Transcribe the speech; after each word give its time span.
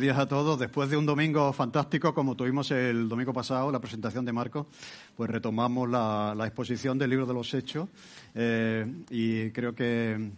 Buenos 0.00 0.16
días 0.16 0.24
a 0.24 0.28
todos. 0.28 0.58
Después 0.58 0.88
de 0.88 0.96
un 0.96 1.04
domingo 1.04 1.52
fantástico, 1.52 2.14
como 2.14 2.34
tuvimos 2.34 2.70
el 2.70 3.06
domingo 3.06 3.34
pasado, 3.34 3.70
la 3.70 3.80
presentación 3.80 4.24
de 4.24 4.32
Marco, 4.32 4.66
pues 5.14 5.28
retomamos 5.28 5.90
la, 5.90 6.34
exposición 6.46 6.96
del 6.96 7.10
libro 7.10 7.26
de 7.26 7.34
los 7.34 7.52
Hechos 7.52 7.86
eh, 8.34 8.86
y 9.10 9.50
creo 9.50 9.74
que 9.74 10.30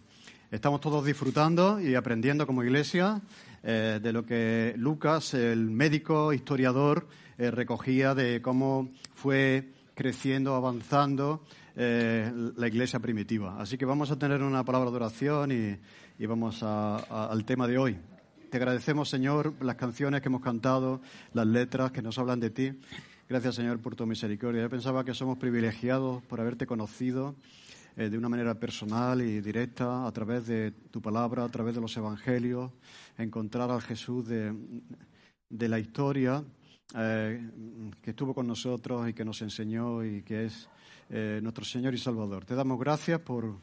estamos 0.51 0.81
todos 0.81 1.05
disfrutando 1.05 1.79
y 1.79 1.95
aprendiendo 1.95 2.45
como 2.45 2.61
iglesia 2.61 3.21
eh, 3.63 4.01
de 4.03 4.11
lo 4.11 4.25
que 4.25 4.73
Lucas, 4.75 5.33
el 5.33 5.69
médico 5.69 6.33
historiador, 6.33 7.07
eh, 7.37 7.49
recogía 7.49 8.13
de 8.13 8.41
cómo 8.41 8.89
fue 9.15 9.69
creciendo, 9.95 10.55
avanzando 10.55 11.41
la 11.75 12.67
iglesia 12.67 12.99
primitiva. 12.99 13.55
Así 13.59 13.77
que 13.77 13.85
vamos 13.85 14.11
a 14.11 14.19
tener 14.19 14.43
una 14.43 14.65
palabra 14.65 14.91
de 14.91 14.95
oración 14.97 15.79
y, 16.19 16.25
vamos 16.27 16.61
al 16.63 17.45
tema 17.45 17.65
de 17.65 17.77
hoy. 17.77 17.97
Te 18.53 18.57
agradecemos, 18.57 19.09
Señor, 19.09 19.55
las 19.61 19.77
canciones 19.77 20.21
que 20.21 20.27
hemos 20.27 20.43
cantado, 20.43 21.01
las 21.33 21.47
letras 21.47 21.91
que 21.91 22.03
nos 22.03 22.19
hablan 22.19 22.39
de 22.39 22.51
ti. 22.51 22.71
Gracias, 23.27 23.55
Señor, 23.55 23.79
por 23.79 23.95
tu 23.95 24.05
misericordia. 24.05 24.61
Yo 24.61 24.69
pensaba 24.69 25.03
que 25.03 25.15
somos 25.15 25.39
privilegiados 25.39 26.21
por 26.25 26.39
haberte 26.39 26.67
conocido 26.67 27.33
eh, 27.97 28.11
de 28.11 28.17
una 28.19 28.29
manera 28.29 28.53
personal 28.53 29.23
y 29.23 29.41
directa 29.41 30.05
a 30.05 30.11
través 30.11 30.45
de 30.45 30.69
tu 30.91 31.01
palabra, 31.01 31.43
a 31.45 31.49
través 31.49 31.73
de 31.73 31.81
los 31.81 31.97
evangelios, 31.97 32.71
encontrar 33.17 33.71
al 33.71 33.81
Jesús 33.81 34.27
de, 34.27 34.53
la 35.49 35.79
historia 35.79 36.43
eh, 36.95 37.49
que 38.03 38.11
estuvo 38.11 38.35
con 38.35 38.45
nosotros 38.45 39.09
y 39.09 39.13
que 39.13 39.25
nos 39.25 39.41
enseñó 39.41 40.05
y 40.05 40.21
que 40.21 40.45
es 40.45 40.69
eh, 41.09 41.39
nuestro 41.41 41.65
Señor 41.65 41.95
y 41.95 41.97
Salvador. 41.97 42.45
Te 42.45 42.53
damos 42.53 42.79
gracias 42.79 43.19
por 43.19 43.57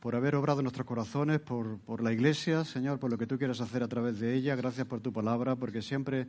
por 0.00 0.16
haber 0.16 0.34
obrado 0.34 0.60
en 0.60 0.64
nuestros 0.64 0.86
corazones, 0.86 1.40
por, 1.40 1.78
por, 1.80 2.02
la 2.02 2.12
Iglesia, 2.12 2.64
Señor, 2.64 2.98
por 2.98 3.10
lo 3.10 3.18
que 3.18 3.26
tú 3.26 3.38
quieres 3.38 3.60
hacer 3.60 3.82
a 3.82 3.88
través 3.88 4.18
de 4.18 4.34
ella. 4.34 4.56
Gracias 4.56 4.86
por 4.86 5.00
tu 5.00 5.12
palabra, 5.12 5.56
porque 5.56 5.82
siempre 5.82 6.26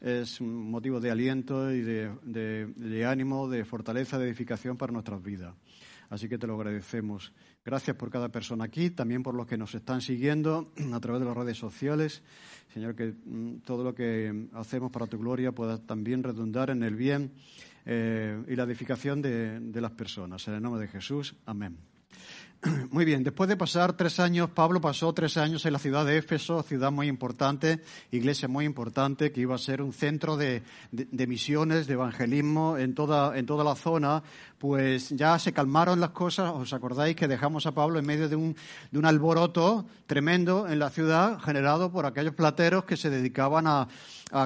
es 0.00 0.40
un 0.40 0.70
motivo 0.70 0.98
de 0.98 1.10
aliento 1.10 1.70
y 1.70 1.82
de, 1.82 2.10
de, 2.24 3.06
ánimo, 3.06 3.48
de 3.48 3.64
fortaleza, 3.64 4.18
de 4.18 4.26
edificación 4.26 4.76
para 4.76 4.92
nuestras 4.92 5.22
vidas. 5.22 5.54
Así 6.08 6.28
que 6.28 6.38
te 6.38 6.46
lo 6.46 6.54
agradecemos. 6.54 7.32
Gracias 7.64 7.96
por 7.96 8.10
cada 8.10 8.30
persona 8.30 8.64
aquí, 8.64 8.90
también 8.90 9.22
por 9.22 9.34
los 9.34 9.46
que 9.46 9.56
nos 9.56 9.74
están 9.74 10.00
siguiendo 10.00 10.72
a 10.92 11.00
través 11.00 11.20
de 11.20 11.26
las 11.26 11.36
redes 11.36 11.58
sociales. 11.58 12.22
Señor, 12.72 12.94
que 12.94 13.14
mm, 13.24 13.60
todo 13.64 13.84
lo 13.84 13.94
que 13.94 14.48
hacemos 14.54 14.90
para 14.90 15.06
tu 15.06 15.18
gloria 15.18 15.52
pueda 15.52 15.78
también 15.78 16.22
redundar 16.22 16.70
en 16.70 16.82
el 16.82 16.96
bien 16.96 17.32
eh, 17.84 18.42
y 18.48 18.56
la 18.56 18.64
edificación 18.64 19.20
de, 19.20 19.60
de 19.60 19.80
las 19.80 19.92
personas. 19.92 20.46
En 20.48 20.54
el 20.54 20.62
nombre 20.62 20.80
de 20.80 20.88
Jesús. 20.88 21.34
Amén. 21.46 21.91
Muy 22.90 23.04
bien, 23.04 23.24
después 23.24 23.48
de 23.48 23.56
pasar 23.56 23.94
tres 23.94 24.20
años, 24.20 24.50
Pablo 24.50 24.80
pasó 24.80 25.12
tres 25.12 25.36
años 25.36 25.66
en 25.66 25.72
la 25.72 25.80
ciudad 25.80 26.06
de 26.06 26.16
Éfeso, 26.16 26.62
ciudad 26.62 26.92
muy 26.92 27.08
importante, 27.08 27.80
iglesia 28.12 28.46
muy 28.46 28.64
importante, 28.64 29.32
que 29.32 29.40
iba 29.40 29.56
a 29.56 29.58
ser 29.58 29.82
un 29.82 29.92
centro 29.92 30.36
de, 30.36 30.62
misiones, 31.26 31.88
de 31.88 31.94
evangelismo 31.94 32.78
en 32.78 32.94
toda, 32.94 33.36
en 33.36 33.46
toda 33.46 33.64
la 33.64 33.74
zona, 33.74 34.22
pues 34.62 35.08
ya 35.08 35.40
se 35.40 35.52
calmaron 35.52 35.98
las 35.98 36.10
cosas. 36.10 36.52
¿Os 36.54 36.72
acordáis 36.72 37.16
que 37.16 37.26
dejamos 37.26 37.66
a 37.66 37.72
Pablo 37.72 37.98
en 37.98 38.06
medio 38.06 38.28
de 38.28 38.36
un, 38.36 38.54
de 38.92 38.98
un 39.00 39.04
alboroto 39.04 39.84
tremendo 40.06 40.68
en 40.68 40.78
la 40.78 40.88
ciudad 40.88 41.40
generado 41.40 41.90
por 41.90 42.06
aquellos 42.06 42.34
plateros 42.34 42.84
que 42.84 42.96
se 42.96 43.10
dedicaban 43.10 43.66
a, 43.66 43.88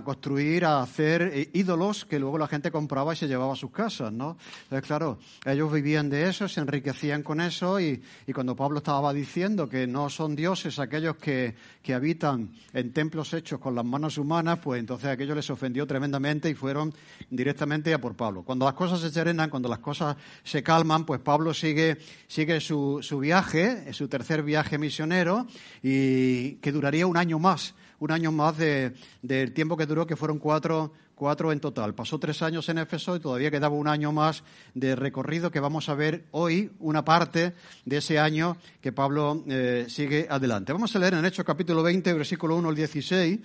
construir, 0.05 0.65
a 0.65 0.83
hacer 0.83 1.23
eh, 1.23 1.51
ídolos 1.53 2.05
que 2.05 2.19
luego 2.19 2.39
la 2.39 2.49
gente 2.49 2.73
compraba 2.73 3.13
y 3.13 3.17
se 3.17 3.29
llevaba 3.29 3.53
a 3.53 3.57
sus 3.57 3.71
casas, 3.71 4.13
¿no? 4.13 4.37
Entonces, 4.65 4.87
claro, 4.87 5.19
ellos 5.45 5.73
vivían 5.73 6.09
de 6.11 6.29
eso, 6.29 6.49
se 6.49 6.61
enriquecían 6.61 7.23
con 7.23 7.41
eso 7.41 7.79
y, 7.79 8.03
cuando 8.35 8.57
Pablo 8.57 8.79
estaba 8.79 9.13
diciendo 9.13 9.69
que 9.69 9.87
no 9.87 10.09
son 10.09 10.35
dioses 10.35 10.81
aquellos 10.81 11.17
que, 11.17 11.55
que, 11.83 11.95
habitan 11.95 12.51
en 12.73 12.93
templos 12.93 13.33
hechos 13.33 13.61
con 13.61 13.77
las 13.77 13.85
manos 13.85 14.19
humanas, 14.19 14.59
pues 14.59 14.81
entonces 14.81 15.09
aquello 15.09 15.37
les 15.37 15.51
ofendió 15.51 15.87
tremendamente 15.87 16.51
y 16.51 16.55
fueron 16.55 16.93
directamente 17.31 17.95
a 17.95 18.01
por 18.01 18.17
Pablo. 18.17 18.43
Cuando 18.43 18.65
las 18.65 18.75
cosas 18.75 19.01
se 19.01 19.11
serenan, 19.11 19.51
cuando 19.51 19.69
las 19.69 19.79
cosas 19.79 20.06
se 20.45 20.63
calman, 20.63 21.07
pues 21.07 21.21
Pablo 21.21 21.55
sigue, 21.55 21.99
sigue 22.27 22.61
su, 22.61 23.01
su 23.03 23.19
viaje, 23.19 23.93
su 23.93 24.09
tercer 24.09 24.43
viaje 24.43 24.79
misionero 24.79 25.47
y 25.83 26.57
que 26.57 26.73
duraría 26.73 27.07
un 27.07 27.17
año 27.17 27.39
más 27.39 27.75
un 27.99 28.11
año 28.11 28.33
más 28.33 28.57
del 28.59 29.53
tiempo 29.53 29.77
que 29.77 29.87
duró, 29.87 30.07
que 30.07 30.17
fueron 30.17 30.39
cuatro, 30.39 30.93
cuatro 31.15 31.53
en 31.53 31.61
total. 31.61 31.95
Pasó 31.95 32.19
tres 32.19 32.43
años 32.43 32.69
en 32.69 32.79
Éfeso 32.79 33.17
y 33.17 33.21
todavía 33.21 33.51
quedaba 33.51 33.75
un 33.75 33.89
año 33.89 34.13
más 34.13 34.43
de 34.75 34.97
recorrido 34.97 35.51
que 35.51 35.61
vamos 35.61 35.89
a 35.89 35.95
ver 35.95 36.27
hoy, 36.33 36.71
una 36.79 37.05
parte 37.05 37.55
de 37.85 37.97
ese 37.97 38.19
año 38.19 38.57
que 38.81 38.93
Pablo 38.93 39.45
eh, 39.49 39.87
sigue 39.89 40.27
adelante. 40.29 40.73
Vamos 40.73 40.95
a 40.95 40.99
leer 40.99 41.15
en 41.15 41.25
Hechos 41.25 41.45
capítulo 41.45 41.83
20, 41.83 42.13
versículo 42.13 42.57
1 42.57 42.69
al 42.69 42.77
16, 42.77 43.41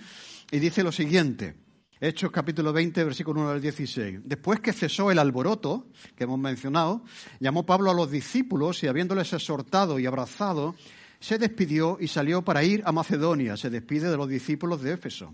y 0.50 0.58
dice 0.58 0.82
lo 0.82 0.92
siguiente. 0.92 1.54
Hechos 2.04 2.32
capítulo 2.32 2.72
20, 2.72 3.04
versículo 3.04 3.42
1 3.42 3.50
al 3.50 3.60
16. 3.60 4.22
Después 4.24 4.58
que 4.58 4.72
cesó 4.72 5.12
el 5.12 5.20
alboroto 5.20 5.86
que 6.16 6.24
hemos 6.24 6.36
mencionado, 6.36 7.04
llamó 7.38 7.64
Pablo 7.64 7.92
a 7.92 7.94
los 7.94 8.10
discípulos 8.10 8.82
y 8.82 8.88
habiéndoles 8.88 9.32
exhortado 9.32 10.00
y 10.00 10.06
abrazado, 10.06 10.74
se 11.20 11.38
despidió 11.38 11.98
y 12.00 12.08
salió 12.08 12.42
para 12.42 12.64
ir 12.64 12.82
a 12.86 12.90
Macedonia. 12.90 13.56
Se 13.56 13.70
despide 13.70 14.10
de 14.10 14.16
los 14.16 14.28
discípulos 14.28 14.82
de 14.82 14.94
Éfeso. 14.94 15.32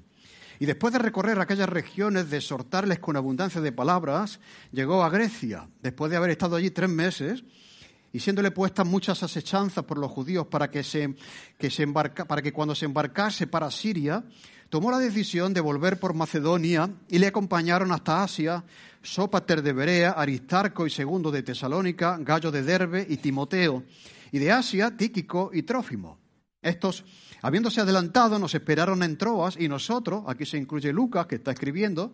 Y 0.59 0.67
después 0.67 0.93
de 0.93 0.99
recorrer 0.99 1.41
aquellas 1.41 1.71
regiones, 1.71 2.29
de 2.29 2.37
exhortarles 2.37 2.99
con 2.99 3.17
abundancia 3.17 3.62
de 3.62 3.73
palabras, 3.73 4.39
llegó 4.71 5.03
a 5.03 5.09
Grecia, 5.09 5.71
después 5.81 6.11
de 6.11 6.19
haber 6.19 6.33
estado 6.33 6.56
allí 6.56 6.69
tres 6.71 6.91
meses, 6.91 7.45
y 8.12 8.21
siéndole 8.21 8.50
puestas 8.50 8.87
muchas 8.87 9.23
asechanzas 9.23 9.85
por 9.85 9.97
los 9.97 10.11
judíos 10.11 10.47
para 10.47 10.71
que, 10.71 10.83
se, 10.83 11.15
que 11.59 11.71
se 11.71 11.83
embarca, 11.83 12.27
para 12.27 12.43
que 12.43 12.53
cuando 12.53 12.75
se 12.75 12.85
embarcase 12.85 13.47
para 13.47 13.71
Siria, 13.71 14.23
tomó 14.69 14.91
la 14.91 14.99
decisión 14.99 15.55
de 15.55 15.61
volver 15.61 15.99
por 15.99 16.15
Macedonia 16.15 16.91
y 17.09 17.19
le 17.19 17.29
acompañaron 17.29 17.93
hasta 17.93 18.23
Asia 18.23 18.65
Sópater 19.03 19.62
de 19.62 19.73
Berea, 19.73 20.11
Aristarco 20.11 20.87
y 20.87 20.91
Segundo 20.91 21.31
de 21.31 21.43
Tesalónica, 21.43 22.19
Gallo 22.21 22.51
de 22.51 22.62
Derbe 22.62 23.06
y 23.09 23.19
Timoteo 23.19 23.84
y 24.33 24.39
de 24.39 24.53
Asia 24.53 24.97
Tíquico 24.97 25.51
y 25.53 25.62
Trófimo. 25.62 26.19
Estos, 26.61 27.05
habiéndose 27.41 27.81
adelantado, 27.81 28.39
nos 28.39 28.55
esperaron 28.55 29.03
en 29.03 29.17
Troas 29.17 29.56
y 29.59 29.69
nosotros, 29.69 30.25
aquí 30.27 30.45
se 30.45 30.59
incluye 30.59 30.93
Lucas, 30.93 31.27
que 31.27 31.37
está 31.37 31.53
escribiendo, 31.53 32.12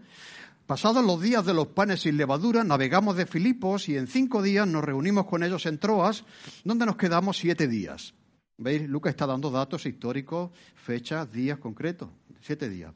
pasados 0.66 1.04
los 1.04 1.20
días 1.20 1.44
de 1.46 1.54
los 1.54 1.68
panes 1.68 2.02
sin 2.02 2.16
levadura, 2.16 2.62
navegamos 2.62 3.16
de 3.16 3.26
Filipos 3.26 3.88
y 3.88 3.96
en 3.96 4.06
cinco 4.06 4.42
días 4.42 4.68
nos 4.68 4.84
reunimos 4.84 5.26
con 5.26 5.42
ellos 5.42 5.66
en 5.66 5.78
Troas, 5.78 6.24
donde 6.62 6.86
nos 6.86 6.96
quedamos 6.96 7.38
siete 7.38 7.66
días. 7.66 8.14
¿Veis? 8.56 8.88
Lucas 8.88 9.10
está 9.10 9.26
dando 9.26 9.50
datos 9.50 9.84
históricos, 9.86 10.50
fechas, 10.74 11.32
días 11.32 11.58
concretos, 11.58 12.08
siete 12.40 12.68
días. 12.68 12.92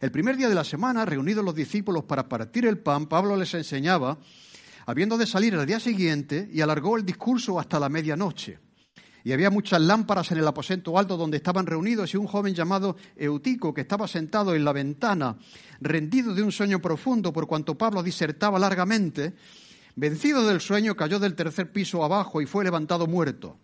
El 0.00 0.10
primer 0.10 0.36
día 0.36 0.48
de 0.48 0.54
la 0.54 0.64
semana, 0.64 1.04
reunidos 1.04 1.44
los 1.44 1.54
discípulos 1.54 2.04
para 2.04 2.28
partir 2.28 2.64
el 2.66 2.78
pan, 2.78 3.06
Pablo 3.06 3.36
les 3.36 3.52
enseñaba 3.54 4.18
habiendo 4.86 5.16
de 5.16 5.26
salir 5.26 5.54
al 5.54 5.66
día 5.66 5.78
siguiente, 5.78 6.48
y 6.52 6.60
alargó 6.60 6.96
el 6.96 7.04
discurso 7.04 7.60
hasta 7.60 7.78
la 7.78 7.88
medianoche. 7.88 8.58
Y 9.22 9.32
había 9.32 9.50
muchas 9.50 9.80
lámparas 9.80 10.32
en 10.32 10.38
el 10.38 10.46
aposento 10.48 10.98
alto 10.98 11.16
donde 11.16 11.36
estaban 11.36 11.66
reunidos 11.66 12.12
y 12.12 12.16
un 12.16 12.26
joven 12.26 12.54
llamado 12.54 12.96
Eutico 13.16 13.72
que 13.72 13.82
estaba 13.82 14.08
sentado 14.08 14.54
en 14.54 14.64
la 14.64 14.72
ventana, 14.72 15.36
rendido 15.80 16.34
de 16.34 16.42
un 16.42 16.50
sueño 16.50 16.80
profundo 16.80 17.32
por 17.32 17.46
cuanto 17.46 17.76
Pablo 17.76 18.02
disertaba 18.02 18.58
largamente, 18.58 19.34
vencido 19.94 20.46
del 20.46 20.60
sueño 20.60 20.96
cayó 20.96 21.18
del 21.18 21.34
tercer 21.34 21.70
piso 21.70 22.02
abajo 22.02 22.40
y 22.40 22.46
fue 22.46 22.64
levantado 22.64 23.06
muerto. 23.06 23.58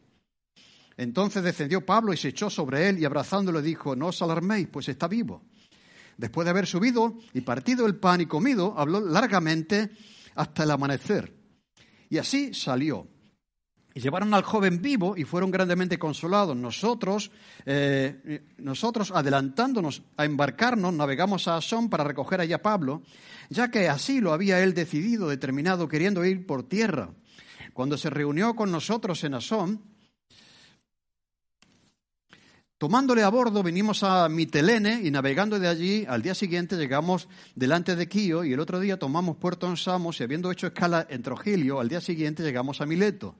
Entonces 0.96 1.42
descendió 1.42 1.84
Pablo 1.84 2.12
y 2.12 2.16
se 2.16 2.28
echó 2.28 2.48
sobre 2.48 2.88
él 2.88 2.98
y 2.98 3.04
abrazándolo 3.04 3.60
dijo, 3.60 3.94
no 3.94 4.08
os 4.08 4.22
alarméis, 4.22 4.68
pues 4.68 4.88
está 4.88 5.08
vivo. 5.08 5.42
Después 6.16 6.46
de 6.46 6.50
haber 6.50 6.66
subido 6.66 7.18
y 7.34 7.42
partido 7.42 7.86
el 7.86 7.96
pan 7.96 8.22
y 8.22 8.26
comido, 8.26 8.74
habló 8.76 9.00
largamente 9.00 9.90
hasta 10.34 10.62
el 10.62 10.70
amanecer. 10.70 11.34
Y 12.08 12.18
así 12.18 12.54
salió. 12.54 13.08
y 13.94 14.00
llevaron 14.00 14.34
al 14.34 14.42
joven 14.42 14.82
vivo 14.82 15.16
y 15.16 15.24
fueron 15.24 15.50
grandemente 15.50 15.98
consolados. 15.98 16.54
Nosotros, 16.54 17.30
eh, 17.64 18.44
nosotros 18.58 19.10
adelantándonos 19.10 20.02
a 20.18 20.26
embarcarnos, 20.26 20.92
navegamos 20.92 21.48
a 21.48 21.56
Asón 21.56 21.88
para 21.88 22.04
recoger 22.04 22.42
allá 22.42 22.56
a 22.56 22.62
Pablo, 22.62 23.02
ya 23.48 23.70
que 23.70 23.88
así 23.88 24.20
lo 24.20 24.34
había 24.34 24.62
él 24.62 24.74
decidido, 24.74 25.28
determinado, 25.28 25.88
queriendo 25.88 26.24
ir 26.26 26.46
por 26.46 26.62
tierra. 26.62 27.14
Cuando 27.72 27.96
se 27.96 28.10
reunió 28.10 28.54
con 28.54 28.70
nosotros 28.70 29.24
en 29.24 29.34
Asón, 29.34 29.95
Tomándole 32.78 33.22
a 33.22 33.30
bordo, 33.30 33.62
vinimos 33.62 34.02
a 34.02 34.28
Mitelene 34.28 35.00
y 35.02 35.10
navegando 35.10 35.58
de 35.58 35.66
allí, 35.66 36.04
al 36.06 36.20
día 36.20 36.34
siguiente 36.34 36.76
llegamos 36.76 37.26
delante 37.54 37.96
de 37.96 38.06
Quío 38.06 38.44
y 38.44 38.52
el 38.52 38.60
otro 38.60 38.80
día 38.80 38.98
tomamos 38.98 39.38
Puerto 39.38 39.66
en 39.66 39.78
Samos 39.78 40.20
y 40.20 40.24
habiendo 40.24 40.50
hecho 40.50 40.66
escala 40.66 41.06
en 41.08 41.22
Trogilio, 41.22 41.80
al 41.80 41.88
día 41.88 42.02
siguiente 42.02 42.42
llegamos 42.42 42.82
a 42.82 42.86
Mileto 42.86 43.34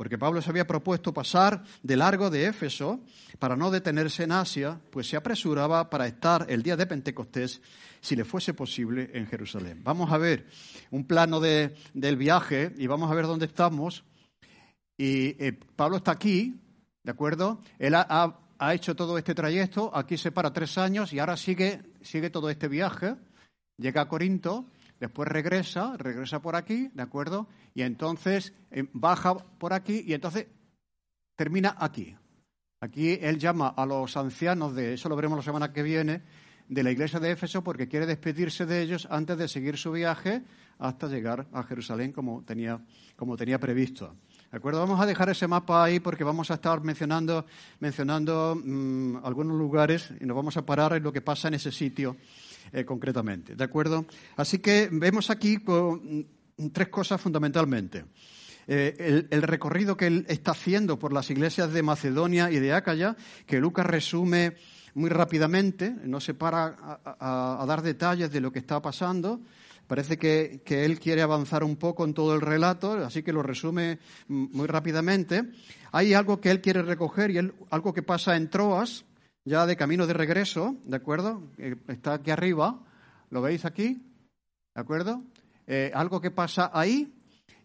porque 0.00 0.16
Pablo 0.16 0.40
se 0.40 0.48
había 0.48 0.66
propuesto 0.66 1.12
pasar 1.12 1.62
de 1.82 1.94
largo 1.94 2.30
de 2.30 2.46
Éfeso 2.46 3.00
para 3.38 3.54
no 3.54 3.70
detenerse 3.70 4.22
en 4.22 4.32
Asia, 4.32 4.80
pues 4.90 5.06
se 5.06 5.18
apresuraba 5.18 5.90
para 5.90 6.06
estar 6.06 6.46
el 6.48 6.62
día 6.62 6.74
de 6.74 6.86
Pentecostés, 6.86 7.60
si 8.00 8.16
le 8.16 8.24
fuese 8.24 8.54
posible, 8.54 9.10
en 9.12 9.26
Jerusalén. 9.26 9.82
Vamos 9.84 10.10
a 10.10 10.16
ver 10.16 10.46
un 10.90 11.04
plano 11.04 11.38
del 11.38 12.16
viaje 12.16 12.72
y 12.78 12.86
vamos 12.86 13.10
a 13.10 13.14
ver 13.14 13.26
dónde 13.26 13.44
estamos. 13.44 14.04
Y 14.96 15.36
eh, 15.38 15.58
Pablo 15.76 15.98
está 15.98 16.12
aquí, 16.12 16.58
¿de 17.02 17.10
acuerdo? 17.10 17.60
Él 17.78 17.94
ha, 17.94 18.38
hecho 18.68 18.94
todo 18.94 19.16
este 19.16 19.34
trayecto, 19.34 19.90
aquí 19.94 20.16
se 20.18 20.32
para 20.32 20.52
tres 20.52 20.76
años 20.78 21.12
y 21.12 21.18
ahora 21.18 21.36
sigue, 21.36 21.82
sigue 22.02 22.30
todo 22.30 22.50
este 22.50 22.68
viaje, 22.68 23.16
llega 23.78 24.02
a 24.02 24.08
Corinto 24.08 24.66
después 25.00 25.26
regresa, 25.28 25.96
regresa 25.96 26.40
por 26.40 26.54
aquí, 26.54 26.90
¿de 26.92 27.02
acuerdo? 27.02 27.48
Y 27.74 27.82
entonces 27.82 28.52
eh, 28.70 28.86
baja 28.92 29.34
por 29.34 29.72
aquí 29.72 30.04
y 30.06 30.12
entonces 30.12 30.46
termina 31.34 31.74
aquí. 31.78 32.14
Aquí 32.80 33.18
él 33.20 33.38
llama 33.38 33.68
a 33.68 33.86
los 33.86 34.16
ancianos 34.16 34.74
de, 34.74 34.94
eso 34.94 35.08
lo 35.08 35.16
veremos 35.16 35.38
la 35.38 35.42
semana 35.42 35.72
que 35.72 35.82
viene, 35.82 36.22
de 36.68 36.84
la 36.84 36.92
iglesia 36.92 37.18
de 37.18 37.32
Éfeso 37.32 37.64
porque 37.64 37.88
quiere 37.88 38.06
despedirse 38.06 38.64
de 38.64 38.82
ellos 38.82 39.08
antes 39.10 39.36
de 39.36 39.48
seguir 39.48 39.76
su 39.76 39.90
viaje 39.90 40.44
hasta 40.78 41.08
llegar 41.08 41.48
a 41.52 41.62
Jerusalén 41.64 42.12
como 42.12 42.44
tenía, 42.44 42.80
como 43.16 43.36
tenía 43.36 43.58
previsto. 43.58 44.16
¿De 44.50 44.56
acuerdo? 44.56 44.80
Vamos 44.80 45.00
a 45.00 45.06
dejar 45.06 45.30
ese 45.30 45.46
mapa 45.46 45.84
ahí 45.84 46.00
porque 46.00 46.24
vamos 46.24 46.50
a 46.50 46.54
estar 46.54 46.82
mencionando, 46.82 47.46
mencionando 47.78 48.60
mm, 48.60 49.18
algunos 49.22 49.56
lugares 49.56 50.12
y 50.20 50.24
nos 50.24 50.36
vamos 50.36 50.56
a 50.56 50.66
parar 50.66 50.94
en 50.94 51.04
lo 51.04 51.12
que 51.12 51.20
pasa 51.20 51.46
en 51.46 51.54
ese 51.54 51.70
sitio 51.70 52.16
eh, 52.72 52.84
concretamente. 52.84 53.54
¿De 53.54 53.62
acuerdo? 53.62 54.06
Así 54.36 54.58
que 54.58 54.88
vemos 54.90 55.30
aquí 55.30 55.58
mm, 55.64 56.66
tres 56.72 56.88
cosas 56.88 57.20
fundamentalmente. 57.20 58.06
Eh, 58.66 59.28
el, 59.30 59.42
recorrido 59.42 59.96
que 59.96 60.08
él 60.08 60.26
está 60.28 60.50
haciendo 60.50 60.98
por 60.98 61.12
las 61.12 61.30
iglesias 61.30 61.72
de 61.72 61.84
Macedonia 61.84 62.50
y 62.50 62.58
de 62.58 62.72
Acaya, 62.72 63.14
que 63.46 63.60
Lucas 63.60 63.86
resume 63.86 64.56
muy 64.94 65.10
rápidamente, 65.10 65.94
no 66.02 66.18
se 66.18 66.34
para 66.34 66.98
a 67.04 67.64
dar 67.68 67.82
detalles 67.82 68.32
de 68.32 68.40
lo 68.40 68.50
que 68.50 68.58
está 68.58 68.82
pasando, 68.82 69.42
Parece 69.90 70.18
que, 70.18 70.62
él 70.84 71.00
quiere 71.00 71.20
avanzar 71.20 71.64
un 71.64 71.74
poco 71.74 72.04
en 72.04 72.14
todo 72.14 72.36
el 72.36 72.40
relato, 72.40 72.92
así 73.04 73.24
que 73.24 73.32
lo 73.32 73.42
resume 73.42 73.98
muy 74.28 74.68
rápidamente. 74.68 75.50
Hay 75.90 76.14
algo 76.14 76.40
que 76.40 76.52
él 76.52 76.60
quiere 76.60 76.82
recoger 76.82 77.32
y 77.32 77.38
algo 77.70 77.92
que 77.92 78.04
pasa 78.04 78.36
en 78.36 78.48
Troas, 78.50 79.04
ya 79.44 79.66
de 79.66 79.76
camino 79.76 80.06
de 80.06 80.12
regreso, 80.12 80.76
¿de 80.84 80.94
acuerdo? 80.94 81.42
Está 81.88 82.14
aquí 82.14 82.30
arriba, 82.30 82.78
¿lo 83.30 83.42
veis 83.42 83.64
aquí? 83.64 84.00
¿De 84.76 84.80
acuerdo? 84.80 85.24
Eh, 85.66 85.90
algo 85.92 86.20
que 86.20 86.30
pasa 86.30 86.70
ahí 86.72 87.12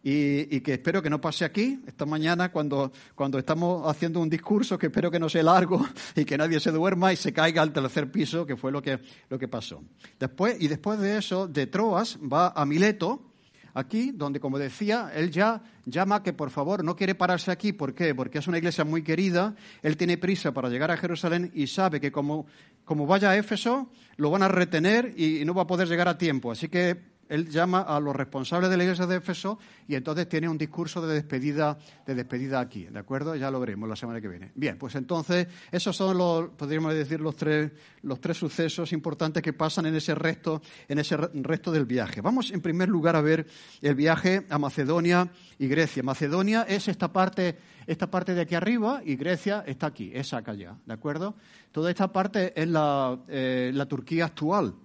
y, 0.07 0.61
que 0.61 0.73
espero 0.73 1.01
que 1.01 1.09
no 1.09 1.19
pase 1.19 1.45
aquí, 1.45 1.81
esta 1.87 2.05
mañana, 2.05 2.51
cuando, 2.51 2.91
cuando 3.15 3.39
estamos 3.39 3.89
haciendo 3.89 4.19
un 4.19 4.29
discurso 4.29 4.77
que 4.77 4.85
espero 4.85 5.09
que 5.09 5.17
no 5.17 5.27
sea 5.27 5.41
largo 5.41 5.83
y 6.15 6.23
que 6.25 6.37
nadie 6.37 6.59
se 6.59 6.71
duerma 6.71 7.11
y 7.11 7.15
se 7.15 7.33
caiga 7.33 7.63
al 7.63 7.73
tercer 7.73 8.11
piso, 8.11 8.45
que 8.45 8.55
fue 8.55 8.71
lo 8.71 8.83
que, 8.83 8.99
lo 9.29 9.39
que 9.39 9.47
pasó. 9.47 9.83
Después, 10.19 10.57
y 10.59 10.67
después 10.67 10.99
de 10.99 11.17
eso, 11.17 11.47
de 11.47 11.65
Troas 11.65 12.19
va 12.21 12.49
a 12.49 12.67
Mileto, 12.67 13.31
aquí, 13.73 14.11
donde, 14.11 14.39
como 14.39 14.59
decía, 14.59 15.11
él 15.15 15.31
ya 15.31 15.63
llama 15.85 16.21
que 16.21 16.33
por 16.33 16.51
favor 16.51 16.83
no 16.83 16.95
quiere 16.95 17.15
pararse 17.15 17.49
aquí. 17.49 17.73
¿Por 17.73 17.95
qué? 17.95 18.13
Porque 18.13 18.37
es 18.37 18.47
una 18.47 18.59
iglesia 18.59 18.85
muy 18.85 19.01
querida, 19.01 19.55
él 19.81 19.97
tiene 19.97 20.19
prisa 20.19 20.53
para 20.53 20.69
llegar 20.69 20.91
a 20.91 20.97
Jerusalén 20.97 21.51
y 21.55 21.65
sabe 21.65 21.99
que 21.99 22.11
como, 22.11 22.45
como 22.83 23.07
vaya 23.07 23.31
a 23.31 23.37
Éfeso, 23.37 23.89
lo 24.17 24.29
van 24.29 24.43
a 24.43 24.49
retener 24.49 25.19
y 25.19 25.43
no 25.45 25.55
va 25.55 25.63
a 25.63 25.67
poder 25.67 25.87
llegar 25.87 26.07
a 26.07 26.15
tiempo. 26.15 26.51
Así 26.51 26.69
que 26.69 27.14
él 27.29 27.49
llama 27.49 27.81
a 27.81 27.99
los 27.99 28.15
responsables 28.15 28.69
de 28.69 28.77
la 28.77 28.83
iglesia 28.83 29.05
de 29.05 29.17
Éfeso 29.17 29.57
y 29.87 29.95
entonces 29.95 30.29
tiene 30.29 30.47
un 30.47 30.57
discurso 30.57 31.05
de 31.05 31.13
despedida, 31.13 31.77
de 32.05 32.15
despedida 32.15 32.59
aquí, 32.59 32.85
¿de 32.85 32.99
acuerdo? 32.99 33.35
Ya 33.35 33.51
lo 33.51 33.59
veremos 33.59 33.89
la 33.89 33.95
semana 33.95 34.21
que 34.21 34.27
viene. 34.27 34.51
Bien, 34.55 34.77
pues 34.77 34.95
entonces 34.95 35.47
esos 35.71 35.95
son 35.95 36.17
los, 36.17 36.49
podríamos 36.49 36.93
decir, 36.93 37.19
los 37.19 37.35
tres, 37.35 37.71
los 38.03 38.19
tres 38.19 38.37
sucesos 38.37 38.91
importantes 38.93 39.41
que 39.41 39.53
pasan 39.53 39.85
en 39.87 39.95
ese 39.95 40.15
resto, 40.15 40.61
en 40.87 40.99
ese 40.99 41.17
resto 41.17 41.71
del 41.71 41.85
viaje. 41.85 42.21
Vamos 42.21 42.51
en 42.51 42.61
primer 42.61 42.89
lugar 42.89 43.15
a 43.15 43.21
ver 43.21 43.47
el 43.81 43.95
viaje 43.95 44.45
a 44.49 44.57
Macedonia 44.57 45.29
y 45.57 45.67
Grecia. 45.67 46.03
Macedonia 46.03 46.63
es 46.67 46.87
esta 46.87 47.11
parte, 47.11 47.57
esta 47.87 48.09
parte 48.09 48.33
de 48.33 48.41
aquí 48.41 48.55
arriba 48.55 49.01
y 49.03 49.15
Grecia 49.15 49.63
está 49.65 49.87
aquí, 49.87 50.11
es 50.13 50.33
acá 50.33 50.51
allá, 50.51 50.75
¿de 50.85 50.93
acuerdo? 50.93 51.35
Toda 51.71 51.89
esta 51.89 52.11
parte 52.11 52.53
es 52.59 52.67
la, 52.67 53.19
eh, 53.27 53.71
la 53.73 53.85
Turquía 53.85 54.25
actual. 54.25 54.75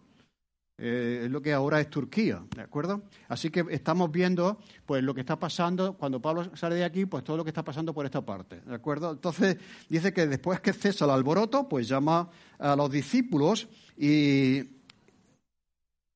Eh, 0.83 1.25
es 1.25 1.31
lo 1.31 1.43
que 1.43 1.53
ahora 1.53 1.79
es 1.79 1.91
Turquía, 1.91 2.43
¿de 2.57 2.63
acuerdo? 2.63 3.03
Así 3.29 3.51
que 3.51 3.67
estamos 3.69 4.11
viendo 4.11 4.59
pues 4.87 5.03
lo 5.05 5.13
que 5.13 5.21
está 5.21 5.39
pasando 5.39 5.93
cuando 5.93 6.23
Pablo 6.23 6.57
sale 6.57 6.77
de 6.77 6.85
aquí, 6.85 7.05
pues 7.05 7.23
todo 7.23 7.37
lo 7.37 7.45
que 7.45 7.51
está 7.51 7.63
pasando 7.63 7.93
por 7.93 8.07
esta 8.07 8.25
parte, 8.25 8.63
¿de 8.63 8.75
acuerdo? 8.75 9.13
Entonces 9.13 9.59
dice 9.91 10.15
que 10.15 10.27
después 10.27 10.61
que 10.61 10.73
cesa 10.73 11.05
el 11.05 11.11
alboroto, 11.11 11.69
pues 11.69 11.87
llama 11.87 12.31
a 12.59 12.75
los 12.77 12.91
discípulos 12.91 13.69
y 13.95 14.63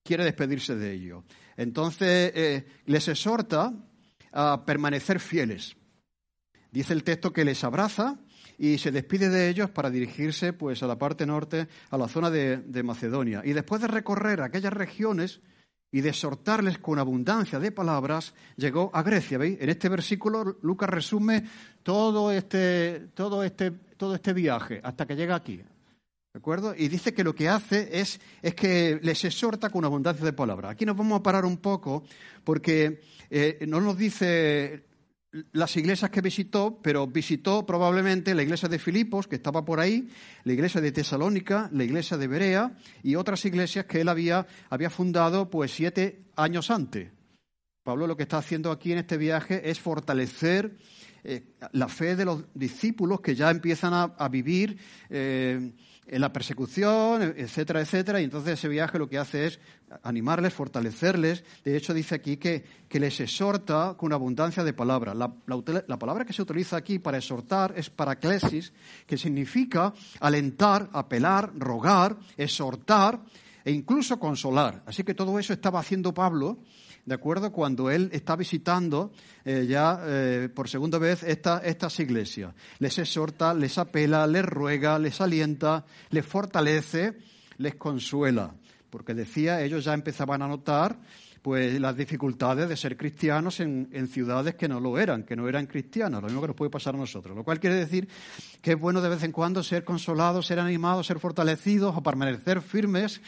quiere 0.02 0.24
despedirse 0.24 0.74
de 0.76 0.94
ellos. 0.94 1.24
Entonces 1.58 2.32
eh, 2.34 2.66
les 2.86 3.06
exhorta 3.06 3.70
a 4.32 4.64
permanecer 4.64 5.20
fieles. 5.20 5.76
Dice 6.70 6.94
el 6.94 7.04
texto 7.04 7.34
que 7.34 7.44
les 7.44 7.62
abraza 7.64 8.18
y 8.58 8.78
se 8.78 8.90
despide 8.90 9.28
de 9.28 9.48
ellos 9.48 9.70
para 9.70 9.90
dirigirse 9.90 10.52
pues 10.52 10.82
a 10.82 10.86
la 10.86 10.98
parte 10.98 11.26
norte, 11.26 11.68
a 11.90 11.98
la 11.98 12.08
zona 12.08 12.30
de, 12.30 12.82
Macedonia. 12.82 13.42
Y 13.44 13.52
después 13.52 13.80
de 13.80 13.88
recorrer 13.88 14.40
aquellas 14.40 14.72
regiones 14.72 15.40
y 15.90 16.00
de 16.00 16.10
exhortarles 16.10 16.78
con 16.78 16.98
abundancia 16.98 17.58
de 17.58 17.72
palabras, 17.72 18.34
llegó 18.56 18.90
a 18.92 19.02
Grecia. 19.02 19.38
¿Veis? 19.38 19.58
En 19.60 19.70
este 19.70 19.88
versículo 19.88 20.56
Lucas 20.62 20.90
resume 20.90 21.44
todo 21.82 22.32
este, 22.32 23.08
todo 23.14 23.44
este, 23.44 23.70
todo 23.70 24.14
este 24.14 24.32
viaje 24.32 24.80
hasta 24.82 25.06
que 25.06 25.16
llega 25.16 25.36
aquí. 25.36 25.56
¿De 25.56 26.38
acuerdo? 26.38 26.74
Y 26.76 26.88
dice 26.88 27.14
que 27.14 27.22
lo 27.22 27.32
que 27.32 27.48
hace 27.48 28.00
es, 28.00 28.20
es 28.42 28.54
que 28.56 28.98
les 29.02 29.24
exhorta 29.24 29.70
con 29.70 29.84
abundancia 29.84 30.24
de 30.24 30.32
palabras. 30.32 30.72
Aquí 30.72 30.84
nos 30.84 30.96
vamos 30.96 31.20
a 31.20 31.22
parar 31.22 31.44
un 31.44 31.58
poco 31.58 32.02
porque 32.42 33.00
eh, 33.30 33.64
no 33.68 33.80
nos 33.80 33.96
dice 33.96 34.82
las 35.52 35.76
iglesias 35.76 36.10
que 36.10 36.20
visitó, 36.20 36.78
pero 36.82 37.06
visitó 37.06 37.66
probablemente 37.66 38.34
la 38.34 38.42
iglesia 38.42 38.68
de 38.68 38.78
Filipos, 38.78 39.26
que 39.26 39.36
estaba 39.36 39.64
por 39.64 39.80
ahí, 39.80 40.08
la 40.44 40.52
iglesia 40.52 40.80
de 40.80 40.92
Tesalónica, 40.92 41.68
la 41.72 41.84
iglesia 41.84 42.16
de 42.16 42.28
Berea 42.28 42.76
y 43.02 43.16
otras 43.16 43.44
iglesias 43.44 43.86
que 43.86 44.00
él 44.00 44.08
había, 44.08 44.46
había 44.70 44.90
fundado 44.90 45.50
pues 45.50 45.72
siete 45.72 46.22
años 46.36 46.70
antes. 46.70 47.10
Pablo 47.82 48.06
lo 48.06 48.16
que 48.16 48.22
está 48.22 48.38
haciendo 48.38 48.70
aquí 48.70 48.92
en 48.92 48.98
este 48.98 49.16
viaje 49.16 49.68
es 49.68 49.80
fortalecer 49.80 50.76
eh, 51.24 51.54
la 51.72 51.88
fe 51.88 52.16
de 52.16 52.24
los 52.24 52.44
discípulos 52.54 53.20
que 53.20 53.34
ya 53.34 53.50
empiezan 53.50 53.92
a, 53.94 54.28
vivir 54.28 54.78
eh, 55.10 55.72
en 56.06 56.20
la 56.20 56.32
persecución, 56.32 57.22
etcétera, 57.36 57.80
etcétera. 57.80 58.20
Y 58.20 58.24
entonces 58.24 58.58
ese 58.58 58.68
viaje 58.68 58.98
lo 58.98 59.08
que 59.08 59.18
hace 59.18 59.46
es 59.46 59.60
animarles, 60.02 60.52
fortalecerles. 60.52 61.44
De 61.64 61.76
hecho, 61.76 61.94
dice 61.94 62.14
aquí 62.14 62.36
que, 62.36 62.64
que 62.88 63.00
les 63.00 63.18
exhorta 63.20 63.94
con 63.96 64.12
abundancia 64.12 64.64
de 64.64 64.72
palabras. 64.72 65.16
La, 65.16 65.32
la, 65.86 65.98
palabra 65.98 66.24
que 66.24 66.32
se 66.32 66.42
utiliza 66.42 66.76
aquí 66.76 66.98
para 66.98 67.18
exhortar 67.18 67.74
es 67.76 67.90
paraclesis, 67.90 68.72
que 69.06 69.16
significa 69.16 69.92
alentar, 70.20 70.88
apelar, 70.92 71.52
rogar, 71.54 72.16
exhortar 72.36 73.20
e 73.64 73.72
incluso 73.72 74.18
consolar. 74.18 74.82
Así 74.86 75.04
que 75.04 75.14
todo 75.14 75.38
eso 75.38 75.52
estaba 75.52 75.80
haciendo 75.80 76.12
Pablo 76.12 76.58
¿de 77.04 77.14
acuerdo? 77.14 77.52
Cuando 77.52 77.90
él 77.90 78.10
está 78.12 78.36
visitando 78.36 79.12
eh, 79.44 79.66
ya 79.68 80.00
eh, 80.04 80.48
por 80.54 80.68
segunda 80.68 80.98
vez 80.98 81.22
estas 81.22 82.00
iglesias. 82.00 82.54
Les 82.78 82.98
exhorta, 82.98 83.54
les 83.54 83.76
apela, 83.78 84.26
les 84.26 84.44
ruega, 84.44 84.98
les 84.98 85.20
alienta, 85.20 85.84
les 86.10 86.24
fortalece, 86.24 87.14
les 87.58 87.74
consuela. 87.74 88.54
Porque 88.90 89.14
decía, 89.14 89.62
ellos 89.62 89.84
ya 89.84 89.94
empezaban 89.94 90.42
a 90.42 90.48
notar 90.48 90.96
pues 91.42 91.78
las 91.78 91.94
dificultades 91.94 92.70
de 92.70 92.76
ser 92.76 92.96
cristianos 92.96 93.60
en, 93.60 93.90
en, 93.92 94.08
ciudades 94.08 94.54
que 94.54 94.66
no 94.66 94.80
lo 94.80 94.98
eran, 94.98 95.24
que 95.24 95.36
no 95.36 95.46
eran 95.46 95.66
cristianas, 95.66 96.22
lo 96.22 96.28
mismo 96.28 96.40
que 96.40 96.46
nos 96.46 96.56
puede 96.56 96.70
pasar 96.70 96.94
a 96.94 96.98
nosotros. 96.98 97.36
Lo 97.36 97.44
cual 97.44 97.60
quiere 97.60 97.76
decir 97.76 98.08
que 98.62 98.72
es 98.72 98.80
bueno 98.80 99.02
de 99.02 99.10
vez 99.10 99.22
en 99.24 99.32
cuando 99.32 99.62
ser 99.62 99.84
consolados, 99.84 100.46
ser 100.46 100.58
animados, 100.58 101.06
ser 101.06 101.18
fortalecidos 101.18 101.94
o 101.94 102.02
permanecer 102.02 102.62
firmes 102.62 103.20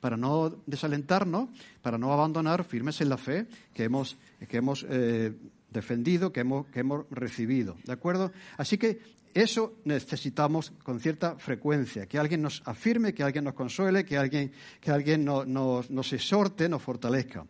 para 0.00 0.16
no 0.16 0.62
desalentarnos, 0.66 1.48
para 1.82 1.98
no 1.98 2.12
abandonar 2.12 2.64
firmes 2.64 3.00
en 3.00 3.08
la 3.08 3.16
fe 3.16 3.46
que 3.72 3.84
hemos, 3.84 4.16
que 4.48 4.56
hemos 4.56 4.86
eh, 4.88 5.32
defendido, 5.70 6.32
que 6.32 6.40
hemos, 6.40 6.66
que 6.66 6.80
hemos 6.80 7.06
recibido. 7.10 7.76
¿De 7.84 7.92
acuerdo? 7.92 8.32
Así 8.56 8.78
que 8.78 9.00
eso 9.34 9.74
necesitamos 9.84 10.72
con 10.82 10.98
cierta 10.98 11.36
frecuencia, 11.36 12.06
que 12.06 12.18
alguien 12.18 12.40
nos 12.40 12.62
afirme, 12.64 13.12
que 13.12 13.22
alguien 13.22 13.44
nos 13.44 13.52
consuele, 13.52 14.04
que 14.04 14.16
alguien, 14.16 14.50
que 14.80 14.90
alguien 14.90 15.24
nos, 15.24 15.46
nos 15.90 16.12
exhorte, 16.12 16.68
nos 16.68 16.80
fortalezca. 16.80 17.44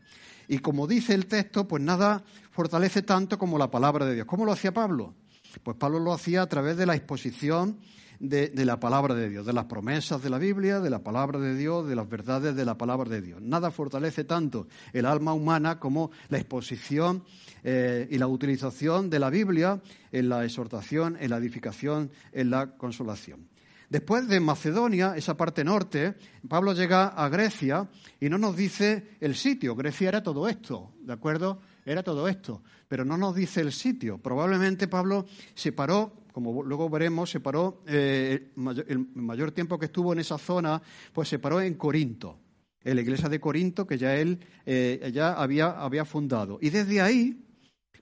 Y 0.48 0.58
como 0.58 0.86
dice 0.86 1.14
el 1.14 1.26
texto, 1.26 1.66
pues 1.68 1.82
nada 1.82 2.24
fortalece 2.50 3.02
tanto 3.02 3.38
como 3.38 3.56
la 3.56 3.70
palabra 3.70 4.04
de 4.04 4.14
Dios. 4.14 4.26
¿Cómo 4.26 4.44
lo 4.44 4.52
hacía 4.52 4.72
Pablo? 4.72 5.14
Pues 5.62 5.76
Pablo 5.76 5.98
lo 6.00 6.12
hacía 6.12 6.42
a 6.42 6.48
través 6.48 6.76
de 6.76 6.86
la 6.86 6.96
exposición 6.96 7.78
de, 8.20 8.64
la 8.64 8.80
palabra 8.80 9.14
de 9.14 9.28
Dios, 9.28 9.46
de 9.46 9.52
las 9.52 9.66
promesas 9.66 10.22
de 10.22 10.30
la 10.30 10.38
Biblia, 10.38 10.80
de 10.80 10.90
la 10.90 11.00
palabra 11.00 11.38
de 11.38 11.54
Dios, 11.54 11.88
de 11.88 11.96
las 11.96 12.08
verdades 12.08 12.54
de 12.54 12.64
la 12.64 12.76
palabra 12.76 13.08
de 13.08 13.22
Dios. 13.22 13.40
Nada 13.42 13.70
fortalece 13.70 14.24
tanto 14.24 14.66
el 14.92 15.06
alma 15.06 15.32
humana 15.32 15.78
como 15.78 16.10
la 16.28 16.38
exposición 16.38 17.24
eh, 17.62 18.08
y 18.10 18.18
la 18.18 18.26
utilización 18.26 19.10
de 19.10 19.18
la 19.18 19.30
Biblia 19.30 19.80
en 20.12 20.28
la 20.28 20.44
exhortación, 20.44 21.16
en 21.20 21.30
la 21.30 21.38
edificación, 21.38 22.10
en 22.32 22.50
la 22.50 22.76
consolación. 22.76 23.48
Después 23.88 24.26
de 24.26 24.40
Macedonia, 24.40 25.14
esa 25.16 25.36
parte 25.36 25.62
norte, 25.62 26.16
Pablo 26.48 26.72
llega 26.72 27.06
a 27.06 27.28
Grecia 27.28 27.88
y 28.20 28.28
no 28.28 28.36
nos 28.36 28.56
dice 28.56 29.16
el 29.20 29.36
sitio. 29.36 29.76
Grecia 29.76 30.08
era 30.08 30.22
todo 30.22 30.48
esto, 30.48 30.92
¿de 31.02 31.12
acuerdo? 31.12 31.60
Era 31.86 32.02
todo 32.02 32.28
esto, 32.28 32.62
pero 32.88 33.04
no 33.04 33.16
nos 33.16 33.34
dice 33.34 33.62
el 33.62 33.72
sitio. 33.72 34.18
Probablemente 34.18 34.88
Pablo 34.88 35.24
se 35.54 35.72
paró 35.72 36.26
como 36.36 36.62
luego 36.62 36.90
veremos, 36.90 37.30
se 37.30 37.40
paró, 37.40 37.82
eh, 37.86 38.52
el 38.88 39.06
mayor 39.14 39.52
tiempo 39.52 39.78
que 39.78 39.86
estuvo 39.86 40.12
en 40.12 40.18
esa 40.18 40.36
zona, 40.36 40.82
pues 41.14 41.30
se 41.30 41.38
paró 41.38 41.62
en 41.62 41.72
Corinto, 41.76 42.38
en 42.84 42.94
la 42.94 43.00
iglesia 43.00 43.30
de 43.30 43.40
Corinto 43.40 43.86
que 43.86 43.96
ya 43.96 44.14
él 44.14 44.38
eh, 44.66 45.10
ya 45.14 45.32
había, 45.32 45.70
había 45.70 46.04
fundado. 46.04 46.58
Y 46.60 46.68
desde 46.68 47.00
ahí, 47.00 47.42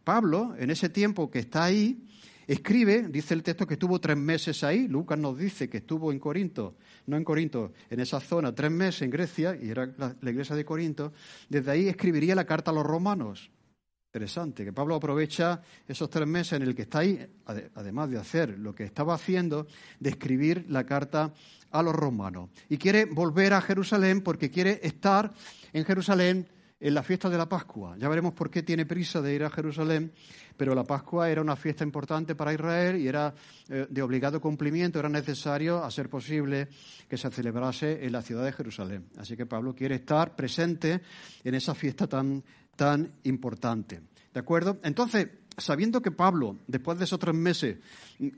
Pablo, 0.02 0.56
en 0.58 0.70
ese 0.70 0.88
tiempo 0.88 1.30
que 1.30 1.38
está 1.38 1.62
ahí, 1.62 2.08
escribe, 2.48 3.06
dice 3.08 3.34
el 3.34 3.44
texto 3.44 3.68
que 3.68 3.74
estuvo 3.74 4.00
tres 4.00 4.16
meses 4.16 4.64
ahí, 4.64 4.88
Lucas 4.88 5.16
nos 5.16 5.38
dice 5.38 5.70
que 5.70 5.76
estuvo 5.76 6.10
en 6.10 6.18
Corinto, 6.18 6.74
no 7.06 7.16
en 7.16 7.22
Corinto, 7.22 7.72
en 7.88 8.00
esa 8.00 8.18
zona, 8.18 8.52
tres 8.52 8.72
meses 8.72 9.02
en 9.02 9.10
Grecia, 9.10 9.56
y 9.62 9.70
era 9.70 9.94
la 9.96 10.30
iglesia 10.30 10.56
de 10.56 10.64
Corinto, 10.64 11.12
desde 11.48 11.70
ahí 11.70 11.86
escribiría 11.86 12.34
la 12.34 12.46
carta 12.46 12.72
a 12.72 12.74
los 12.74 12.84
romanos. 12.84 13.52
Interesante, 14.14 14.64
que 14.64 14.72
Pablo 14.72 14.94
aprovecha 14.94 15.60
esos 15.88 16.08
tres 16.08 16.28
meses 16.28 16.52
en 16.52 16.62
el 16.62 16.72
que 16.72 16.82
está 16.82 17.00
ahí, 17.00 17.18
además 17.74 18.08
de 18.08 18.16
hacer 18.16 18.56
lo 18.60 18.72
que 18.72 18.84
estaba 18.84 19.12
haciendo, 19.12 19.66
de 19.98 20.10
escribir 20.10 20.66
la 20.68 20.86
carta 20.86 21.34
a 21.72 21.82
los 21.82 21.92
romanos. 21.96 22.50
Y 22.68 22.78
quiere 22.78 23.06
volver 23.06 23.54
a 23.54 23.60
Jerusalén 23.60 24.20
porque 24.20 24.52
quiere 24.52 24.78
estar 24.84 25.32
en 25.72 25.84
Jerusalén 25.84 26.46
en 26.78 26.94
la 26.94 27.02
fiesta 27.02 27.28
de 27.28 27.38
la 27.38 27.48
Pascua. 27.48 27.96
Ya 27.98 28.08
veremos 28.08 28.34
por 28.34 28.50
qué 28.50 28.62
tiene 28.62 28.86
prisa 28.86 29.20
de 29.20 29.34
ir 29.34 29.42
a 29.42 29.50
Jerusalén, 29.50 30.12
pero 30.56 30.76
la 30.76 30.84
Pascua 30.84 31.28
era 31.28 31.40
una 31.40 31.56
fiesta 31.56 31.82
importante 31.82 32.36
para 32.36 32.54
Israel 32.54 32.96
y 32.96 33.08
era 33.08 33.34
eh, 33.68 33.88
de 33.90 34.02
obligado 34.02 34.40
cumplimiento, 34.40 35.00
era 35.00 35.08
necesario, 35.08 35.82
a 35.82 35.90
ser 35.90 36.08
posible, 36.08 36.68
que 37.08 37.16
se 37.16 37.28
celebrase 37.32 38.06
en 38.06 38.12
la 38.12 38.22
ciudad 38.22 38.44
de 38.44 38.52
Jerusalén. 38.52 39.06
Así 39.18 39.36
que 39.36 39.46
Pablo 39.46 39.74
quiere 39.74 39.96
estar 39.96 40.36
presente 40.36 41.00
en 41.42 41.54
esa 41.56 41.74
fiesta 41.74 42.06
tan 42.06 42.44
tan 42.76 43.12
importante. 43.24 44.00
¿De 44.32 44.40
acuerdo? 44.40 44.80
Entonces, 44.82 45.28
sabiendo 45.56 46.02
que 46.02 46.10
Pablo, 46.10 46.58
después 46.66 46.98
de 46.98 47.04
esos 47.04 47.18
tres 47.18 47.34
meses, 47.34 47.78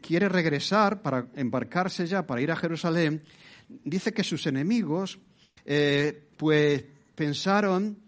quiere 0.02 0.28
regresar 0.28 1.02
para 1.02 1.28
embarcarse 1.34 2.06
ya, 2.06 2.26
para 2.26 2.40
ir 2.40 2.50
a 2.50 2.56
Jerusalén, 2.56 3.22
dice 3.68 4.12
que 4.12 4.24
sus 4.24 4.46
enemigos, 4.46 5.18
eh, 5.64 6.28
pues, 6.36 6.84
pensaron 7.14 7.98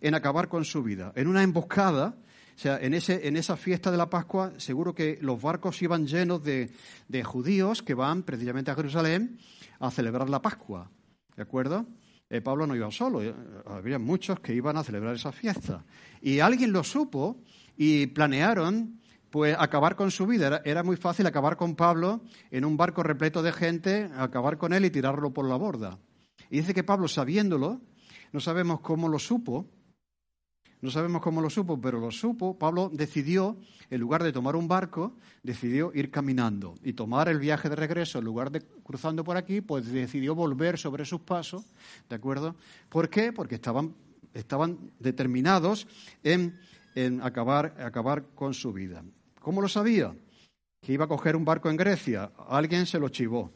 en 0.00 0.14
acabar 0.14 0.48
con 0.48 0.64
su 0.64 0.82
vida, 0.82 1.12
en 1.14 1.28
una 1.28 1.42
emboscada. 1.42 2.16
O 2.54 2.58
sea, 2.58 2.78
en, 2.80 2.94
ese, 2.94 3.28
en 3.28 3.36
esa 3.36 3.56
fiesta 3.56 3.90
de 3.90 3.98
la 3.98 4.08
Pascua, 4.08 4.54
seguro 4.56 4.94
que 4.94 5.18
los 5.20 5.40
barcos 5.40 5.82
iban 5.82 6.06
llenos 6.06 6.42
de, 6.42 6.70
de 7.06 7.22
judíos 7.22 7.82
que 7.82 7.92
van 7.92 8.22
precisamente 8.22 8.70
a 8.70 8.74
Jerusalén 8.74 9.38
a 9.78 9.90
celebrar 9.90 10.30
la 10.30 10.40
Pascua. 10.40 10.90
¿De 11.36 11.42
acuerdo? 11.42 11.86
Eh, 12.28 12.40
Pablo 12.40 12.66
no 12.66 12.74
iba 12.74 12.90
solo, 12.90 13.22
eh, 13.22 13.32
había 13.66 13.98
muchos 13.98 14.40
que 14.40 14.52
iban 14.52 14.76
a 14.76 14.82
celebrar 14.82 15.14
esa 15.14 15.30
fiesta. 15.30 15.84
Y 16.20 16.40
alguien 16.40 16.72
lo 16.72 16.82
supo 16.82 17.40
y 17.76 18.06
planearon 18.08 19.00
pues 19.30 19.56
acabar 19.58 19.96
con 19.96 20.10
su 20.10 20.26
vida. 20.26 20.62
Era, 20.64 20.82
muy 20.82 20.96
fácil 20.96 21.26
acabar 21.26 21.56
con 21.56 21.76
Pablo 21.76 22.22
en 22.50 22.64
un 22.64 22.76
barco 22.76 23.02
repleto 23.02 23.42
de 23.42 23.52
gente, 23.52 24.10
acabar 24.16 24.58
con 24.58 24.72
él 24.72 24.84
y 24.84 24.90
tirarlo 24.90 25.32
por 25.32 25.48
la 25.48 25.56
borda. 25.56 25.98
Y 26.50 26.58
dice 26.58 26.74
que 26.74 26.84
Pablo, 26.84 27.06
sabiéndolo, 27.06 27.80
no 28.32 28.40
sabemos 28.40 28.80
cómo 28.80 29.08
lo 29.08 29.18
supo, 29.18 29.68
no 30.86 30.92
sabemos 30.92 31.20
cómo 31.20 31.40
lo 31.40 31.50
supo, 31.50 31.80
pero 31.80 31.98
lo 31.98 32.12
supo. 32.12 32.56
Pablo 32.56 32.88
decidió, 32.92 33.56
en 33.90 34.00
lugar 34.00 34.22
de 34.22 34.32
tomar 34.32 34.54
un 34.54 34.68
barco, 34.68 35.14
decidió 35.42 35.90
ir 35.92 36.12
caminando 36.12 36.76
y 36.84 36.92
tomar 36.92 37.28
el 37.28 37.40
viaje 37.40 37.68
de 37.68 37.74
regreso. 37.74 38.20
En 38.20 38.24
lugar 38.24 38.52
de 38.52 38.60
cruzando 38.84 39.24
por 39.24 39.36
aquí, 39.36 39.60
pues 39.60 39.90
decidió 39.90 40.36
volver 40.36 40.78
sobre 40.78 41.04
sus 41.04 41.22
pasos, 41.22 41.64
¿de 42.08 42.14
acuerdo? 42.14 42.54
¿Por 42.88 43.10
qué? 43.10 43.32
Porque 43.32 43.56
estaban, 43.56 43.96
estaban 44.32 44.92
determinados 45.00 45.88
en, 46.22 46.56
en 46.94 47.20
acabar, 47.20 47.74
acabar 47.80 48.22
con 48.36 48.54
su 48.54 48.72
vida. 48.72 49.02
¿Cómo 49.40 49.60
lo 49.60 49.68
sabía? 49.68 50.14
Que 50.80 50.92
iba 50.92 51.06
a 51.06 51.08
coger 51.08 51.34
un 51.34 51.44
barco 51.44 51.68
en 51.68 51.78
Grecia. 51.78 52.30
Alguien 52.48 52.86
se 52.86 53.00
lo 53.00 53.08
chivó, 53.08 53.50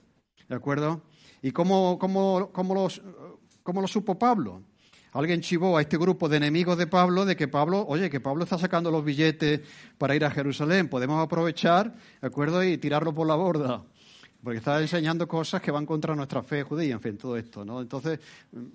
¿de 0.49 0.57
acuerdo? 0.57 1.03
¿Y 1.43 1.53
cómo, 1.53 1.97
cómo, 1.97 2.51
cómo, 2.53 2.89
cómo 3.63 3.81
lo 3.81 3.87
supo 3.87 4.19
Pablo? 4.19 4.65
Alguien 5.13 5.41
chivó 5.41 5.77
a 5.77 5.81
este 5.81 5.99
grupo 5.99 6.29
de 6.29 6.37
enemigos 6.37 6.79
de 6.79 6.87
Pablo 6.87 7.25
de 7.25 7.37
que 7.37 7.49
Pablo, 7.49 7.85
oye, 7.87 8.09
que 8.09 8.21
Pablo 8.21 8.45
está 8.45 8.59
sacando 8.59 8.91
los 8.91 9.05
billetes 9.05 9.61
para 9.99 10.15
ir 10.15 10.25
a 10.25 10.31
Jerusalén, 10.31 10.89
podemos 10.89 11.23
aprovechar, 11.23 11.95
¿de 12.21 12.27
acuerdo? 12.27 12.63
Y 12.63 12.79
tirarlo 12.79 13.13
por 13.13 13.27
la 13.27 13.35
borda. 13.35 13.83
Porque 14.43 14.59
está 14.59 14.81
enseñando 14.81 15.27
cosas 15.27 15.61
que 15.61 15.71
van 15.71 15.85
contra 15.85 16.15
nuestra 16.15 16.43
fe 16.43 16.63
judía, 16.63 16.95
en 16.95 17.01
fin, 17.01 17.19
todo 17.19 17.37
esto, 17.37 17.65
¿no? 17.65 17.81
Entonces, 17.81 18.21
mm, 18.53 18.67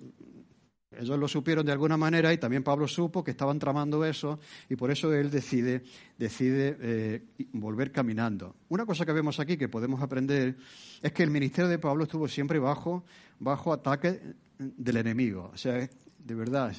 ellos 0.98 1.18
lo 1.18 1.28
supieron 1.28 1.66
de 1.66 1.72
alguna 1.72 1.96
manera 1.96 2.32
y 2.32 2.38
también 2.38 2.62
Pablo 2.62 2.86
supo 2.86 3.24
que 3.24 3.32
estaban 3.32 3.58
tramando 3.58 4.04
eso 4.04 4.38
y 4.68 4.76
por 4.76 4.90
eso 4.90 5.12
él 5.12 5.30
decide, 5.30 5.82
decide 6.16 6.76
eh, 6.80 7.22
volver 7.52 7.92
caminando. 7.92 8.56
Una 8.68 8.86
cosa 8.86 9.04
que 9.04 9.12
vemos 9.12 9.40
aquí 9.40 9.56
que 9.56 9.68
podemos 9.68 10.00
aprender 10.00 10.56
es 11.02 11.12
que 11.12 11.22
el 11.22 11.30
ministerio 11.30 11.68
de 11.68 11.78
Pablo 11.78 12.04
estuvo 12.04 12.28
siempre 12.28 12.58
bajo, 12.58 13.04
bajo 13.38 13.72
ataque 13.72 14.20
del 14.58 14.96
enemigo. 14.96 15.50
O 15.52 15.56
sea, 15.56 15.88
de 16.26 16.34
verdad. 16.34 16.72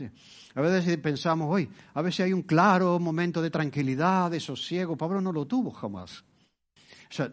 A 0.55 0.61
veces 0.61 0.97
pensamos, 0.97 1.47
hoy, 1.49 1.69
a 1.93 2.01
ver 2.01 2.13
si 2.13 2.21
hay 2.21 2.33
un 2.33 2.43
claro 2.43 2.99
momento 2.99 3.41
de 3.41 3.49
tranquilidad, 3.49 4.29
de 4.29 4.39
sosiego. 4.39 4.97
Pablo 4.97 5.21
no 5.21 5.31
lo 5.31 5.45
tuvo 5.45 5.71
jamás. 5.71 6.23
O 7.09 7.13
sea, 7.13 7.31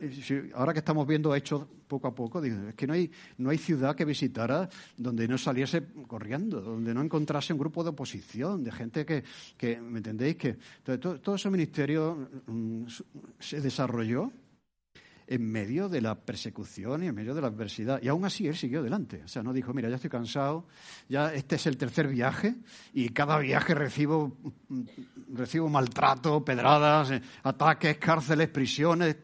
ahora 0.54 0.72
que 0.72 0.78
estamos 0.78 1.04
viendo 1.04 1.34
hechos 1.34 1.66
poco 1.88 2.06
a 2.06 2.14
poco, 2.14 2.40
digo, 2.40 2.68
es 2.68 2.76
que 2.76 2.86
no 2.86 2.92
hay, 2.92 3.10
no 3.38 3.50
hay 3.50 3.58
ciudad 3.58 3.96
que 3.96 4.04
visitara 4.04 4.68
donde 4.96 5.26
no 5.26 5.36
saliese 5.36 5.82
corriendo, 6.06 6.60
donde 6.60 6.94
no 6.94 7.02
encontrase 7.02 7.52
un 7.52 7.58
grupo 7.58 7.82
de 7.82 7.90
oposición, 7.90 8.62
de 8.62 8.70
gente 8.70 9.04
que, 9.04 9.24
que 9.56 9.80
¿me 9.80 9.98
entendéis? 9.98 10.36
Que 10.36 10.56
todo, 10.84 11.18
todo 11.18 11.34
ese 11.34 11.50
ministerio 11.50 12.28
mm, 12.46 12.84
se 13.40 13.60
desarrolló 13.60 14.30
en 15.26 15.50
medio 15.50 15.88
de 15.88 16.00
la 16.00 16.14
persecución 16.14 17.02
y 17.02 17.06
en 17.06 17.14
medio 17.14 17.34
de 17.34 17.40
la 17.40 17.48
adversidad. 17.48 18.00
Y 18.02 18.08
aún 18.08 18.24
así 18.24 18.46
él 18.46 18.56
siguió 18.56 18.80
adelante. 18.80 19.22
O 19.24 19.28
sea, 19.28 19.42
no 19.42 19.52
dijo, 19.52 19.72
mira, 19.72 19.88
ya 19.88 19.96
estoy 19.96 20.10
cansado, 20.10 20.66
ya 21.08 21.32
este 21.32 21.56
es 21.56 21.66
el 21.66 21.76
tercer 21.76 22.08
viaje 22.08 22.56
y 22.92 23.08
cada 23.10 23.38
viaje 23.38 23.74
recibo, 23.74 24.36
recibo 25.32 25.68
maltrato, 25.68 26.44
pedradas, 26.44 27.10
eh, 27.10 27.22
ataques, 27.42 27.96
cárceles, 27.98 28.48
prisiones, 28.48 29.16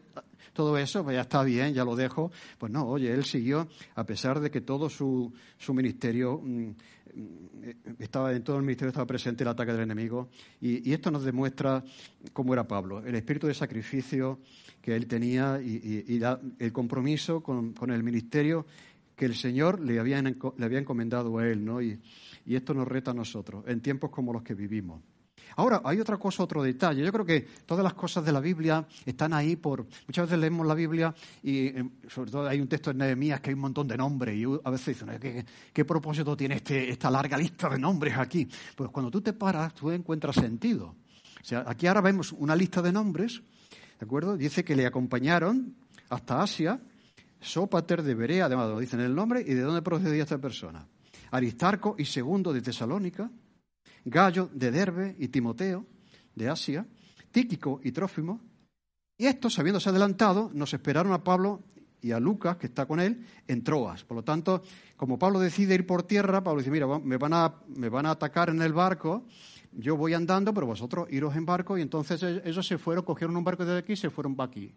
todo 0.53 0.77
eso, 0.77 1.03
pues 1.03 1.15
ya 1.15 1.21
está 1.21 1.43
bien, 1.43 1.73
ya 1.73 1.85
lo 1.85 1.95
dejo. 1.95 2.31
Pues 2.57 2.71
no, 2.71 2.85
oye, 2.85 3.11
él 3.13 3.23
siguió 3.23 3.67
a 3.95 4.05
pesar 4.05 4.39
de 4.39 4.51
que 4.51 4.61
todo 4.61 4.89
su, 4.89 5.33
su 5.57 5.73
ministerio 5.73 6.41
mm, 6.43 6.71
estaba 8.11 8.33
en 8.33 8.43
todo 8.43 8.57
el 8.57 8.63
ministerio 8.63 8.89
estaba 8.89 9.07
presente 9.07 9.45
el 9.45 9.47
ataque 9.47 9.71
del 9.71 9.83
enemigo 9.83 10.27
y, 10.59 10.91
esto 10.91 11.09
nos 11.11 11.23
demuestra 11.23 11.81
cómo 12.33 12.51
era 12.51 12.67
Pablo, 12.67 13.01
el 13.05 13.15
espíritu 13.15 13.47
de 13.47 13.53
sacrificio, 13.53 14.39
que 14.81 14.97
él 14.97 15.07
tenía 15.07 15.61
y, 15.61 16.21
el 16.59 16.73
compromiso 16.73 17.41
con, 17.41 17.73
el 17.89 18.03
ministerio 18.03 18.65
que 19.15 19.25
el 19.25 19.35
Señor 19.35 19.79
le 19.79 19.97
había, 19.97 20.21
le 20.21 20.65
había 20.65 20.79
encomendado 20.79 21.37
a 21.37 21.47
él, 21.47 21.63
¿no? 21.63 21.81
Y, 21.81 22.01
esto 22.47 22.73
nos 22.73 22.85
reta 22.85 23.11
a 23.11 23.13
nosotros 23.13 23.63
en 23.67 23.79
tiempos 23.79 24.09
como 24.09 24.33
los 24.33 24.43
que 24.43 24.55
vivimos. 24.55 25.01
Ahora, 25.55 25.81
hay 25.83 25.99
otra 25.99 26.17
cosa, 26.17 26.43
otro 26.43 26.63
detalle. 26.63 27.03
Yo 27.03 27.11
creo 27.11 27.25
que 27.25 27.41
todas 27.65 27.83
las 27.83 27.93
cosas 27.93 28.25
de 28.25 28.31
la 28.31 28.39
Biblia 28.39 28.85
están 29.05 29.33
ahí 29.33 29.55
por... 29.55 29.85
Muchas 30.07 30.25
veces 30.25 30.39
leemos 30.39 30.65
la 30.65 30.73
Biblia 30.73 31.13
y 31.43 31.67
eh, 31.67 31.89
sobre 32.07 32.31
todo 32.31 32.47
hay 32.47 32.59
un 32.59 32.67
texto 32.67 32.91
en 32.91 32.97
Nehemías 32.97 33.41
que 33.41 33.49
hay 33.49 33.53
un 33.53 33.61
montón 33.61 33.87
de 33.87 33.97
nombres 33.97 34.35
y 34.35 34.43
a 34.43 34.69
veces 34.69 34.99
dicen, 34.99 35.45
¿qué, 35.73 35.85
propósito 35.85 36.35
tiene 36.37 36.55
este, 36.55 36.89
esta 36.89 37.09
larga 37.09 37.37
lista 37.37 37.69
de 37.69 37.79
nombres 37.79 38.17
aquí? 38.17 38.47
Pues 38.75 38.89
cuando 38.89 39.11
tú 39.11 39.21
te 39.21 39.33
paras, 39.33 39.73
tú 39.73 39.91
encuentras 39.91 40.35
sentido. 40.35 40.95
O 41.41 41.43
sea, 41.43 41.63
aquí 41.67 41.87
ahora 41.87 42.01
vemos 42.01 42.31
una 42.33 42.55
lista 42.55 42.81
de 42.81 42.91
nombres 42.91 43.41
¿De 44.01 44.05
acuerdo? 44.05 44.35
Dice 44.35 44.65
que 44.65 44.75
le 44.75 44.87
acompañaron 44.87 45.75
hasta 46.09 46.41
Asia, 46.41 46.81
Sópater 47.39 48.01
de 48.01 48.15
Berea, 48.15 48.45
además 48.45 48.79
dicen 48.79 48.99
el 48.99 49.13
nombre 49.13 49.41
y 49.41 49.53
de 49.53 49.61
dónde 49.61 49.83
procedía 49.83 50.23
esta 50.23 50.39
persona. 50.39 50.87
Aristarco 51.29 51.93
y 51.99 52.05
Segundo 52.05 52.51
de 52.51 52.63
Tesalónica, 52.63 53.29
Gallo 54.05 54.49
de 54.53 54.71
Derbe 54.71 55.15
y 55.19 55.27
Timoteo 55.27 55.85
de 56.35 56.49
Asia, 56.49 56.85
Tíquico 57.31 57.79
y 57.83 57.91
Trófimo. 57.91 58.41
Y 59.17 59.25
estos, 59.25 59.59
habiéndose 59.59 59.89
adelantado, 59.89 60.49
nos 60.53 60.73
esperaron 60.73 61.13
a 61.13 61.23
Pablo 61.23 61.61
y 62.01 62.11
a 62.11 62.19
Lucas, 62.19 62.57
que 62.57 62.67
está 62.67 62.85
con 62.85 62.99
él, 62.99 63.25
en 63.47 63.63
Troas. 63.63 64.03
Por 64.03 64.17
lo 64.17 64.23
tanto, 64.23 64.63
como 64.97 65.19
Pablo 65.19 65.39
decide 65.39 65.75
ir 65.75 65.85
por 65.85 66.03
tierra, 66.03 66.43
Pablo 66.43 66.59
dice, 66.59 66.71
mira, 66.71 66.87
me 66.99 67.17
van 67.17 67.33
a, 67.33 67.53
me 67.67 67.89
van 67.89 68.07
a 68.07 68.11
atacar 68.11 68.49
en 68.49 68.61
el 68.61 68.73
barco, 68.73 69.25
yo 69.71 69.95
voy 69.95 70.13
andando, 70.13 70.53
pero 70.53 70.65
vosotros 70.65 71.07
iros 71.11 71.35
en 71.35 71.45
barco, 71.45 71.77
y 71.77 71.81
entonces 71.81 72.21
ellos 72.23 72.65
se 72.65 72.77
fueron, 72.77 73.05
cogieron 73.05 73.37
un 73.37 73.43
barco 73.43 73.63
desde 73.63 73.79
aquí 73.79 73.93
y 73.93 73.97
se 73.97 74.09
fueron 74.09 74.35
para 74.35 74.49
aquí. 74.49 74.73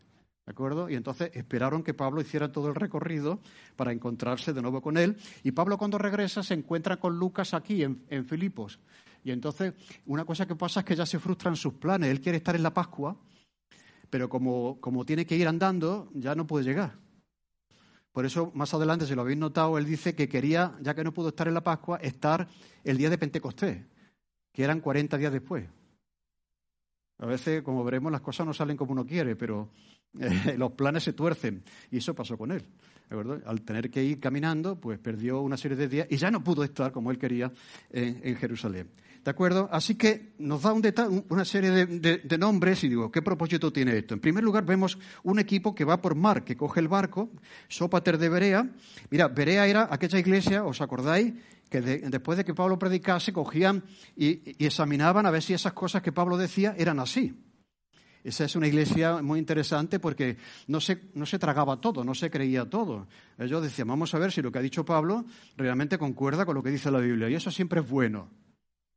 ¿De 0.46 0.50
acuerdo? 0.52 0.90
Y 0.90 0.94
entonces 0.94 1.30
esperaron 1.32 1.82
que 1.82 1.94
Pablo 1.94 2.20
hiciera 2.20 2.52
todo 2.52 2.68
el 2.68 2.74
recorrido 2.74 3.40
para 3.76 3.92
encontrarse 3.92 4.52
de 4.52 4.60
nuevo 4.60 4.82
con 4.82 4.98
él. 4.98 5.16
Y 5.42 5.52
Pablo 5.52 5.78
cuando 5.78 5.96
regresa 5.96 6.42
se 6.42 6.52
encuentra 6.52 6.98
con 6.98 7.18
Lucas 7.18 7.54
aquí, 7.54 7.82
en, 7.82 8.04
en 8.10 8.26
Filipos. 8.26 8.78
Y 9.24 9.32
entonces 9.32 9.74
una 10.06 10.24
cosa 10.24 10.46
que 10.46 10.54
pasa 10.54 10.80
es 10.80 10.86
que 10.86 10.94
ya 10.94 11.06
se 11.06 11.18
frustran 11.18 11.56
sus 11.56 11.74
planes. 11.74 12.10
Él 12.10 12.20
quiere 12.20 12.38
estar 12.38 12.54
en 12.54 12.62
la 12.62 12.72
Pascua, 12.72 13.16
pero 14.10 14.28
como, 14.28 14.78
como 14.80 15.04
tiene 15.04 15.26
que 15.26 15.34
ir 15.34 15.48
andando, 15.48 16.10
ya 16.14 16.34
no 16.34 16.46
puede 16.46 16.64
llegar. 16.64 16.98
Por 18.12 18.24
eso, 18.24 18.52
más 18.54 18.72
adelante, 18.72 19.06
si 19.06 19.14
lo 19.16 19.22
habéis 19.22 19.38
notado, 19.38 19.76
él 19.76 19.86
dice 19.86 20.14
que 20.14 20.28
quería, 20.28 20.76
ya 20.80 20.94
que 20.94 21.02
no 21.02 21.12
pudo 21.12 21.30
estar 21.30 21.48
en 21.48 21.54
la 21.54 21.64
Pascua, 21.64 21.96
estar 21.96 22.46
el 22.84 22.96
día 22.96 23.10
de 23.10 23.18
Pentecostés, 23.18 23.82
que 24.52 24.62
eran 24.62 24.80
40 24.80 25.18
días 25.18 25.32
después. 25.32 25.64
A 27.24 27.26
veces, 27.26 27.62
como 27.62 27.82
veremos, 27.82 28.12
las 28.12 28.20
cosas 28.20 28.46
no 28.46 28.52
salen 28.52 28.76
como 28.76 28.92
uno 28.92 29.06
quiere, 29.06 29.34
pero 29.34 29.70
eh, 30.20 30.54
los 30.58 30.72
planes 30.72 31.04
se 31.04 31.14
tuercen. 31.14 31.64
Y 31.90 31.96
eso 31.96 32.14
pasó 32.14 32.36
con 32.36 32.52
él. 32.52 32.62
Al 33.46 33.62
tener 33.62 33.90
que 33.90 34.04
ir 34.04 34.20
caminando, 34.20 34.78
pues 34.78 34.98
perdió 34.98 35.40
una 35.40 35.56
serie 35.56 35.74
de 35.78 35.88
días 35.88 36.06
y 36.10 36.18
ya 36.18 36.30
no 36.30 36.44
pudo 36.44 36.64
estar 36.64 36.92
como 36.92 37.10
él 37.10 37.18
quería 37.18 37.50
en 37.90 38.36
Jerusalén. 38.36 38.90
¿De 39.24 39.30
acuerdo? 39.30 39.70
Así 39.72 39.94
que 39.94 40.34
nos 40.38 40.62
da 40.62 40.74
una 40.74 41.44
serie 41.46 41.86
de, 41.86 42.38
nombres 42.38 42.84
y 42.84 42.88
digo, 42.90 43.10
¿qué 43.10 43.22
propósito 43.22 43.72
tiene 43.72 43.96
esto? 43.96 44.12
En 44.12 44.20
primer 44.20 44.44
lugar, 44.44 44.66
vemos 44.66 44.98
un 45.22 45.38
equipo 45.38 45.74
que 45.74 45.86
va 45.86 46.02
por 46.02 46.14
mar, 46.14 46.44
que 46.44 46.58
coge 46.58 46.80
el 46.80 46.88
barco, 46.88 47.30
Sópater 47.68 48.18
de 48.18 48.28
Berea. 48.28 48.68
Mira, 49.08 49.28
Berea 49.28 49.66
era 49.66 49.88
aquella 49.90 50.18
iglesia, 50.18 50.64
¿os 50.64 50.82
acordáis? 50.82 51.32
Que 51.74 51.80
después 51.80 52.38
de 52.38 52.44
que 52.44 52.54
Pablo 52.54 52.78
predicase, 52.78 53.32
cogían 53.32 53.82
y, 54.14 54.64
examinaban 54.64 55.26
a 55.26 55.32
ver 55.32 55.42
si 55.42 55.54
esas 55.54 55.72
cosas 55.72 56.02
que 56.02 56.12
Pablo 56.12 56.36
decía 56.36 56.76
eran 56.78 57.00
así. 57.00 57.34
Esa 58.22 58.44
es 58.44 58.54
una 58.54 58.68
iglesia 58.68 59.20
muy 59.22 59.40
interesante 59.40 59.98
porque 59.98 60.36
no 60.68 60.80
se, 60.80 61.10
no 61.14 61.26
se, 61.26 61.36
tragaba 61.36 61.80
todo, 61.80 62.04
no 62.04 62.14
se 62.14 62.30
creía 62.30 62.70
todo. 62.70 63.08
Ellos 63.38 63.60
decían, 63.60 63.88
vamos 63.88 64.14
a 64.14 64.20
ver 64.20 64.30
si 64.30 64.40
lo 64.40 64.52
que 64.52 64.60
ha 64.60 64.62
dicho 64.62 64.84
Pablo 64.84 65.24
realmente 65.56 65.98
concuerda 65.98 66.46
con 66.46 66.54
lo 66.54 66.62
que 66.62 66.70
dice 66.70 66.92
la 66.92 67.00
Biblia. 67.00 67.28
Y 67.28 67.34
eso 67.34 67.50
siempre 67.50 67.80
es 67.80 67.90
bueno. 67.90 68.30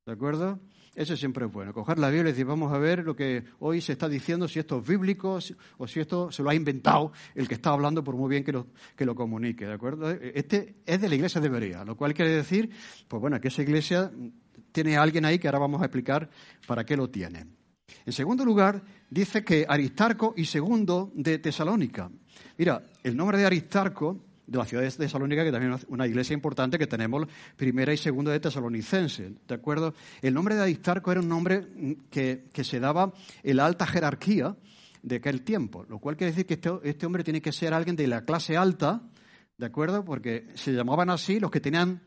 ¿De 0.06 0.12
acuerdo? 0.12 0.60
Eso 0.98 1.16
siempre 1.16 1.46
es 1.46 1.52
bueno. 1.52 1.74
Coger 1.74 2.00
la 2.00 2.10
Biblia 2.10 2.30
y 2.30 2.32
decir, 2.32 2.48
vamos 2.48 2.74
a 2.74 2.80
ver 2.80 3.06
lo 3.06 3.16
que 3.16 3.44
hoy 3.60 3.82
se 3.82 3.92
está 3.92 4.10
diciendo, 4.10 4.48
si 4.48 4.58
esto 4.58 4.80
es 4.80 4.88
bíblico 4.88 5.38
o 5.78 5.88
si 5.88 6.00
esto 6.00 6.32
se 6.32 6.42
lo 6.42 6.50
ha 6.50 6.56
inventado 6.56 7.12
el 7.36 7.48
que 7.48 7.54
está 7.54 7.70
hablando, 7.70 8.04
por 8.04 8.16
muy 8.16 8.32
bien 8.32 8.44
que 8.44 8.52
lo, 8.52 8.66
que 8.96 9.06
lo 9.06 9.14
comunique. 9.14 9.68
¿De 9.68 9.74
acuerdo? 9.74 10.10
Este 10.10 10.78
es 10.88 11.00
de 11.00 11.08
la 11.08 11.14
iglesia 11.14 11.40
de 11.40 11.50
Berea, 11.50 11.86
lo 11.86 11.96
cual 11.96 12.16
quiere 12.16 12.32
decir, 12.32 12.72
pues 13.08 13.22
bueno, 13.22 13.40
que 13.40 13.50
esa 13.50 13.62
iglesia 13.62 14.12
tiene 14.72 14.98
a 14.98 15.04
alguien 15.04 15.24
ahí 15.24 15.38
que 15.38 15.48
ahora 15.48 15.60
vamos 15.60 15.84
a 15.84 15.86
explicar 15.86 16.32
para 16.66 16.84
qué 16.84 16.98
lo 16.98 17.12
tiene. 17.12 17.46
En 18.04 18.12
segundo 18.12 18.44
lugar, 18.44 18.82
dice 19.08 19.44
que 19.44 19.68
Aristarco 19.70 20.34
y 20.36 20.46
segundo 20.46 21.12
de 21.14 21.38
Tesalónica. 21.38 22.10
Mira, 22.58 22.90
el 23.04 23.16
nombre 23.16 23.38
de 23.38 23.46
Aristarco 23.46 24.26
de 24.48 24.58
la 24.58 24.66
ciudad 24.66 24.84
de 24.84 24.90
Tesalónica, 24.90 25.44
que 25.44 25.52
también 25.52 25.74
es 25.74 25.86
una 25.90 26.08
iglesia 26.08 26.34
importante 26.34 26.80
que 26.80 26.88
tenemos, 26.88 27.28
primera 27.58 27.94
y 27.94 27.98
segunda 27.98 28.32
de 28.32 28.40
Tesalonicense, 28.40 29.34
¿de 29.46 29.54
acuerdo? 29.54 29.94
El 30.22 30.34
nombre 30.34 30.56
de 30.56 30.64
Aristarco 30.64 31.12
era 31.12 31.20
un 31.20 31.28
nombre 31.28 31.68
que, 32.10 32.50
se 32.64 32.80
daba 32.80 33.14
en 33.44 33.58
la 33.58 33.66
alta 33.66 33.86
jerarquía 33.86 34.56
de 35.04 35.18
aquel 35.18 35.44
tiempo, 35.44 35.86
lo 35.90 36.00
cual 36.00 36.16
quiere 36.16 36.32
decir 36.32 36.46
que 36.46 36.56
este, 36.56 36.72
este, 36.84 37.06
hombre 37.06 37.24
tiene 37.24 37.42
que 37.42 37.52
ser 37.52 37.74
alguien 37.74 37.96
de 37.96 38.08
la 38.08 38.24
clase 38.24 38.56
alta, 38.56 39.02
¿de 39.58 39.66
acuerdo? 39.66 40.06
Porque 40.06 40.48
se 40.56 40.72
llamaban 40.74 41.10
así 41.10 41.40
los 41.40 41.52
que 41.52 41.60
tenían, 41.60 42.02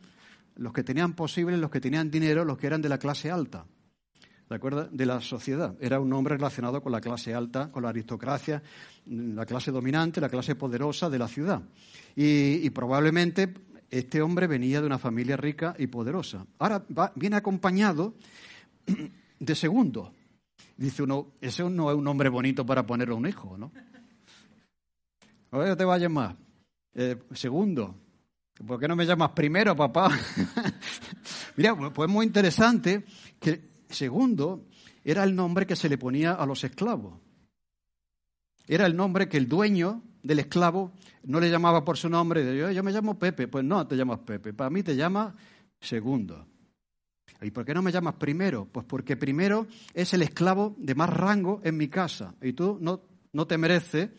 los 0.57 0.73
que 0.73 0.83
tenían 0.83 1.13
posibles, 1.13 1.59
los 1.59 1.71
que 1.71 1.81
tenían 1.81 2.11
dinero, 2.11 2.45
los 2.45 2.57
que 2.57 2.67
eran 2.67 2.81
de 2.81 2.89
la 2.89 2.99
clase 2.99 3.31
alta. 3.31 3.67
¿De 4.50 4.56
acuerdo? 4.56 4.89
De 4.91 5.06
la 5.06 5.21
sociedad. 5.21 5.76
Era 5.80 6.00
un 6.00 6.10
nombre 6.10 6.34
relacionado 6.34 6.82
con 6.82 6.91
la 6.91 7.00
clase 7.00 7.32
alta, 7.32 7.71
con 7.71 7.84
la 7.84 7.91
aristocracia, 7.91 8.60
la 9.06 9.47
clase 9.47 9.71
dominante, 9.71 10.21
la 10.21 10.28
clase 10.28 10.56
poderosa 10.56 11.08
de 11.08 11.19
la 11.21 11.28
ciudad. 11.28 11.63
Y, 12.17 12.69
probablemente 12.71 13.54
este 13.89 14.21
hombre 14.21 14.49
venía 14.49 14.80
de 14.80 14.86
una 14.86 14.99
familia 14.99 15.36
rica 15.36 15.75
y 15.78 15.86
poderosa. 15.86 16.47
Ahora 16.58 16.84
viene 17.15 17.36
acompañado 17.36 18.15
de 19.39 19.54
segundo. 19.54 20.13
Dice 20.76 21.04
uno, 21.04 21.32
ese 21.41 21.63
no 21.71 21.91
es 21.91 21.97
un 21.97 22.04
nombre 22.04 22.28
bonito 22.28 22.67
para 22.67 22.84
ponerle 22.84 23.15
un 23.15 23.28
hijo, 23.28 23.56
¿no? 23.56 23.71
no 25.52 25.76
te 25.76 25.84
vayas 25.84 26.10
más. 26.10 26.34
Eh, 26.95 27.17
segundo, 27.32 27.95
¿por 28.67 28.80
qué 28.80 28.89
no 28.89 28.97
me 28.97 29.06
llamas 29.06 29.30
primero, 29.30 29.76
papá? 29.76 30.10
Mira, 31.56 31.76
pues 31.76 32.08
es 32.08 32.13
muy 32.13 32.26
interesante 32.26 33.04
que 33.39 33.70
segundo 33.91 34.67
era 35.05 35.25
el 35.25 35.35
nombre 35.35 35.67
que 35.67 35.76
se 35.76 35.89
le 35.89 35.99
ponía 35.99 36.33
a 36.33 36.47
los 36.47 36.65
esclavos. 36.65 37.19
Era 38.67 38.87
el 38.87 38.97
nombre 38.97 39.29
que 39.29 39.37
el 39.37 39.49
dueño 39.49 40.03
del 40.23 40.41
esclavo 40.41 40.93
no 41.25 41.41
le 41.41 41.50
llamaba 41.50 41.85
por 41.85 41.97
su 41.97 42.09
nombre. 42.09 42.57
Yo, 42.57 42.71
yo 42.71 42.83
me 42.83 42.93
llamo 42.93 43.19
Pepe. 43.19 43.49
Pues 43.49 43.65
no, 43.65 43.87
te 43.87 43.97
llamas 43.97 44.21
Pepe. 44.21 44.53
Para 44.53 44.71
mí 44.71 44.83
te 44.83 44.95
llama 44.95 45.35
segundo. 45.81 46.47
¿Y 47.43 47.50
por 47.50 47.65
qué 47.65 47.73
no 47.73 47.83
me 47.83 47.93
llamas 47.93 48.15
primero? 48.15 48.69
Pues 48.71 48.85
porque 48.87 49.17
primero 49.17 49.67
es 49.95 50.13
el 50.13 50.23
esclavo 50.23 50.75
de 50.79 50.95
más 50.95 51.11
rango 51.11 51.61
en 51.65 51.76
mi 51.76 51.89
casa. 51.89 52.35
Y 52.43 52.53
tú 52.53 52.79
no, 52.81 53.03
no 53.33 53.47
te 53.47 53.57
mereces 53.57 54.11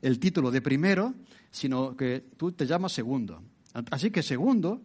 el 0.00 0.18
título 0.18 0.50
de 0.50 0.62
primero, 0.62 1.14
sino 1.50 1.96
que 1.96 2.24
tú 2.36 2.52
te 2.52 2.66
llamas 2.66 2.92
segundo. 2.92 3.42
Así 3.90 4.10
que 4.10 4.22
segundo 4.22 4.82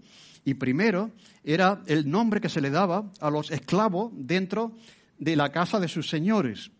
y 0.48 0.54
primero 0.54 1.12
era 1.44 1.84
el 1.88 2.10
nombre 2.10 2.40
que 2.40 2.48
se 2.48 2.62
le 2.62 2.70
daba 2.70 3.12
a 3.20 3.30
los 3.30 3.52
esclavos 3.52 4.14
dentro 4.14 4.72
de 5.20 5.36
la 5.36 5.52
casa 5.52 5.78
de 5.78 5.90
sus 5.90 6.10
señores. 6.10 6.72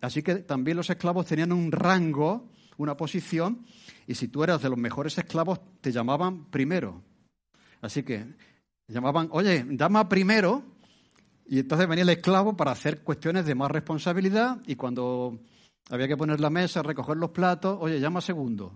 Así 0.00 0.22
que 0.22 0.36
también 0.36 0.76
los 0.76 0.88
esclavos 0.88 1.26
tenían 1.26 1.50
un 1.50 1.72
rango, 1.72 2.48
una 2.76 2.96
posición, 2.96 3.66
y 4.06 4.14
si 4.14 4.28
tú 4.28 4.44
eras 4.44 4.62
de 4.62 4.68
los 4.68 4.78
mejores 4.78 5.18
esclavos, 5.18 5.58
te 5.80 5.90
llamaban 5.90 6.44
primero. 6.44 7.02
Así 7.80 8.04
que 8.04 8.24
llamaban, 8.86 9.26
oye, 9.32 9.66
llama 9.70 10.08
primero, 10.08 10.62
y 11.44 11.58
entonces 11.58 11.88
venía 11.88 12.02
el 12.02 12.10
esclavo 12.10 12.56
para 12.56 12.70
hacer 12.70 13.02
cuestiones 13.02 13.46
de 13.46 13.56
más 13.56 13.72
responsabilidad, 13.72 14.58
y 14.64 14.76
cuando 14.76 15.40
había 15.90 16.06
que 16.06 16.16
poner 16.16 16.38
la 16.38 16.50
mesa, 16.50 16.84
recoger 16.84 17.16
los 17.16 17.30
platos, 17.30 17.78
oye, 17.80 17.98
llama 17.98 18.20
segundo. 18.20 18.74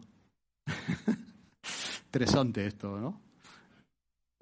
Interesante 2.07 2.67
esto, 2.67 2.99
¿no? 2.99 3.32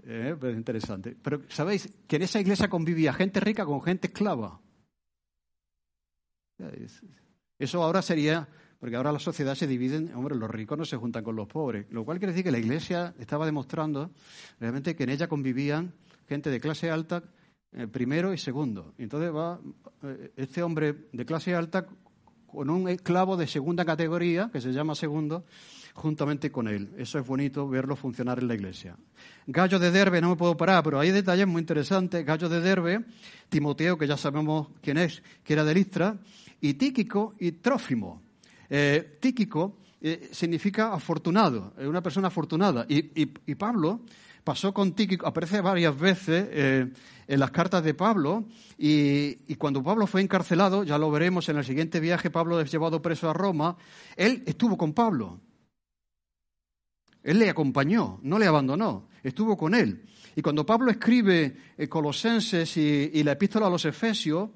Eh, 0.05 0.37
pues 0.39 0.57
interesante. 0.57 1.17
Pero 1.23 1.43
sabéis 1.49 1.89
que 2.07 2.17
en 2.17 2.23
esa 2.23 2.41
iglesia 2.41 2.69
convivía 2.69 3.13
gente 3.13 3.41
rica 3.41 3.65
con 3.65 3.83
gente 3.83 4.09
esclava. 4.09 4.61
Eso 7.59 7.83
ahora 7.83 8.03
sería, 8.03 8.49
porque 8.79 8.97
ahora 8.97 9.13
la 9.13 9.19
sociedad 9.19 9.55
se 9.55 9.67
divide, 9.67 10.15
hombre, 10.15 10.35
los 10.37 10.51
ricos 10.51 10.77
no 10.77 10.85
se 10.85 10.97
juntan 10.97 11.25
con 11.25 11.37
los 11.37 11.49
pobres, 11.49 11.87
lo 11.91 12.05
cual 12.05 12.19
quiere 12.19 12.33
decir 12.33 12.45
que 12.45 12.53
la 12.53 12.59
iglesia 12.59 13.15
estaba 13.19 13.47
demostrando 13.47 14.11
realmente 14.59 14.95
que 14.95 15.05
en 15.05 15.11
ella 15.11 15.29
convivían 15.29 15.95
gente 16.29 16.51
de 16.51 16.61
clase 16.61 16.91
alta, 16.91 17.23
eh, 17.73 17.87
primero 17.87 18.33
y 18.33 18.39
segundo. 18.39 18.95
Entonces 18.99 19.35
va 19.35 19.61
eh, 20.03 20.33
este 20.37 20.63
hombre 20.63 21.09
de 21.13 21.25
clase 21.25 21.55
alta 21.55 21.87
con 22.47 22.69
un 22.69 22.89
esclavo 22.89 23.37
de 23.37 23.47
segunda 23.47 23.85
categoría, 23.85 24.51
que 24.53 24.61
se 24.61 24.73
llama 24.73 24.95
segundo, 24.95 25.45
juntamente 26.01 26.51
con 26.51 26.67
él. 26.67 26.91
Eso 26.97 27.19
es 27.19 27.27
bonito 27.27 27.69
verlo 27.69 27.95
funcionar 27.95 28.39
en 28.39 28.49
la 28.49 28.55
iglesia. 28.55 28.97
Gallo 29.47 29.79
de 29.79 29.91
Derbe, 29.91 30.21
no 30.21 30.31
me 30.31 30.37
puedo 30.37 30.57
parar, 30.57 30.83
pero 30.83 30.99
hay 30.99 31.11
detalles 31.11 31.47
muy 31.47 31.61
interesantes. 31.61 32.25
Gallo 32.25 32.49
de 32.49 32.61
Derbe, 32.61 33.05
Timoteo, 33.51 33.99
que 33.99 34.07
ya 34.07 34.17
sabemos 34.17 34.69
quién 34.81 34.97
es, 34.97 35.23
que 35.45 35.53
era 35.53 35.63
de 35.63 35.75
Listra, 35.75 36.17
y 36.61 36.75
Tíquico 36.75 37.35
y 37.39 37.53
Trófimo. 37.53 38.23
Eh, 38.71 39.19
Tíquico 39.21 39.77
eh, 40.01 40.31
significa 40.33 40.95
afortunado, 40.95 41.75
es 41.79 41.87
una 41.87 42.03
persona 42.03 42.29
afortunada. 42.29 42.87
Y, 42.89 43.27
Pablo 43.55 44.01
pasó 44.43 44.73
con 44.73 44.95
Tíquico, 44.95 45.27
aparece 45.27 45.61
varias 45.61 45.99
veces 45.99 46.49
eh, 46.51 46.91
en 47.29 47.41
las 47.41 47.51
cartas 47.51 47.85
de 47.85 47.93
Pablo, 47.93 48.45
y, 48.79 49.39
y, 49.47 49.55
cuando 49.57 49.83
Pablo 49.83 50.07
fue 50.07 50.23
encarcelado, 50.23 50.83
ya 50.83 50.97
lo 50.97 51.11
veremos 51.11 51.49
en 51.51 51.59
el 51.59 51.65
siguiente 51.65 52.01
viaje, 52.01 52.31
Pablo 52.31 52.59
es 52.59 52.73
llevado 52.73 53.03
preso 53.03 53.29
a 53.29 53.35
Roma, 53.35 53.77
él 54.17 54.43
estuvo 54.47 54.79
con 54.79 54.95
Pablo. 54.95 55.41
Él 57.23 57.39
le 57.39 57.51
acompañó, 57.51 58.19
no 58.23 58.39
le 58.39 58.47
abandonó, 58.47 59.09
estuvo 59.23 59.57
con 59.57 59.75
él. 59.75 60.05
Y 60.37 60.43
cuando 60.43 60.65
Pablo 60.65 60.91
escribe 60.91 61.57
eh, 61.77 61.89
Colosenses 61.89 62.77
y, 62.77 63.23
la 63.23 63.33
epístola 63.33 63.67
a 63.67 63.71
los 63.71 63.85
Efesios, 63.85 64.51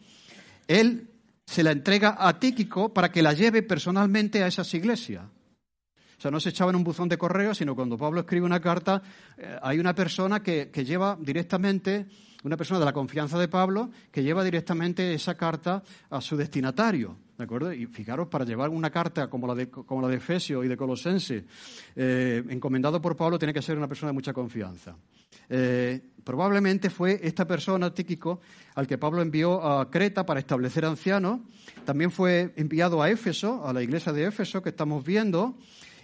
él 0.66 1.10
se 1.44 1.62
la 1.62 1.72
entrega 1.72 2.16
a 2.18 2.38
Tíquico 2.38 2.94
para 2.94 3.10
que 3.10 3.22
la 3.22 3.32
lleve 3.32 3.62
personalmente 3.62 4.42
a 4.42 4.46
esas 4.46 4.72
iglesias. 4.74 5.24
O 5.24 6.20
sea, 6.20 6.30
no 6.30 6.40
se 6.40 6.50
echaba 6.50 6.70
en 6.70 6.76
un 6.76 6.84
buzón 6.84 7.08
de 7.08 7.18
correo, 7.18 7.54
sino 7.54 7.74
cuando 7.74 7.98
Pablo 7.98 8.20
escribe 8.20 8.46
una 8.46 8.60
carta, 8.60 9.02
eh, 9.36 9.58
hay 9.60 9.78
una 9.78 9.94
persona 9.94 10.42
que, 10.42 10.70
que 10.70 10.84
lleva 10.84 11.18
directamente, 11.20 12.06
una 12.44 12.56
persona 12.56 12.78
de 12.78 12.84
la 12.84 12.92
confianza 12.92 13.38
de 13.38 13.48
Pablo, 13.48 13.90
que 14.12 14.22
lleva 14.22 14.44
directamente 14.44 15.14
esa 15.14 15.34
carta 15.34 15.82
a 16.10 16.20
su 16.20 16.36
destinatario. 16.36 17.16
¿De 17.36 17.44
acuerdo? 17.44 17.72
Y 17.72 17.86
fijaros, 17.86 18.28
para 18.28 18.44
llevar 18.44 18.68
una 18.68 18.90
carta 18.90 19.28
como 19.28 19.46
la 19.48 19.54
de, 19.54 19.68
como 19.68 20.02
la 20.02 20.08
de 20.08 20.16
Efesio 20.16 20.62
y 20.62 20.68
de 20.68 20.76
Colosense, 20.76 21.44
eh, 21.96 22.44
encomendado 22.48 23.00
por 23.00 23.16
Pablo, 23.16 23.38
tiene 23.38 23.52
que 23.52 23.62
ser 23.62 23.76
una 23.76 23.88
persona 23.88 24.10
de 24.10 24.14
mucha 24.14 24.32
confianza. 24.32 24.94
Eh, 25.48 26.00
probablemente 26.22 26.90
fue 26.90 27.18
esta 27.22 27.46
persona, 27.46 27.92
Tíquico, 27.92 28.40
al 28.74 28.86
que 28.86 28.98
Pablo 28.98 29.20
envió 29.20 29.64
a 29.64 29.90
Creta 29.90 30.24
para 30.24 30.38
establecer 30.38 30.84
ancianos. 30.84 31.40
También 31.84 32.10
fue 32.10 32.52
enviado 32.56 33.02
a 33.02 33.10
Éfeso, 33.10 33.66
a 33.66 33.72
la 33.72 33.82
iglesia 33.82 34.12
de 34.12 34.26
Éfeso 34.26 34.62
que 34.62 34.68
estamos 34.68 35.04
viendo. 35.04 35.56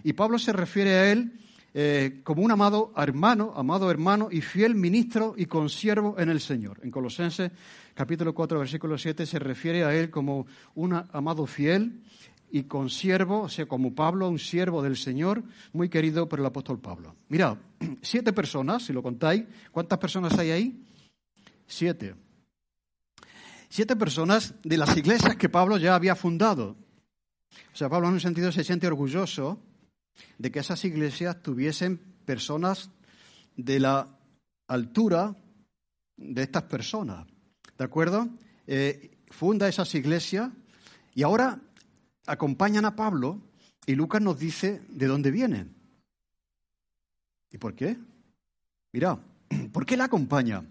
Y 0.03 0.15
Pablo 0.15 0.39
se 0.39 0.53
refiere 0.53 0.95
a 0.95 1.13
él 1.13 1.33
eh, 1.73 2.21
como 2.25 2.43
un 2.43 2.51
amado 2.51 2.93
hermano, 2.97 3.53
amado 3.57 3.91
hermano 3.91 4.29
y 4.31 4.41
fiel 4.41 4.75
ministro 4.75 5.35
y 5.37 5.47
consiervo 5.47 6.17
en 6.19 6.29
el 6.29 6.41
Señor. 6.41 6.81
En 6.83 6.91
Colosenses 6.91 7.53
capítulo 7.95 8.35
4, 8.35 8.59
versículo 8.59 8.99
7, 8.99 9.25
se 9.27 9.39
refiere 9.39 9.85
a 9.85 9.95
él 9.95 10.11
como 10.11 10.47
un 10.75 10.95
amado 11.13 11.47
fiel 11.47 12.03
y 12.51 12.65
consiervo, 12.65 13.43
o 13.43 13.49
sea, 13.49 13.67
como 13.67 13.95
Pablo, 13.95 14.29
un 14.29 14.39
siervo 14.39 14.83
del 14.83 14.97
Señor, 14.97 15.45
muy 15.73 15.89
querido 15.89 16.29
por 16.29 16.41
el 16.41 16.47
apóstol 16.47 16.81
Pablo. 16.81 17.15
Mirad, 17.29 17.59
siete 18.03 18.33
personas, 18.33 18.85
si 18.85 18.93
lo 18.93 19.03
contáis, 19.03 19.45
¿cuántas 19.71 19.99
personas 19.99 20.37
hay 20.39 20.51
ahí? 20.51 20.85
Siete. 21.67 22.17
Siete 23.69 23.95
personas 23.95 24.55
de 24.65 24.77
las 24.77 24.97
iglesias 24.97 25.37
que 25.37 25.49
Pablo 25.49 25.77
ya 25.77 25.95
había 25.95 26.17
fundado. 26.17 26.77
O 27.73 27.77
sea, 27.77 27.89
Pablo 27.89 28.09
en 28.09 28.15
un 28.15 28.21
sentido 28.21 28.51
se 28.51 28.65
siente 28.65 28.89
orgulloso 28.89 29.61
de 30.39 30.51
que 30.51 30.61
esas 30.61 30.85
iglesias 30.85 31.43
tuviesen 31.43 31.99
personas 32.25 32.91
de 33.57 33.81
la 33.81 34.09
altura 34.69 35.37
de 36.17 36.43
estas 36.43 36.65
personas. 36.65 37.27
¿De 37.77 37.85
acuerdo? 37.85 38.29
Eh, 38.67 39.19
funda 39.31 39.69
esas 39.69 39.95
iglesias 39.95 40.51
y 41.15 41.23
ahora 41.23 41.61
acompañan 42.27 42.85
a 42.85 42.95
Pablo 42.95 43.41
y 43.87 43.95
Lucas 43.95 44.23
nos 44.23 44.39
dice 44.39 44.83
de 44.89 45.07
dónde 45.07 45.31
vienen. 45.31 45.75
¿Y 47.51 47.59
por 47.59 47.75
qué? 47.75 47.97
Mira, 48.93 49.19
¿por 49.73 49.85
qué 49.85 49.97
la 49.97 50.05
acompaña? 50.05 50.65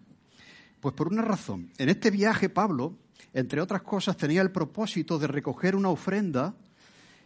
Pues 0.80 0.96
por 0.96 1.10
una 1.10 1.22
razón. 1.22 1.72
En 1.78 1.90
este 1.90 2.12
viaje 2.12 2.50
Pablo, 2.50 2.98
entre 3.34 3.62
otras 3.62 3.82
cosas, 3.82 4.16
tenía 4.16 4.42
el 4.42 4.52
propósito 4.52 5.20
de 5.20 5.28
recoger 5.28 5.76
una 5.76 5.90
ofrenda 5.90 6.56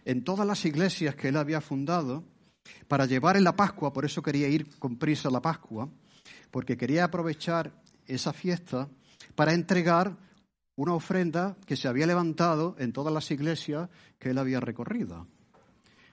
en 0.06 0.24
todas 0.24 0.46
las 0.46 0.66
iglesias 0.66 1.16
que 1.16 1.30
él 1.30 1.38
había 1.38 1.62
fundado 1.62 2.24
para 2.88 3.06
llevar 3.06 3.38
en 3.38 3.44
la 3.44 3.56
Pascua, 3.56 3.94
por 3.94 4.06
eso 4.06 4.22
quería 4.22 4.48
ir 4.48 4.78
con 4.78 4.98
prisa 4.98 5.30
a 5.30 5.32
la 5.32 5.42
Pascua, 5.42 5.90
porque 6.52 6.78
quería 6.78 7.06
aprovechar 7.06 7.72
esa 8.08 8.34
fiesta 8.34 8.90
para 9.36 9.54
entregar 9.54 10.16
una 10.76 10.94
ofrenda 10.94 11.56
que 11.66 11.76
se 11.76 11.88
había 11.88 12.08
levantado 12.08 12.76
en 12.80 12.94
todas 12.94 13.14
las 13.14 13.30
iglesias 13.32 13.90
que 14.20 14.30
él 14.30 14.38
había 14.38 14.60
recorrido. 14.60 15.28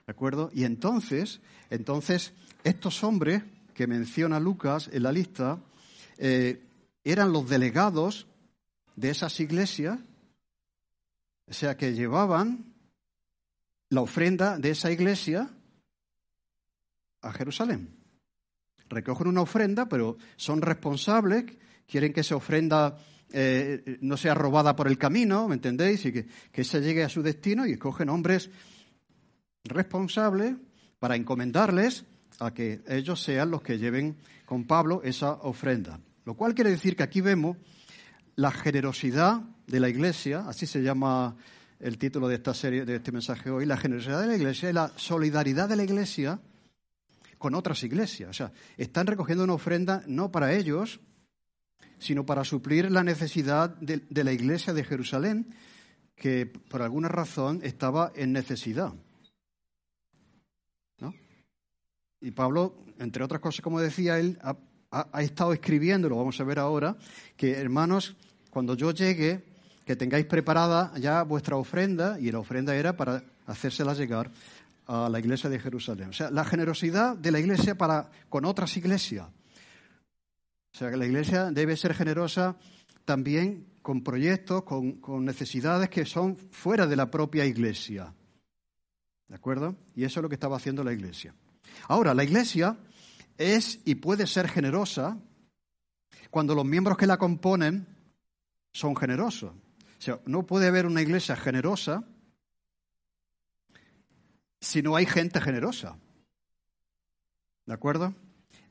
¿De 0.05 0.11
acuerdo? 0.11 0.49
Y 0.53 0.65
entonces, 0.65 1.41
entonces 1.69 2.33
estos 2.63 3.03
hombres 3.03 3.43
que 3.73 3.87
menciona 3.87 4.39
Lucas 4.39 4.89
en 4.91 5.03
la 5.03 5.11
lista 5.11 5.59
eh, 6.17 6.67
eran 7.03 7.31
los 7.31 7.49
delegados 7.49 8.27
de 8.95 9.09
esas 9.09 9.39
iglesias, 9.39 9.99
o 11.47 11.53
sea, 11.53 11.75
que 11.77 11.93
llevaban 11.93 12.70
la 13.91 14.01
ofrenda 14.01 14.57
de 14.57 14.71
esa 14.71 14.91
iglesia 14.91 15.49
a 17.21 17.31
Jerusalén. 17.31 17.95
Recogen 18.89 19.27
una 19.27 19.41
ofrenda, 19.41 19.87
pero 19.87 20.17
son 20.35 20.61
responsables 20.61 21.45
quieren 21.91 22.13
que 22.13 22.21
esa 22.21 22.37
ofrenda 22.37 22.97
eh, 23.33 23.97
no 23.99 24.15
sea 24.15 24.33
robada 24.33 24.75
por 24.77 24.87
el 24.87 24.97
camino, 24.97 25.49
¿me 25.49 25.55
entendéis? 25.55 26.05
Y 26.05 26.13
que, 26.13 26.25
que 26.51 26.63
se 26.63 26.79
llegue 26.79 27.03
a 27.03 27.09
su 27.09 27.21
destino 27.21 27.67
y 27.67 27.73
escogen 27.73 28.07
hombres 28.07 28.49
responsables 29.65 30.55
para 30.99 31.17
encomendarles 31.17 32.05
a 32.39 32.53
que 32.53 32.81
ellos 32.87 33.21
sean 33.21 33.51
los 33.51 33.61
que 33.61 33.77
lleven 33.77 34.15
con 34.45 34.65
Pablo 34.65 35.01
esa 35.03 35.33
ofrenda. 35.33 35.99
Lo 36.23 36.35
cual 36.35 36.55
quiere 36.55 36.69
decir 36.69 36.95
que 36.95 37.03
aquí 37.03 37.19
vemos 37.19 37.57
la 38.35 38.51
generosidad 38.51 39.41
de 39.67 39.79
la 39.81 39.89
Iglesia, 39.89 40.45
así 40.47 40.65
se 40.65 40.81
llama 40.81 41.35
el 41.81 41.97
título 41.97 42.27
de 42.27 42.35
esta 42.35 42.53
serie, 42.53 42.85
de 42.85 42.97
este 42.97 43.11
mensaje 43.11 43.49
hoy, 43.49 43.65
la 43.65 43.77
generosidad 43.77 44.21
de 44.21 44.27
la 44.27 44.35
Iglesia 44.35 44.69
y 44.69 44.73
la 44.73 44.91
solidaridad 44.95 45.67
de 45.67 45.75
la 45.75 45.83
Iglesia 45.83 46.39
con 47.37 47.55
otras 47.55 47.83
iglesias. 47.83 48.29
O 48.29 48.33
sea, 48.33 48.51
están 48.77 49.07
recogiendo 49.07 49.43
una 49.43 49.55
ofrenda 49.55 50.03
no 50.05 50.31
para 50.31 50.53
ellos, 50.53 50.99
sino 51.97 52.25
para 52.25 52.43
suplir 52.43 52.91
la 52.91 53.03
necesidad 53.03 53.75
de, 53.77 54.23
la 54.23 54.31
iglesia 54.31 54.73
de 54.73 54.83
Jerusalén, 54.83 55.47
que 56.15 56.45
por 56.45 56.83
alguna 56.83 57.07
razón 57.07 57.59
estaba 57.63 58.11
en 58.15 58.31
necesidad. 58.31 58.93
Y 62.23 62.29
Pablo, 62.29 62.75
entre 62.99 63.23
otras 63.23 63.41
cosas, 63.41 63.61
como 63.61 63.79
decía 63.79 64.19
él, 64.19 64.37
ha, 64.43 64.55
ha, 64.91 65.23
estado 65.23 65.53
escribiendo, 65.53 66.07
lo 66.07 66.17
vamos 66.17 66.39
a 66.39 66.43
ver 66.43 66.59
ahora, 66.59 66.95
que 67.35 67.53
hermanos, 67.53 68.15
cuando 68.51 68.75
yo 68.75 68.91
llegue, 68.91 69.50
tengáis 69.95 70.25
preparada 70.25 70.91
ya 70.97 71.23
vuestra 71.23 71.55
ofrenda, 71.55 72.19
y 72.19 72.31
la 72.31 72.39
ofrenda 72.39 72.75
era 72.75 72.95
para 72.95 73.23
hacérsela 73.47 73.93
llegar 73.93 74.29
a 74.87 75.09
la 75.09 75.19
iglesia 75.19 75.49
de 75.49 75.59
Jerusalén. 75.59 76.09
O 76.09 76.13
sea, 76.13 76.31
la 76.31 76.45
generosidad 76.45 77.15
de 77.15 77.31
la 77.31 77.39
iglesia 77.39 77.75
para 77.75 78.09
con 78.29 78.45
otras 78.45 78.75
iglesias. 78.77 79.27
O 80.73 80.77
sea, 80.77 80.89
que 80.89 80.97
la 80.97 81.05
Iglesia 81.05 81.51
debe 81.51 81.75
ser 81.75 81.93
generosa 81.93 82.55
también 83.05 83.67
con 83.81 84.03
proyectos, 84.03 84.63
con, 84.63 85.25
necesidades 85.25 85.89
que 85.89 86.05
son 86.05 86.37
fuera 86.37 86.87
de 86.87 86.95
la 86.95 87.11
propia 87.11 87.45
Iglesia. 87.45 88.13
¿De 89.27 89.35
acuerdo? 89.35 89.75
Y 89.95 90.03
eso 90.03 90.19
es 90.19 90.23
lo 90.23 90.29
que 90.29 90.35
estaba 90.35 90.57
haciendo 90.57 90.83
la 90.83 90.93
Iglesia. 90.93 91.33
Ahora, 91.87 92.13
la 92.13 92.23
Iglesia 92.23 92.77
es 93.37 93.79
y 93.85 93.95
puede 93.95 94.27
ser 94.27 94.47
generosa 94.47 95.17
cuando 96.29 96.55
los 96.55 96.65
miembros 96.65 96.97
que 96.97 97.07
la 97.07 97.17
componen 97.17 97.85
son 98.73 98.95
generosos. 98.95 99.51
O 100.01 100.03
sea, 100.03 100.19
no 100.25 100.47
puede 100.47 100.65
haber 100.65 100.87
una 100.87 101.03
iglesia 101.03 101.35
generosa 101.35 102.03
si 104.59 104.81
no 104.81 104.95
hay 104.95 105.05
gente 105.05 105.39
generosa. 105.39 105.95
¿De 107.67 107.73
acuerdo? 107.75 108.15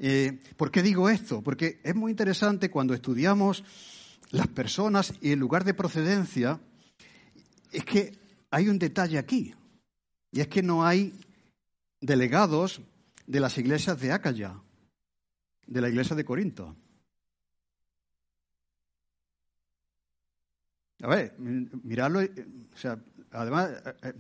Eh, 0.01 0.41
¿Por 0.57 0.73
qué 0.73 0.83
digo 0.83 1.09
esto? 1.09 1.41
Porque 1.41 1.81
es 1.85 1.95
muy 1.95 2.11
interesante 2.11 2.69
cuando 2.69 2.95
estudiamos 2.95 3.63
las 4.33 4.49
personas 4.49 5.15
y 5.21 5.31
el 5.31 5.39
lugar 5.39 5.63
de 5.63 5.73
procedencia, 5.73 6.59
es 7.71 7.85
que 7.85 8.19
hay 8.51 8.69
un 8.69 8.81
detalle 8.81 9.17
aquí, 9.17 9.55
y 10.33 10.41
es 10.41 10.49
que 10.49 10.65
no 10.65 10.85
hay 10.85 11.15
delegados 12.01 12.81
de 13.29 13.39
las 13.39 13.57
iglesias 13.57 14.01
de 14.01 14.11
Acaya, 14.11 14.61
de 15.65 15.81
la 15.81 15.91
iglesia 15.91 16.17
de 16.17 16.25
Corinto. 16.25 16.75
A 21.03 21.09
ver, 21.09 21.35
miradlo, 21.39 22.21
eh, 22.21 22.33
o 22.75 22.77
sea, 22.77 22.99
además, 23.33 23.71
eh, 24.03 24.13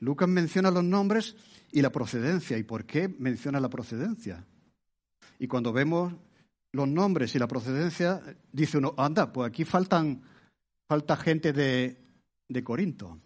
Lucas 0.00 0.28
menciona 0.28 0.70
los 0.70 0.84
nombres 0.84 1.36
y 1.70 1.80
la 1.80 1.90
procedencia. 1.90 2.58
¿Y 2.58 2.64
por 2.64 2.84
qué 2.84 3.08
menciona 3.08 3.60
la 3.60 3.68
procedencia? 3.68 4.44
Y 5.38 5.46
cuando 5.46 5.72
vemos 5.72 6.12
los 6.72 6.88
nombres 6.88 7.34
y 7.34 7.38
la 7.38 7.46
procedencia, 7.46 8.20
dice 8.52 8.78
uno, 8.78 8.94
anda, 8.96 9.32
pues 9.32 9.48
aquí 9.48 9.64
faltan, 9.64 10.22
falta 10.88 11.16
gente 11.16 11.52
de, 11.52 11.96
de 12.48 12.64
Corinto. 12.64 13.18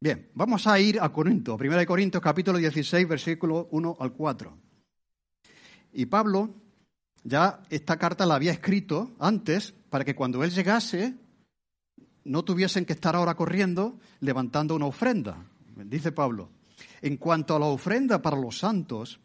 Bien, 0.00 0.30
vamos 0.34 0.66
a 0.66 0.80
ir 0.80 1.00
a 1.00 1.12
Corinto, 1.12 1.54
1 1.54 1.86
Corintios 1.86 2.22
capítulo 2.22 2.58
16, 2.58 3.06
versículo 3.06 3.68
1 3.70 3.96
al 4.00 4.12
4. 4.12 4.58
Y 5.92 6.06
Pablo 6.06 6.54
ya 7.24 7.62
esta 7.70 7.98
carta 7.98 8.26
la 8.26 8.34
había 8.34 8.52
escrito 8.52 9.12
antes 9.18 9.74
para 9.90 10.04
que 10.04 10.14
cuando 10.14 10.42
él 10.42 10.50
llegase 10.50 11.14
no 12.24 12.44
tuviesen 12.44 12.84
que 12.84 12.92
estar 12.92 13.16
ahora 13.16 13.34
corriendo 13.34 13.98
levantando 14.20 14.74
una 14.74 14.86
ofrenda. 14.86 15.44
Dice 15.76 16.12
Pablo, 16.12 16.50
en 17.00 17.16
cuanto 17.16 17.56
a 17.56 17.58
la 17.58 17.66
ofrenda 17.66 18.22
para 18.22 18.36
los 18.36 18.58
santos, 18.58 19.20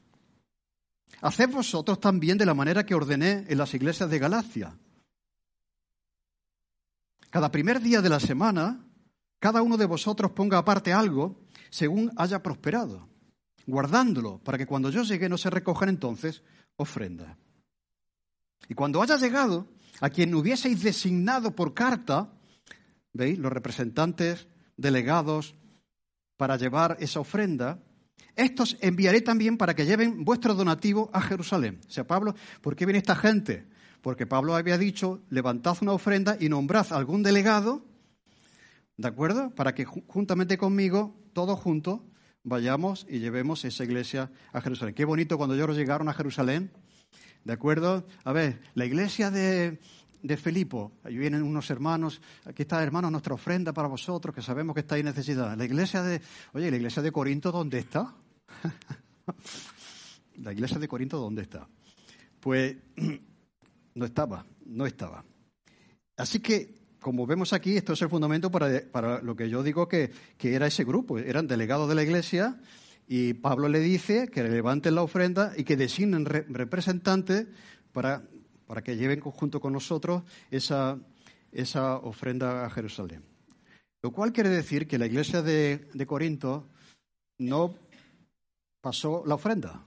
haced 1.21 1.49
vosotros 1.49 1.99
también 1.99 2.37
de 2.37 2.45
la 2.45 2.53
manera 2.53 2.85
que 2.85 2.95
ordené 2.95 3.45
en 3.47 3.57
las 3.57 3.73
iglesias 3.73 4.09
de 4.09 4.19
Galacia. 4.19 4.77
Cada 7.29 7.51
primer 7.51 7.81
día 7.81 8.01
de 8.01 8.09
la 8.09 8.19
semana, 8.19 8.85
cada 9.39 9.61
uno 9.61 9.77
de 9.77 9.85
vosotros 9.85 10.31
ponga 10.31 10.57
aparte 10.57 10.93
algo 10.93 11.39
según 11.69 12.11
haya 12.15 12.41
prosperado, 12.41 13.09
guardándolo 13.65 14.39
para 14.39 14.57
que 14.57 14.65
cuando 14.65 14.89
yo 14.89 15.03
llegue 15.03 15.29
no 15.29 15.37
se 15.37 15.49
recojan 15.49 15.89
entonces 15.89 16.41
ofrendas. 16.77 17.37
Y 18.69 18.73
cuando 18.73 19.01
haya 19.01 19.17
llegado 19.17 19.67
a 20.01 20.09
quien 20.09 20.33
hubieseis 20.35 20.83
designado 20.83 21.55
por 21.55 21.73
carta, 21.73 22.29
¿veis? 23.13 23.37
Los 23.37 23.51
representantes, 23.51 24.47
delegados, 24.75 25.55
para 26.37 26.57
llevar 26.57 26.97
esa 26.99 27.19
ofrenda, 27.19 27.79
estos 28.35 28.77
enviaré 28.81 29.21
también 29.21 29.57
para 29.57 29.75
que 29.75 29.85
lleven 29.85 30.23
vuestro 30.23 30.53
donativo 30.53 31.09
a 31.11 31.21
Jerusalén. 31.21 31.81
O 31.87 31.91
sea, 31.91 32.05
Pablo, 32.05 32.35
¿por 32.61 32.75
qué 32.75 32.85
viene 32.85 32.99
esta 32.99 33.15
gente? 33.15 33.65
Porque 34.01 34.27
Pablo 34.27 34.55
había 34.55 34.77
dicho, 34.77 35.21
levantad 35.29 35.77
una 35.81 35.93
ofrenda 35.93 36.37
y 36.39 36.47
nombrad 36.47 36.93
algún 36.93 37.23
delegado, 37.23 37.83
¿de 38.95 39.07
acuerdo? 39.07 39.49
Para 39.55 39.73
que 39.73 39.85
juntamente 39.85 40.57
conmigo, 40.57 41.15
todos 41.33 41.59
juntos, 41.59 42.01
vayamos 42.43 43.07
y 43.09 43.19
llevemos 43.19 43.65
esa 43.65 43.83
iglesia 43.83 44.31
a 44.53 44.61
Jerusalén. 44.61 44.93
Qué 44.93 45.05
bonito 45.05 45.37
cuando 45.37 45.55
ellos 45.55 45.75
llegaron 45.75 46.07
a 46.07 46.13
Jerusalén, 46.13 46.71
¿de 47.47 47.53
acuerdo? 47.53 48.05
A 48.25 48.33
ver, 48.33 48.59
la 48.75 48.85
iglesia 48.85 49.31
de, 49.31 49.79
de 50.21 50.37
Filipo. 50.37 50.91
Ahí 51.05 51.15
vienen 51.17 51.43
unos 51.43 51.69
hermanos, 51.69 52.21
aquí 52.43 52.63
está, 52.63 52.83
hermanos, 52.83 53.09
nuestra 53.09 53.35
ofrenda 53.35 53.71
para 53.71 53.87
vosotros, 53.87 54.35
que 54.35 54.41
sabemos 54.41 54.73
que 54.73 54.81
estáis 54.81 55.05
necesidad. 55.05 55.55
La 55.57 55.63
iglesia 55.63 56.03
de, 56.03 56.21
oye, 56.51 56.69
la 56.69 56.75
iglesia 56.75 57.01
de 57.01 57.09
Corinto, 57.09 57.53
¿dónde 57.53 57.79
está? 57.79 58.13
la 60.43 60.51
iglesia 60.51 60.77
de 60.77 60.89
Corinto, 60.89 61.19
¿dónde 61.19 61.43
está? 61.43 61.65
Pues 62.41 62.75
no 63.95 64.05
estaba, 64.05 64.45
no 64.65 64.85
estaba. 64.85 65.23
Así 66.17 66.41
que, 66.41 66.75
como 66.99 67.25
vemos 67.25 67.53
aquí, 67.53 67.77
esto 67.77 67.93
es 67.93 68.01
el 68.01 68.09
fundamento 68.09 68.51
para, 68.51 69.21
lo 69.21 69.37
que 69.37 69.49
yo 69.49 69.63
digo 69.63 69.87
que, 69.87 70.11
que, 70.37 70.53
era 70.53 70.67
ese 70.67 70.83
grupo. 70.83 71.17
Eran 71.17 71.47
delegados 71.47 71.87
de 71.87 71.95
la 71.95 72.03
iglesia 72.03 72.59
y 73.07 73.33
Pablo 73.33 73.69
le 73.69 73.79
dice 73.79 74.27
que 74.27 74.43
levanten 74.43 74.95
la 74.95 75.01
ofrenda 75.01 75.53
y 75.55 75.63
que 75.63 75.77
designen 75.77 76.25
representantes 76.25 77.47
para 77.93 78.23
para 78.67 78.81
que 78.81 78.97
lleven 78.97 79.21
junto 79.21 79.59
con 79.59 79.73
nosotros 79.73 80.23
esa, 80.51 80.99
esa 81.51 81.95
ofrenda 81.95 82.65
a 82.65 82.69
Jerusalén. 82.69 83.23
Lo 84.03 84.11
cual 84.11 84.33
quiere 84.33 84.49
decir 84.49 84.87
que 84.87 84.99
la 84.99 85.07
iglesia 85.07 85.41
de, 85.41 85.89
de 85.93 86.05
Corinto 86.05 86.67
no 87.39 87.73
pasó 88.81 89.23
la 89.25 89.35
ofrenda. 89.35 89.85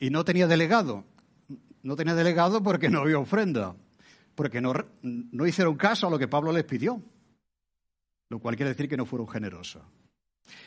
Y 0.00 0.10
no 0.10 0.24
tenía 0.24 0.46
delegado. 0.46 1.04
No 1.82 1.96
tenía 1.96 2.14
delegado 2.14 2.62
porque 2.62 2.88
no 2.88 3.00
había 3.00 3.18
ofrenda, 3.18 3.74
porque 4.34 4.60
no, 4.60 4.72
no 5.02 5.46
hicieron 5.46 5.76
caso 5.76 6.06
a 6.06 6.10
lo 6.10 6.18
que 6.18 6.28
Pablo 6.28 6.52
les 6.52 6.64
pidió, 6.64 7.02
lo 8.30 8.38
cual 8.38 8.56
quiere 8.56 8.70
decir 8.70 8.88
que 8.88 8.96
no 8.96 9.06
fueron 9.06 9.28
generosos. 9.28 9.82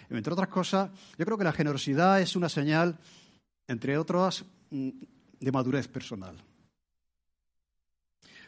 Entre 0.10 0.34
otras 0.34 0.50
cosas, 0.50 0.92
yo 1.18 1.26
creo 1.26 1.38
que 1.38 1.44
la 1.44 1.54
generosidad 1.54 2.22
es 2.22 2.36
una 2.36 2.50
señal 2.50 2.98
entre 3.68 3.98
otras, 3.98 4.44
mm, 4.70 4.90
de 5.40 5.52
madurez 5.52 5.88
personal. 5.88 6.36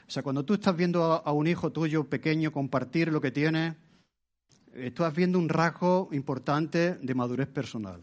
O 0.05 0.11
sea, 0.11 0.21
cuando 0.21 0.43
tú 0.43 0.53
estás 0.53 0.75
viendo 0.75 1.03
a, 1.03 1.31
un 1.31 1.47
hijo 1.47 1.71
tuyo 1.71 2.03
pequeño 2.03 2.51
compartir 2.51 3.11
lo 3.11 3.21
que 3.21 3.31
tiene, 3.31 3.75
estás 4.73 5.15
viendo 5.15 5.39
un 5.39 5.49
rasgo 5.49 6.09
importante 6.11 6.95
de 6.95 7.15
madurez 7.15 7.47
personal. 7.47 8.01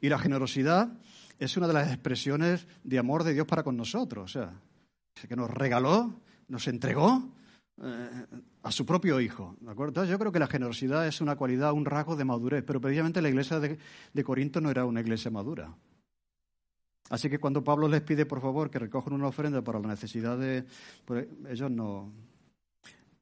Y 0.00 0.08
la 0.08 0.18
generosidad 0.18 0.92
es 1.38 1.56
una 1.56 1.66
de 1.66 1.74
las 1.74 1.88
expresiones 1.88 2.66
de 2.84 2.98
amor 2.98 3.24
de 3.24 3.34
Dios 3.34 3.46
para 3.46 3.64
con 3.64 3.76
nosotros. 3.76 4.24
O 4.24 4.32
sea, 4.32 4.54
que 5.28 5.36
nos 5.36 5.50
regaló, 5.50 6.14
nos 6.48 6.68
entregó 6.68 7.28
eh, 7.80 8.26
a 8.62 8.70
su 8.70 8.84
propio 8.84 9.20
hijo. 9.20 9.56
¿de 9.60 9.70
acuerdo? 9.70 10.04
yo 10.04 10.18
creo 10.18 10.32
que 10.32 10.38
la 10.38 10.46
generosidad 10.46 11.06
es 11.06 11.20
una 11.20 11.36
cualidad, 11.36 11.72
un 11.72 11.84
rasgo 11.84 12.16
de 12.16 12.24
madurez, 12.24 12.64
pero 12.66 12.80
precisamente 12.80 13.22
la 13.22 13.28
iglesia 13.28 13.60
de, 13.60 13.78
Corinto 14.24 14.60
no 14.60 14.70
era 14.70 14.84
una 14.84 15.00
iglesia 15.00 15.30
madura. 15.30 15.74
Así 17.10 17.28
que 17.28 17.38
cuando 17.38 17.64
Pablo 17.64 17.88
les 17.88 18.02
pide, 18.02 18.26
por 18.26 18.40
favor, 18.40 18.70
que 18.70 18.78
recojan 18.78 19.12
una 19.12 19.28
ofrenda 19.28 19.62
para 19.62 19.80
la 19.80 19.88
necesidad 19.88 20.38
de... 20.38 20.64
Pues 21.04 21.26
ellos 21.48 21.70
no, 21.70 22.12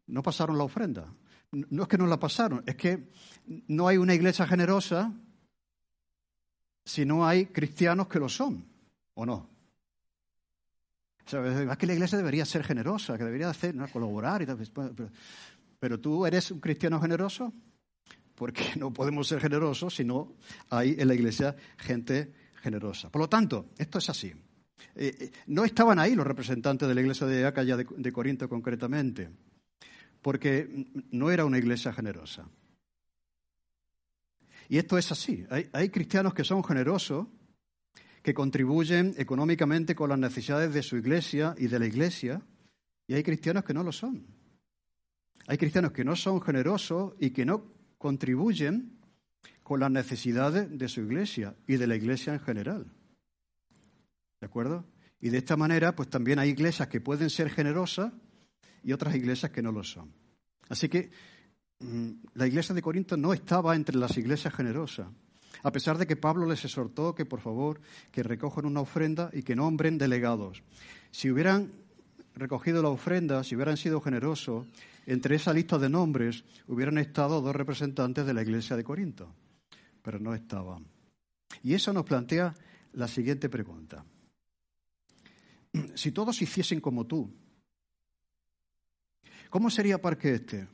no 0.07 0.23
pasaron 0.23 0.59
la 0.59 0.65
ofrenda. 0.65 1.13
No 1.53 1.83
es 1.83 1.89
que 1.89 1.99
no 1.99 2.07
la 2.07 2.21
pasaron, 2.21 2.63
es 2.65 2.77
que 2.77 3.09
no 3.67 3.89
hay 3.89 3.97
una 3.97 4.15
iglesia 4.15 4.47
generosa 4.47 5.13
si 6.85 7.05
no 7.05 7.27
hay 7.27 7.47
cristianos 7.47 8.07
que 8.07 8.21
lo 8.21 8.29
son, 8.29 8.65
¿o 9.15 9.27
no? 9.27 9.49
Es 11.33 11.77
que 11.77 11.87
la 11.87 11.95
iglesia 11.95 12.19
debería 12.19 12.45
ser 12.45 12.65
generosa, 12.65 13.17
que 13.17 13.25
debería 13.25 13.51
hacer, 13.51 13.75
colaborar 13.93 14.43
y 14.43 14.47
tal. 14.47 14.59
Pero, 15.79 16.01
tú 16.01 16.27
eres 16.27 16.51
un 16.51 16.61
cristiano 16.61 17.01
generoso, 17.01 17.53
porque 18.35 18.65
no 18.77 18.93
podemos 18.93 19.29
ser 19.29 19.41
generosos 19.41 19.95
si 19.95 20.05
no 20.05 20.35
hay 20.69 20.97
en 20.99 21.09
la 21.09 21.15
iglesia 21.15 21.57
gente 21.79 22.33
generosa. 22.63 23.11
Por 23.11 23.23
lo 23.23 23.29
tanto, 23.29 23.71
esto 23.79 23.99
es 23.99 24.11
así. 24.11 24.29
Eh, 24.95 25.17
eh, 25.19 25.31
no 25.47 25.65
estaban 25.65 25.99
ahí 25.99 26.15
los 26.15 26.27
representantes 26.27 26.89
de 26.89 26.95
la 26.95 27.01
iglesia 27.01 27.27
de 27.27 27.47
Acaya 27.47 27.77
de, 27.77 27.87
de 27.97 28.13
Corinto 28.13 28.49
concretamente, 28.49 29.31
porque 30.23 30.87
no 31.11 31.31
era 31.31 31.45
una 31.45 31.59
iglesia 31.59 31.93
generosa. 31.93 32.49
Y 34.69 34.79
esto 34.79 34.97
es 34.97 35.11
así. 35.11 35.45
hay 35.73 35.89
cristianos 35.89 36.33
que 36.33 36.45
son 36.45 36.63
generosos, 36.63 37.27
que 38.23 38.35
contribuyen 38.35 39.15
económicamente 39.17 39.95
con 39.95 40.11
las 40.11 40.19
necesidades 40.19 40.75
de 40.75 40.83
su 40.83 40.97
iglesia 40.97 41.55
y 41.59 41.69
de 41.69 41.79
la 41.79 41.87
iglesia, 41.87 42.43
y 43.07 43.15
hay 43.15 43.23
cristianos 43.23 43.65
que 43.65 43.75
no 43.75 43.83
lo 43.83 43.93
son. 43.93 44.27
Hay 45.47 45.59
cristianos 45.59 45.93
que 45.93 46.05
no 46.05 46.15
son 46.17 46.41
generosos 46.41 47.15
y 47.19 47.31
que 47.31 47.45
no 47.45 47.65
contribuyen 47.99 48.99
con 49.63 49.81
las 49.81 49.91
necesidades 49.91 50.69
de 50.79 50.89
su 50.89 51.01
iglesia 51.01 51.55
y 51.67 51.77
de 51.77 51.87
la 51.87 51.97
iglesia 51.97 52.33
en 52.33 52.41
general. 52.41 52.93
¿De 54.41 54.47
acuerdo? 54.47 54.85
Y 55.21 55.31
de 55.31 55.39
esta 55.39 55.57
manera, 55.57 55.95
pues 55.95 56.09
también 56.09 56.39
hay 56.39 56.51
iglesias 56.51 56.89
que 56.89 57.01
pueden 57.01 57.31
ser 57.31 57.51
generosas 57.51 58.13
y 58.83 58.93
otras 58.93 59.15
iglesias 59.15 59.51
que 59.51 59.63
no 59.63 59.73
lo 59.73 59.83
son. 59.83 60.13
Así 60.69 60.89
que 60.89 61.11
mm, 61.81 62.11
la 62.35 62.47
iglesia 62.47 62.75
de 62.75 62.83
Corinto 62.83 63.17
no 63.17 63.33
estaba 63.33 63.75
entre 63.75 63.97
las 63.97 64.17
iglesias 64.17 64.55
generosas 64.55 65.09
a 65.63 65.73
pesar 65.73 65.99
de 65.99 66.07
que 66.07 66.17
Pablo 66.17 66.47
les 66.47 66.65
exhortó 66.65 67.15
que 67.15 67.27
por 67.27 67.41
favor 67.41 67.81
que 68.11 68.23
recojan 68.23 68.67
una 68.67 68.81
ofrenda 68.81 69.31
y 69.33 69.43
que 69.43 69.57
nombren 69.57 69.99
delegados. 69.99 70.63
Si 71.11 71.31
hubieran 71.31 71.73
recogido 72.35 72.83
la 72.83 72.89
ofrenda, 72.89 73.45
si 73.45 73.55
hubieran 73.55 73.77
sido 73.77 74.01
generosos, 74.01 74.67
entre 75.07 75.37
esa 75.37 75.53
lista 75.53 75.79
de 75.79 75.89
nombres 75.89 76.45
hubieran 76.69 76.99
estado 76.99 77.41
dos 77.41 77.55
representantes 77.55 78.27
de 78.27 78.35
la 78.35 78.43
iglesia 78.43 78.77
de 78.77 78.85
Corinto, 78.85 79.35
pero 80.03 80.19
no 80.19 80.35
estaban. 80.35 80.87
Y 81.63 81.75
eso 81.75 81.93
nos 81.93 82.05
plantea 82.05 82.55
la 82.93 83.09
siguiente 83.09 83.49
pregunta. 83.49 84.05
Si 85.95 86.13
todos 86.13 86.41
hiciesen 86.43 86.81
como 86.81 87.07
tú, 87.07 87.31
¿cómo 89.49 89.71
sería 89.71 90.01
Parque 90.01 90.35
Este? 90.35 90.69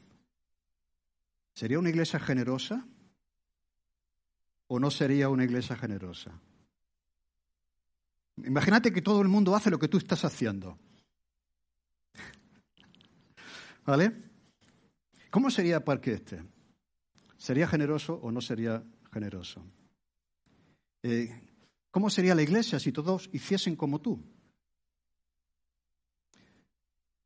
¿Sería 1.54 1.78
una 1.78 1.90
iglesia 1.90 2.18
generosa? 2.18 2.86
O 4.68 4.78
no 4.80 4.90
sería 4.90 5.28
una 5.28 5.44
iglesia 5.44 5.76
generosa? 5.76 6.32
Imagínate 8.44 8.92
que 8.92 9.02
todo 9.02 9.22
el 9.22 9.28
mundo 9.28 9.54
hace 9.54 9.70
lo 9.70 9.78
que 9.78 9.88
tú 9.88 9.96
estás 9.96 10.24
haciendo. 10.24 10.78
¿Vale? 13.84 14.12
¿Cómo 15.30 15.50
sería 15.50 15.84
Parque 15.84 16.12
Este? 16.12 16.42
¿Sería 17.36 17.68
generoso 17.68 18.14
o 18.22 18.32
no 18.32 18.40
sería 18.40 18.82
generoso? 19.12 19.62
Eh, 21.02 21.30
¿Cómo 21.90 22.10
sería 22.10 22.34
la 22.34 22.42
iglesia 22.42 22.78
si 22.78 22.92
todos 22.92 23.30
hiciesen 23.32 23.76
como 23.76 24.00
tú? 24.00 24.22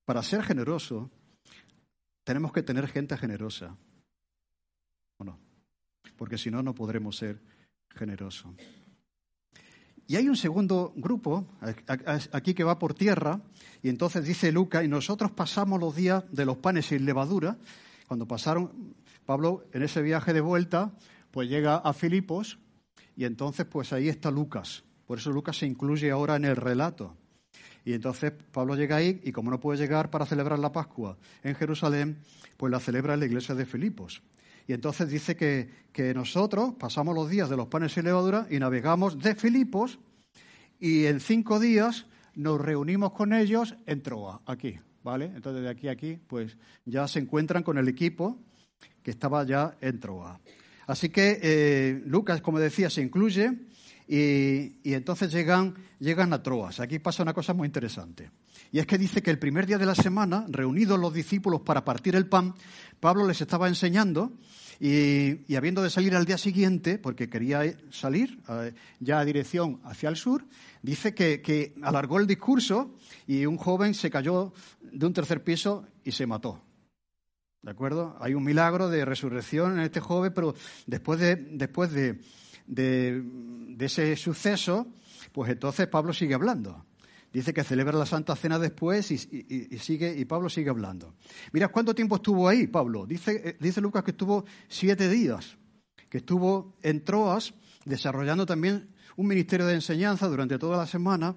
Para 0.05 0.23
ser 0.23 0.43
generoso, 0.43 1.11
tenemos 2.25 2.53
que 2.53 2.63
tener 2.63 2.87
gente 2.89 3.17
generosa 3.17 3.77
porque 6.21 6.37
si 6.37 6.51
no, 6.51 6.63
no 6.63 6.75
podremos 6.75 7.17
ser 7.17 7.41
generosos. 7.97 8.53
Y 10.07 10.17
hay 10.17 10.29
un 10.29 10.37
segundo 10.37 10.93
grupo, 10.95 11.47
aquí 12.31 12.53
que 12.53 12.63
va 12.63 12.79
por 12.79 12.93
tierra, 12.93 13.41
y 13.83 13.89
entonces 13.89 14.27
dice 14.27 14.53
Lucas, 14.53 14.85
y 14.85 14.89
nosotros 14.89 15.31
pasamos 15.31 15.81
los 15.81 15.97
días 15.97 16.23
de 16.31 16.45
los 16.45 16.59
panes 16.59 16.85
sin 16.85 17.07
levadura. 17.07 17.57
Cuando 18.07 18.29
pasaron, 18.29 18.95
Pablo 19.25 19.65
en 19.73 19.83
ese 19.83 20.03
viaje 20.03 20.35
de 20.35 20.43
vuelta, 20.43 20.93
pues 21.31 21.49
llega 21.49 21.77
a 21.77 21.95
Filipos, 21.95 22.59
y 23.17 23.25
entonces 23.25 23.65
pues 23.65 23.95
ahí 23.95 24.11
está 24.11 24.31
Lucas. 24.31 24.85
Por 25.07 25.21
eso 25.21 25.31
Lucas 25.31 25.57
se 25.57 25.65
incluye 25.65 26.11
ahora 26.11 26.37
en 26.37 26.45
el 26.45 26.57
relato. 26.57 27.17
Y 27.83 27.95
entonces 27.95 28.35
Pablo 28.53 28.77
llega 28.77 28.97
ahí, 28.97 29.23
y 29.25 29.33
como 29.33 29.51
no 29.51 29.59
puede 29.59 29.79
llegar 29.79 30.11
para 30.11 30.27
celebrar 30.27 30.59
la 30.59 30.71
Pascua 30.71 31.17
en 31.43 31.55
Jerusalén, 31.55 32.19
pues 32.59 32.71
la 32.71 32.79
celebra 32.79 33.15
en 33.15 33.21
la 33.21 33.27
iglesia 33.27 33.55
de 33.55 33.65
Filipos. 33.65 34.23
Y 34.71 34.73
entonces 34.73 35.09
dice 35.09 35.35
que, 35.35 36.15
nosotros 36.15 36.75
pasamos 36.79 37.13
los 37.13 37.29
días 37.29 37.51
de 37.51 37.57
los 37.57 37.67
panes 37.67 37.97
y 37.97 38.03
levadura 38.03 38.47
y 38.49 38.61
navegamos 38.61 39.19
de 39.19 39.35
Filipos 39.35 39.99
y 40.79 41.07
en 41.07 41.19
cinco 41.19 41.59
días 41.59 42.07
nos 42.37 42.61
reunimos 42.61 43.11
con 43.11 43.33
ellos 43.33 43.75
en 43.87 44.01
Troa, 44.01 44.43
aquí, 44.47 44.79
¿vale? 45.03 45.25
Entonces 45.35 45.65
de 45.65 45.71
aquí 45.71 45.89
a 45.89 45.91
aquí, 45.91 46.21
pues 46.25 46.57
ya 46.85 47.09
se 47.09 47.19
encuentran 47.19 47.65
con 47.65 47.79
el 47.79 47.89
equipo 47.89 48.39
que 49.03 49.11
estaba 49.11 49.45
ya 49.45 49.77
en 49.81 49.99
Troa. 49.99 50.41
Así 50.87 51.09
que 51.09 51.41
eh, 51.43 52.03
Lucas, 52.07 52.41
como 52.41 52.61
decía, 52.61 52.91
se 52.91 53.03
incluye 53.03 53.51
y, 54.07 54.79
y 54.89 54.95
entonces 54.95 55.33
llegan, 55.33 55.75
llegan 55.99 56.33
a 56.33 56.45
Troas. 56.45 56.79
Aquí 56.79 57.01
pasa 57.01 57.25
una 57.25 57.35
cosa 57.35 57.55
muy 57.55 57.67
interesante. 57.67 58.31
Y 58.73 58.79
es 58.79 58.87
que 58.87 58.99
dice 58.99 59.23
que 59.23 59.31
el 59.31 59.39
primer 59.39 59.67
día 59.67 59.79
de 59.79 59.87
la 59.87 59.95
semana, 59.95 60.45
reunidos 60.49 60.99
los 60.99 61.13
discípulos 61.13 61.63
para 61.63 61.85
partir 61.85 62.15
el 62.15 62.27
pan, 62.27 62.55
Pablo 63.01 63.27
les 63.27 63.41
estaba 63.41 63.67
enseñando 63.67 64.33
y, 64.79 65.55
habiendo 65.57 65.83
de 65.83 65.91
salir 65.91 66.15
al 66.15 66.25
día 66.25 66.39
siguiente, 66.39 66.99
porque 66.99 67.29
quería 67.29 67.63
salir 67.91 68.41
eh, 68.49 68.73
ya 69.01 69.19
a 69.19 69.25
dirección 69.25 69.81
hacia 69.85 70.09
el 70.09 70.17
sur, 70.17 70.47
dice 70.83 71.15
que, 71.15 71.75
alargó 71.83 72.19
el 72.21 72.27
discurso 72.27 72.95
y 73.27 73.45
un 73.45 73.57
joven 73.57 73.95
se 73.95 74.11
cayó 74.11 74.53
de 74.81 75.07
un 75.07 75.13
tercer 75.13 75.43
piso 75.43 75.87
y 76.05 76.13
se 76.13 76.27
mató. 76.27 76.63
¿De 77.63 77.73
acuerdo? 77.73 78.17
Hay 78.21 78.35
un 78.35 78.45
milagro 78.45 78.89
de 78.89 79.05
resurrección 79.05 79.79
en 79.79 79.81
este 79.81 80.01
joven, 80.01 80.33
pero 80.35 80.55
después 80.87 81.21
de, 81.21 81.37
después 81.37 81.93
de, 81.93 82.21
de, 82.67 83.23
de 83.23 83.85
ese 83.85 84.17
suceso, 84.17 84.87
pues 85.33 85.51
entonces 85.51 85.87
Pablo 85.89 86.15
sigue 86.15 86.35
hablando. 86.35 86.87
Dice 87.33 87.55
que 87.55 87.63
celebra 87.63 87.97
la 87.97 88.07
Santa 88.07 88.35
Cena 88.35 88.59
después 88.59 89.11
y, 89.13 89.19
sigue, 89.19 90.19
y 90.19 90.25
Pablo 90.25 90.49
sigue 90.49 90.71
hablando. 90.71 91.15
Mira, 91.53 91.69
¿cuánto 91.69 91.95
tiempo 91.95 92.17
estuvo 92.17 92.49
ahí, 92.49 92.67
Pablo? 92.67 93.07
Dice, 93.07 93.41
eh, 93.45 93.57
dice 93.61 93.81
Lucas 93.81 94.03
que 94.03 94.11
estuvo 94.11 94.45
siete 94.69 95.09
días, 95.09 95.57
que 96.09 96.19
estuvo 96.19 96.77
en 96.83 97.05
Troas 97.05 97.55
desarrollando 97.85 98.47
también 98.47 98.91
un 99.17 99.27
ministerio 99.27 99.67
de 99.67 99.75
enseñanza 99.75 100.27
durante 100.29 100.59
toda 100.59 100.77
la 100.77 100.87
semana. 100.87 101.37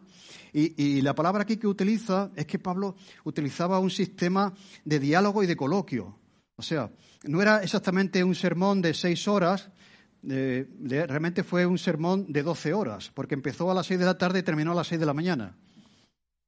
Y, 0.52 1.02
la 1.02 1.16
palabra 1.16 1.44
aquí 1.44 1.58
que 1.58 1.68
utiliza 1.68 2.32
es 2.36 2.46
que 2.46 2.60
Pablo 2.60 2.96
utilizaba 3.24 3.80
un 3.80 3.90
sistema 3.90 4.54
de 4.86 5.00
diálogo 5.00 5.44
y 5.44 5.48
de 5.48 5.56
coloquio. 5.56 6.18
O 6.56 6.62
sea, 6.62 6.92
no 7.24 7.42
era 7.42 7.64
exactamente 7.64 8.24
un 8.24 8.36
sermón 8.36 8.82
de 8.82 8.94
seis 8.94 9.28
horas, 9.28 9.70
realmente 10.22 11.44
fue 11.44 11.66
un 11.66 11.78
sermón 11.78 12.32
de 12.32 12.44
doce 12.44 12.74
horas, 12.74 13.12
porque 13.14 13.34
empezó 13.34 13.70
a 13.70 13.74
las 13.74 13.88
seis 13.88 14.00
de 14.00 14.06
la 14.06 14.18
tarde 14.18 14.40
y 14.40 14.44
terminó 14.44 14.72
a 14.72 14.76
las 14.76 14.88
seis 14.88 15.00
de 15.00 15.08
la 15.08 15.14
mañana. 15.14 15.58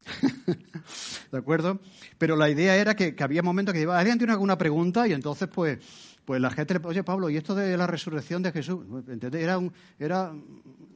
¿De 1.32 1.38
acuerdo? 1.38 1.80
Pero 2.18 2.36
la 2.36 2.50
idea 2.50 2.76
era 2.76 2.96
que, 2.96 3.16
había 3.20 3.42
momentos 3.42 3.74
que 3.74 3.84
¿alguien 3.86 4.18
tiene 4.18 4.34
alguna 4.34 4.58
pregunta? 4.58 5.08
Y 5.08 5.14
entonces, 5.14 5.48
pues, 5.48 5.80
pues 6.24 6.42
la 6.42 6.50
gente 6.50 6.76
le 6.76 6.82
oye, 6.86 7.04
Pablo, 7.04 7.30
¿y 7.30 7.38
esto 7.38 7.56
de 7.56 7.76
la 7.78 7.88
resurrección 7.88 8.44
de 8.44 8.52
Jesús? 8.52 8.86
Era, 9.34 9.60
era 10.00 10.34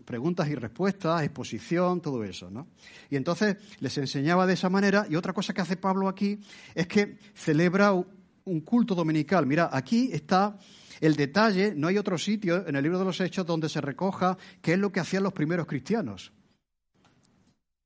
preguntas 0.06 0.48
y 0.50 0.56
respuestas, 0.56 1.24
exposición, 1.24 2.02
todo 2.02 2.24
eso, 2.24 2.50
¿no? 2.50 2.67
Y 3.10 3.15
entonces 3.15 3.58
les 3.80 3.98
enseñaba 3.98 4.45
de 4.45 4.54
esa 4.54 4.69
manera. 4.69 5.06
Y 5.10 5.15
otra 5.15 5.34
cosa 5.34 5.54
que 5.54 5.62
hace 5.62 5.78
Pablo 5.78 6.08
aquí 6.08 6.39
es 6.74 6.88
que 6.88 7.17
celebra 7.34 7.93
un 7.93 8.62
culto 8.62 8.95
dominical. 8.95 9.45
Mira, 9.45 9.69
aquí 9.72 10.10
está 10.12 10.58
el 11.02 11.15
detalle, 11.15 11.74
no 11.76 11.88
hay 11.88 11.98
otro 11.98 12.17
sitio 12.17 12.67
en 12.67 12.76
el 12.76 12.84
libro 12.84 13.00
de 13.00 13.06
los 13.06 13.22
Hechos 13.22 13.45
donde 13.45 13.69
se 13.69 13.82
recoja 13.82 14.38
qué 14.62 14.74
es 14.74 14.80
lo 14.80 14.91
que 14.91 15.00
hacían 15.00 15.24
los 15.24 15.34
primeros 15.34 15.65
cristianos 15.65 16.34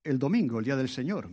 el 0.03 0.19
domingo, 0.19 0.59
el 0.59 0.65
día 0.65 0.75
del 0.75 0.89
Señor. 0.89 1.29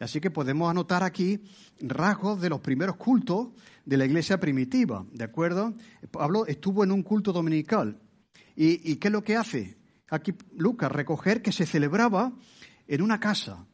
Así 0.00 0.20
que 0.20 0.30
podemos 0.30 0.68
anotar 0.68 1.04
aquí 1.04 1.40
rasgos 1.80 2.40
de 2.40 2.48
los 2.48 2.60
primeros 2.60 2.96
cultos 2.96 3.48
de 3.84 3.96
la 3.96 4.04
iglesia 4.04 4.40
primitiva, 4.40 5.06
¿de 5.12 5.24
acuerdo? 5.24 5.74
Pablo 6.10 6.44
estuvo 6.46 6.82
en 6.82 6.90
un 6.90 7.02
culto 7.02 7.32
dominical. 7.32 8.00
¿Y, 8.56 8.96
qué 8.96 9.08
es 9.08 9.12
lo 9.12 9.22
que 9.22 9.36
hace? 9.36 9.78
Aquí 10.08 10.34
Lucas, 10.56 10.90
recoger 10.90 11.40
que 11.40 11.52
se 11.52 11.66
celebraba 11.66 12.32
en 12.86 13.00
una 13.00 13.18
casa, 13.18 13.64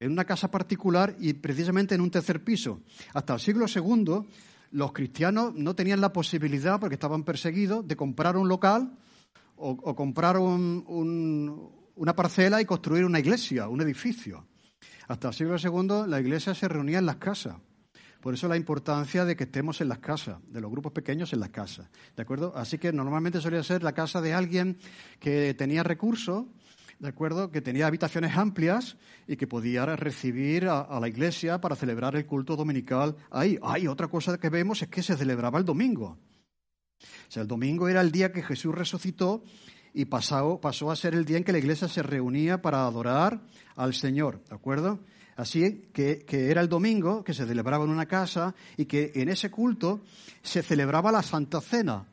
en 0.00 0.12
una 0.12 0.24
casa 0.24 0.50
particular 0.50 1.16
y 1.18 1.34
precisamente 1.34 1.94
en 1.94 2.00
un 2.00 2.10
tercer 2.10 2.42
piso. 2.42 2.80
Hasta 3.12 3.34
el 3.34 3.40
siglo 3.40 3.66
II 3.66 4.24
los 4.70 4.92
cristianos 4.92 5.54
no 5.54 5.74
tenían 5.74 6.00
la 6.00 6.12
posibilidad, 6.12 6.78
porque 6.78 6.94
estaban 6.94 7.24
perseguidos, 7.24 7.86
de 7.86 7.96
comprar 7.96 8.36
un 8.36 8.48
local 8.48 8.92
o, 9.56 9.94
comprar 9.96 10.38
un, 10.38 11.70
una 11.98 12.14
parcela 12.14 12.60
y 12.60 12.64
construir 12.64 13.04
una 13.04 13.18
iglesia, 13.18 13.68
un 13.68 13.80
edificio. 13.80 14.46
Hasta 15.08 15.28
el 15.28 15.34
siglo 15.34 15.56
II 15.56 16.08
la 16.08 16.20
iglesia 16.20 16.54
se 16.54 16.68
reunía 16.68 16.98
en 16.98 17.06
las 17.06 17.16
casas. 17.16 17.56
Por 18.20 18.34
eso 18.34 18.48
la 18.48 18.56
importancia 18.56 19.24
de 19.24 19.36
que 19.36 19.44
estemos 19.44 19.80
en 19.80 19.88
las 19.88 19.98
casas, 19.98 20.38
de 20.48 20.60
los 20.60 20.70
grupos 20.70 20.92
pequeños 20.92 21.32
en 21.32 21.40
las 21.40 21.50
casas. 21.50 21.88
¿De 22.16 22.22
acuerdo? 22.22 22.52
Así 22.56 22.78
que 22.78 22.92
normalmente 22.92 23.40
solía 23.40 23.62
ser 23.62 23.82
la 23.82 23.92
casa 23.92 24.20
de 24.20 24.34
alguien 24.34 24.78
que 25.20 25.54
tenía 25.54 25.82
recursos, 25.82 26.46
¿de 26.98 27.08
acuerdo? 27.08 27.50
Que 27.50 27.60
tenía 27.60 27.86
habitaciones 27.86 28.36
amplias 28.36 28.96
y 29.26 29.36
que 29.36 29.46
podía 29.46 29.86
recibir 29.96 30.66
a, 30.68 30.98
la 31.00 31.08
iglesia 31.08 31.60
para 31.60 31.76
celebrar 31.76 32.16
el 32.16 32.26
culto 32.26 32.56
dominical 32.56 33.16
ahí. 33.30 33.58
Hay 33.62 33.86
otra 33.86 34.08
cosa 34.08 34.38
que 34.38 34.50
vemos 34.50 34.82
es 34.82 34.88
que 34.88 35.02
se 35.02 35.16
celebraba 35.16 35.58
el 35.58 35.64
domingo. 35.64 36.18
O 37.00 37.30
sea, 37.30 37.42
el 37.42 37.48
domingo 37.48 37.88
era 37.88 38.00
el 38.00 38.10
día 38.10 38.32
que 38.32 38.42
Jesús 38.42 38.74
resucitó 38.74 39.44
y 39.94 40.04
pasó, 40.06 40.60
pasó 40.60 40.90
a 40.90 40.96
ser 40.96 41.14
el 41.14 41.24
día 41.24 41.38
en 41.38 41.44
que 41.44 41.52
la 41.52 41.58
iglesia 41.58 41.88
se 41.88 42.02
reunía 42.02 42.62
para 42.62 42.86
adorar 42.86 43.40
al 43.76 43.94
Señor, 43.94 44.42
¿de 44.48 44.54
acuerdo? 44.54 45.00
Así 45.36 45.82
que, 45.92 46.24
que, 46.26 46.50
era 46.50 46.60
el 46.60 46.68
domingo, 46.68 47.22
que 47.22 47.34
se 47.34 47.46
celebraba 47.46 47.84
en 47.84 47.90
una 47.90 48.06
casa 48.06 48.54
y 48.76 48.86
que 48.86 49.12
en 49.14 49.28
ese 49.28 49.50
culto 49.50 50.02
se 50.42 50.62
celebraba 50.62 51.12
la 51.12 51.22
Santa 51.22 51.60
Cena, 51.60 52.06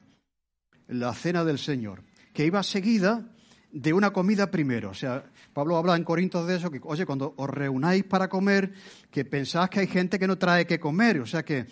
la 0.88 1.13
Cena 1.13 1.43
del 1.43 1.57
Señor, 1.57 2.03
que 2.33 2.45
iba 2.45 2.61
seguida 2.61 3.27
de 3.71 3.93
una 3.93 4.11
comida 4.11 4.51
primero. 4.51 4.91
O 4.91 4.93
sea, 4.93 5.25
Pablo 5.53 5.75
habla 5.75 5.95
en 5.95 6.03
Corintios 6.03 6.47
de 6.47 6.57
eso, 6.57 6.69
que, 6.69 6.79
oye, 6.83 7.05
cuando 7.05 7.33
os 7.35 7.49
reunáis 7.49 8.03
para 8.03 8.29
comer, 8.29 8.73
que 9.09 9.25
pensáis 9.25 9.69
que 9.69 9.79
hay 9.81 9.88
gente 9.88 10.19
que 10.19 10.27
no 10.27 10.38
trae 10.38 10.67
que 10.67 10.79
comer, 10.79 11.19
o 11.19 11.25
sea, 11.25 11.43
que, 11.43 11.65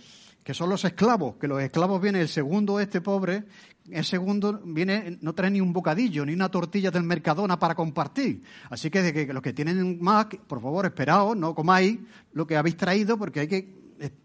que 0.44 0.54
son 0.54 0.70
los 0.70 0.84
esclavos, 0.84 1.38
que 1.38 1.48
los 1.48 1.62
esclavos 1.62 2.02
vienen, 2.02 2.22
el 2.22 2.28
segundo 2.28 2.80
este 2.80 3.02
pobre, 3.02 3.46
el 3.90 4.04
segundo 4.04 4.62
viene, 4.66 5.18
no 5.22 5.34
trae 5.34 5.52
ni 5.52 5.62
un 5.62 5.74
bocadillo, 5.74 6.26
ni 6.26 6.34
una 6.34 6.50
tortilla 6.50 6.92
del 6.92 7.04
Mercadona 7.04 7.58
para 7.58 7.76
compartir. 7.76 8.44
Así 8.70 8.90
que, 8.90 9.02
de 9.02 9.14
que 9.14 9.34
los 9.34 9.42
que 9.42 9.54
tienen 9.54 10.02
más, 10.02 10.28
por 10.48 10.62
favor, 10.62 10.86
esperaos, 10.86 11.36
no 11.38 11.56
comáis 11.56 12.00
lo 12.34 12.46
que 12.46 12.58
habéis 12.58 12.78
traído, 12.78 13.18
porque 13.18 13.42
hay 13.42 13.48
que 13.48 13.84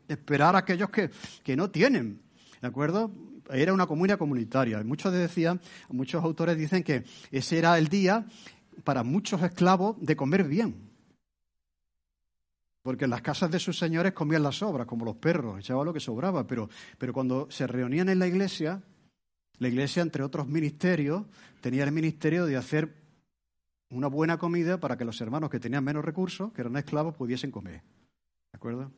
esperar 0.08 0.56
a 0.56 0.58
aquellos 0.58 0.90
que, 0.90 1.10
que 1.42 1.56
no 1.56 1.70
tienen. 1.70 2.20
¿De 2.60 2.68
acuerdo? 2.68 3.12
Era 3.50 3.72
una 3.72 3.86
comunidad 3.86 4.18
comunitaria. 4.18 4.82
Muchos 4.84 5.12
decían, 5.12 5.60
muchos 5.88 6.22
autores 6.22 6.56
dicen 6.56 6.82
que 6.82 7.04
ese 7.30 7.58
era 7.58 7.78
el 7.78 7.88
día 7.88 8.26
para 8.84 9.02
muchos 9.02 9.42
esclavos 9.42 9.96
de 10.00 10.16
comer 10.16 10.44
bien. 10.44 10.87
Porque 12.88 13.04
en 13.04 13.10
las 13.10 13.20
casas 13.20 13.50
de 13.50 13.58
sus 13.58 13.78
señores 13.78 14.14
comían 14.14 14.42
las 14.42 14.56
sobras, 14.56 14.86
como 14.86 15.04
los 15.04 15.16
perros, 15.16 15.58
echaban 15.58 15.84
lo 15.84 15.92
que 15.92 16.00
sobraba. 16.00 16.46
Pero, 16.46 16.70
pero 16.96 17.12
cuando 17.12 17.46
se 17.50 17.66
reunían 17.66 18.08
en 18.08 18.18
la 18.18 18.26
iglesia, 18.26 18.82
la 19.58 19.68
iglesia, 19.68 20.00
entre 20.00 20.22
otros 20.22 20.46
ministerios, 20.48 21.26
tenía 21.60 21.84
el 21.84 21.92
ministerio 21.92 22.46
de 22.46 22.56
hacer 22.56 22.96
una 23.90 24.06
buena 24.06 24.38
comida 24.38 24.80
para 24.80 24.96
que 24.96 25.04
los 25.04 25.20
hermanos 25.20 25.50
que 25.50 25.60
tenían 25.60 25.84
menos 25.84 26.02
recursos, 26.02 26.50
que 26.54 26.62
eran 26.62 26.78
esclavos, 26.78 27.14
pudiesen 27.14 27.50
comer. 27.50 27.82
¿De 28.52 28.56
acuerdo? 28.56 28.90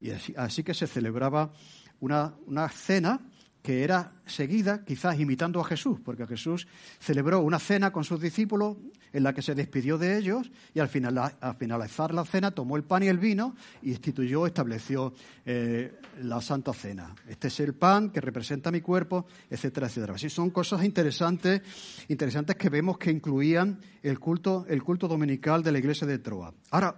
Y 0.00 0.12
así, 0.12 0.64
que 0.64 0.72
se 0.72 0.86
celebraba 0.86 1.52
una, 2.00 2.32
una 2.46 2.70
cena 2.70 3.28
que 3.64 3.82
era 3.82 4.12
seguida 4.26 4.84
quizás 4.84 5.18
imitando 5.18 5.58
a 5.58 5.64
Jesús, 5.64 5.98
porque 6.04 6.26
Jesús 6.26 6.68
celebró 7.00 7.40
una 7.40 7.58
cena 7.58 7.90
con 7.90 8.04
sus 8.04 8.20
discípulos 8.20 8.76
en 9.10 9.22
la 9.22 9.32
que 9.32 9.40
se 9.40 9.54
despidió 9.54 9.96
de 9.96 10.18
ellos 10.18 10.52
y 10.74 10.80
al, 10.80 10.88
final, 10.90 11.16
al 11.16 11.56
finalizar 11.56 12.12
la 12.12 12.26
cena 12.26 12.50
tomó 12.50 12.76
el 12.76 12.84
pan 12.84 13.04
y 13.04 13.06
el 13.06 13.16
vino 13.16 13.56
y 13.80 13.92
instituyó, 13.92 14.46
estableció 14.46 15.14
eh, 15.46 15.98
la 16.20 16.42
Santa 16.42 16.74
Cena. 16.74 17.14
Este 17.26 17.48
es 17.48 17.58
el 17.60 17.72
pan 17.72 18.10
que 18.10 18.20
representa 18.20 18.70
mi 18.70 18.82
cuerpo, 18.82 19.24
etcétera, 19.48 19.86
etcétera. 19.86 20.16
Así 20.16 20.28
son 20.28 20.50
cosas 20.50 20.84
interesantes, 20.84 21.62
interesantes 22.08 22.56
que 22.56 22.68
vemos 22.68 22.98
que 22.98 23.10
incluían 23.10 23.80
el 24.02 24.18
culto, 24.18 24.66
el 24.68 24.82
culto 24.82 25.08
dominical 25.08 25.62
de 25.62 25.72
la 25.72 25.78
iglesia 25.78 26.06
de 26.06 26.18
Troa. 26.18 26.52
Ahora, 26.70 26.96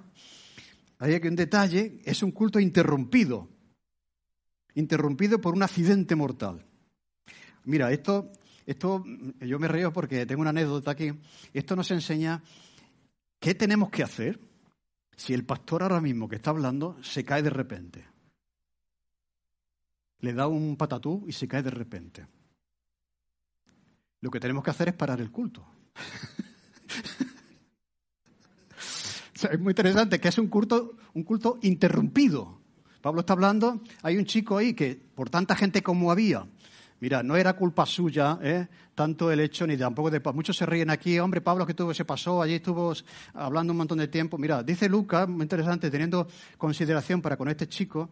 hay 0.99 1.15
aquí 1.15 1.29
un 1.29 1.37
detalle, 1.37 2.01
es 2.05 2.25
un 2.25 2.33
culto 2.33 2.59
interrumpido 2.59 3.56
interrumpido 4.77 5.41
por 5.41 5.55
un 5.55 5.65
accidente 5.65 6.15
mortal. 6.15 6.65
Mira, 7.65 7.91
esto, 7.91 8.31
esto 8.65 9.05
yo 9.41 9.59
me 9.59 9.67
río 9.67 9.93
porque 9.93 10.27
tengo 10.27 10.43
una 10.43 10.51
anécdota 10.51 10.93
aquí. 10.93 11.13
Esto 11.53 11.75
nos 11.75 11.91
enseña 11.91 12.43
qué 13.41 13.55
tenemos 13.55 13.91
que 13.91 14.05
hacer 14.05 14.39
si 15.17 15.35
el 15.35 15.45
pastor 15.45 15.83
ahora 15.83 16.01
mismo 16.01 16.29
que 16.29 16.37
está 16.37 16.51
hablando 16.51 16.97
se 17.03 17.25
cae 17.25 17.43
de 17.43 17.51
repente. 17.51 18.05
Le 20.21 20.33
da 20.33 20.47
un 20.47 20.77
patatú 20.77 21.25
y 21.27 21.33
se 21.33 21.49
cae 21.49 21.63
de 21.63 21.71
repente. 21.71 22.27
Lo 24.21 24.31
que 24.31 24.41
tenemos 24.41 24.63
que 24.63 24.71
hacer 24.71 24.89
es 24.89 24.95
parar 24.95 25.21
el 25.21 25.31
culto. 25.31 25.67
es 29.51 29.59
muy 29.59 29.71
interesante 29.71 30.21
que 30.21 30.29
es 30.29 30.39
un 30.39 30.49
culto, 30.49 30.97
un 31.15 31.23
culto 31.23 31.59
interrumpido. 31.63 32.66
Pablo 33.07 33.21
está 33.21 33.35
hablando, 33.35 33.83
hay 34.03 34.17
un 34.17 34.25
chico 34.25 34.59
ahí 34.59 34.75
que 34.75 35.01
por 35.15 35.31
tanta 35.31 35.55
gente 35.55 35.81
como 35.81 36.11
había, 36.11 36.45
mira, 36.99 37.23
no 37.23 37.37
era 37.37 37.53
culpa 37.53 37.87
suya, 37.87 38.37
¿eh? 38.43 38.67
tanto 38.97 39.31
el 39.31 39.39
hecho 39.39 39.65
ni 39.65 39.77
tampoco 39.77 40.11
de 40.11 40.21
muchos 40.35 40.57
se 40.57 40.67
ríen 40.67 40.91
aquí, 40.91 41.17
hombre, 41.21 41.41
Pablo 41.41 41.65
que 41.65 41.73
tuvo 41.73 41.95
se 41.95 42.05
pasó, 42.05 42.43
allí 42.43 42.55
estuvo 42.55 42.93
hablando 43.35 43.73
un 43.73 43.77
montón 43.77 43.99
de 43.99 44.09
tiempo. 44.09 44.39
Mira, 44.39 44.65
dice 44.65 44.89
Lucas, 44.89 45.29
muy 45.29 45.43
interesante, 45.43 45.89
teniendo 45.89 46.27
consideración 46.59 47.23
para 47.23 47.37
con 47.37 47.49
este 47.49 47.69
chico, 47.69 48.11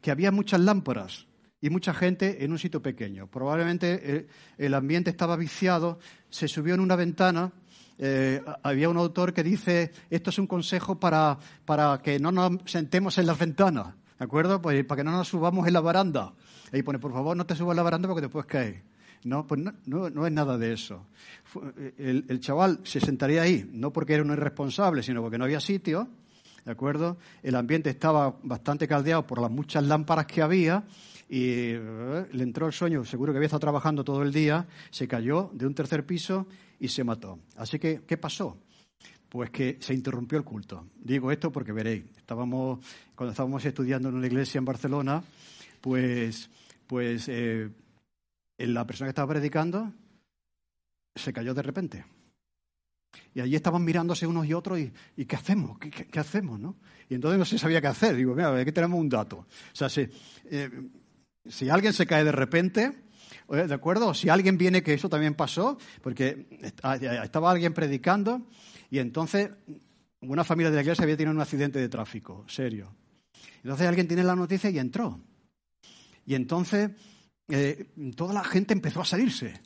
que 0.00 0.10
había 0.10 0.32
muchas 0.32 0.58
lámparas 0.58 1.28
y 1.60 1.70
mucha 1.70 1.94
gente 1.94 2.44
en 2.44 2.50
un 2.50 2.58
sitio 2.58 2.82
pequeño. 2.82 3.28
Probablemente 3.28 3.92
el, 4.10 4.16
eh, 4.16 4.26
el 4.58 4.74
ambiente 4.74 5.10
estaba 5.10 5.36
viciado, 5.36 6.00
se 6.30 6.48
subió 6.48 6.74
en 6.74 6.80
una 6.80 6.96
ventana 6.96 7.52
eh, 7.98 8.42
había 8.64 8.88
un 8.88 8.96
autor 8.96 9.32
que 9.32 9.44
dice, 9.44 9.92
esto 10.10 10.30
es 10.30 10.38
un 10.40 10.48
consejo 10.48 10.98
para, 10.98 11.38
para 11.64 12.00
que 12.02 12.18
no 12.18 12.32
nos 12.32 12.58
sentemos 12.64 13.16
en 13.18 13.26
las 13.26 13.38
ventanas, 13.38 13.94
¿de 14.22 14.26
acuerdo? 14.26 14.62
Pues 14.62 14.84
para 14.84 15.00
que 15.00 15.04
no 15.04 15.10
nos 15.10 15.26
subamos 15.26 15.66
en 15.66 15.72
la 15.72 15.80
baranda. 15.80 16.32
Ahí 16.72 16.84
pone, 16.84 17.00
por 17.00 17.12
favor, 17.12 17.36
no 17.36 17.44
te 17.44 17.56
subas 17.56 17.72
en 17.72 17.78
la 17.78 17.82
baranda 17.82 18.06
porque 18.06 18.20
después 18.20 18.46
caes. 18.46 18.80
No, 19.24 19.48
pues 19.48 19.60
no, 19.60 19.72
no, 20.10 20.26
es 20.26 20.32
nada 20.32 20.56
de 20.58 20.74
eso. 20.74 21.06
El, 21.98 22.24
el, 22.28 22.38
chaval 22.38 22.78
se 22.84 23.00
sentaría 23.00 23.42
ahí, 23.42 23.68
no 23.72 23.92
porque 23.92 24.14
era 24.14 24.22
un 24.22 24.30
irresponsable, 24.30 25.02
sino 25.02 25.22
porque 25.22 25.38
no 25.38 25.44
había 25.44 25.58
sitio, 25.58 26.06
¿de 26.64 26.70
acuerdo? 26.70 27.18
El 27.42 27.56
ambiente 27.56 27.90
estaba 27.90 28.36
bastante 28.44 28.86
caldeado 28.86 29.26
por 29.26 29.40
las 29.40 29.50
muchas 29.50 29.82
lámparas 29.82 30.26
que 30.26 30.40
había 30.40 30.84
y 31.28 31.72
eh, 31.72 32.26
le 32.30 32.42
entró 32.44 32.68
el 32.68 32.72
sueño, 32.72 33.04
seguro 33.04 33.32
que 33.32 33.38
había 33.38 33.46
estado 33.46 33.60
trabajando 33.60 34.04
todo 34.04 34.22
el 34.22 34.32
día, 34.32 34.68
se 34.90 35.08
cayó 35.08 35.50
de 35.52 35.66
un 35.66 35.74
tercer 35.74 36.06
piso 36.06 36.46
y 36.78 36.86
se 36.86 37.02
mató. 37.02 37.40
Así 37.56 37.80
que, 37.80 38.02
¿qué 38.06 38.16
pasó? 38.16 38.56
Pues 39.32 39.48
que 39.48 39.78
se 39.80 39.94
interrumpió 39.94 40.36
el 40.36 40.44
culto. 40.44 40.88
Digo 40.94 41.32
esto 41.32 41.50
porque 41.50 41.72
veréis, 41.72 42.04
estábamos, 42.18 42.84
cuando 43.14 43.30
estábamos 43.30 43.64
estudiando 43.64 44.10
en 44.10 44.16
una 44.16 44.26
iglesia 44.26 44.58
en 44.58 44.66
Barcelona, 44.66 45.24
pues, 45.80 46.50
pues 46.86 47.30
eh, 47.30 47.70
la 48.58 48.86
persona 48.86 49.06
que 49.06 49.12
estaba 49.12 49.32
predicando 49.32 49.90
se 51.14 51.32
cayó 51.32 51.54
de 51.54 51.62
repente. 51.62 52.04
Y 53.32 53.40
allí 53.40 53.56
estaban 53.56 53.82
mirándose 53.82 54.26
unos 54.26 54.44
y 54.44 54.52
otros 54.52 54.78
y, 54.78 55.24
¿qué 55.24 55.36
hacemos? 55.36 55.78
¿Qué, 55.78 56.20
hacemos? 56.20 56.60
¿no? 56.60 56.76
Y 57.08 57.14
entonces 57.14 57.38
no 57.38 57.46
se 57.46 57.58
sabía 57.58 57.80
qué 57.80 57.86
hacer. 57.86 58.14
Digo, 58.14 58.34
mira, 58.34 58.54
aquí 58.54 58.72
tenemos 58.72 59.00
un 59.00 59.08
dato. 59.08 59.38
O 59.38 59.46
sea, 59.72 59.88
si, 59.88 60.06
eh, 60.50 60.90
si 61.48 61.70
alguien 61.70 61.94
se 61.94 62.06
cae 62.06 62.22
de 62.22 62.32
repente, 62.32 62.92
¿de 63.48 63.74
acuerdo? 63.74 64.12
Si 64.12 64.28
alguien 64.28 64.58
viene, 64.58 64.82
que 64.82 64.92
eso 64.92 65.08
también 65.08 65.32
pasó, 65.32 65.78
porque 66.02 66.74
ah, 66.82 66.96
estaba 66.96 67.50
alguien 67.50 67.72
predicando 67.72 68.42
y 68.92 68.98
entonces 68.98 69.50
una 70.20 70.44
familia 70.44 70.68
de 70.68 70.76
la 70.76 70.82
iglesia 70.82 71.04
había 71.04 71.16
tenido 71.16 71.34
un 71.34 71.40
accidente 71.40 71.78
de 71.78 71.88
tráfico, 71.88 72.44
serio. 72.46 72.94
Entonces 73.62 73.88
alguien 73.88 74.06
tiene 74.06 74.22
la 74.22 74.36
noticia 74.36 74.68
y 74.68 74.78
entró. 74.78 75.18
Y 76.26 76.34
entonces 76.34 76.90
eh, 77.48 77.86
toda 78.14 78.34
la 78.34 78.44
gente 78.44 78.74
empezó 78.74 79.00
a 79.00 79.06
salirse. 79.06 79.58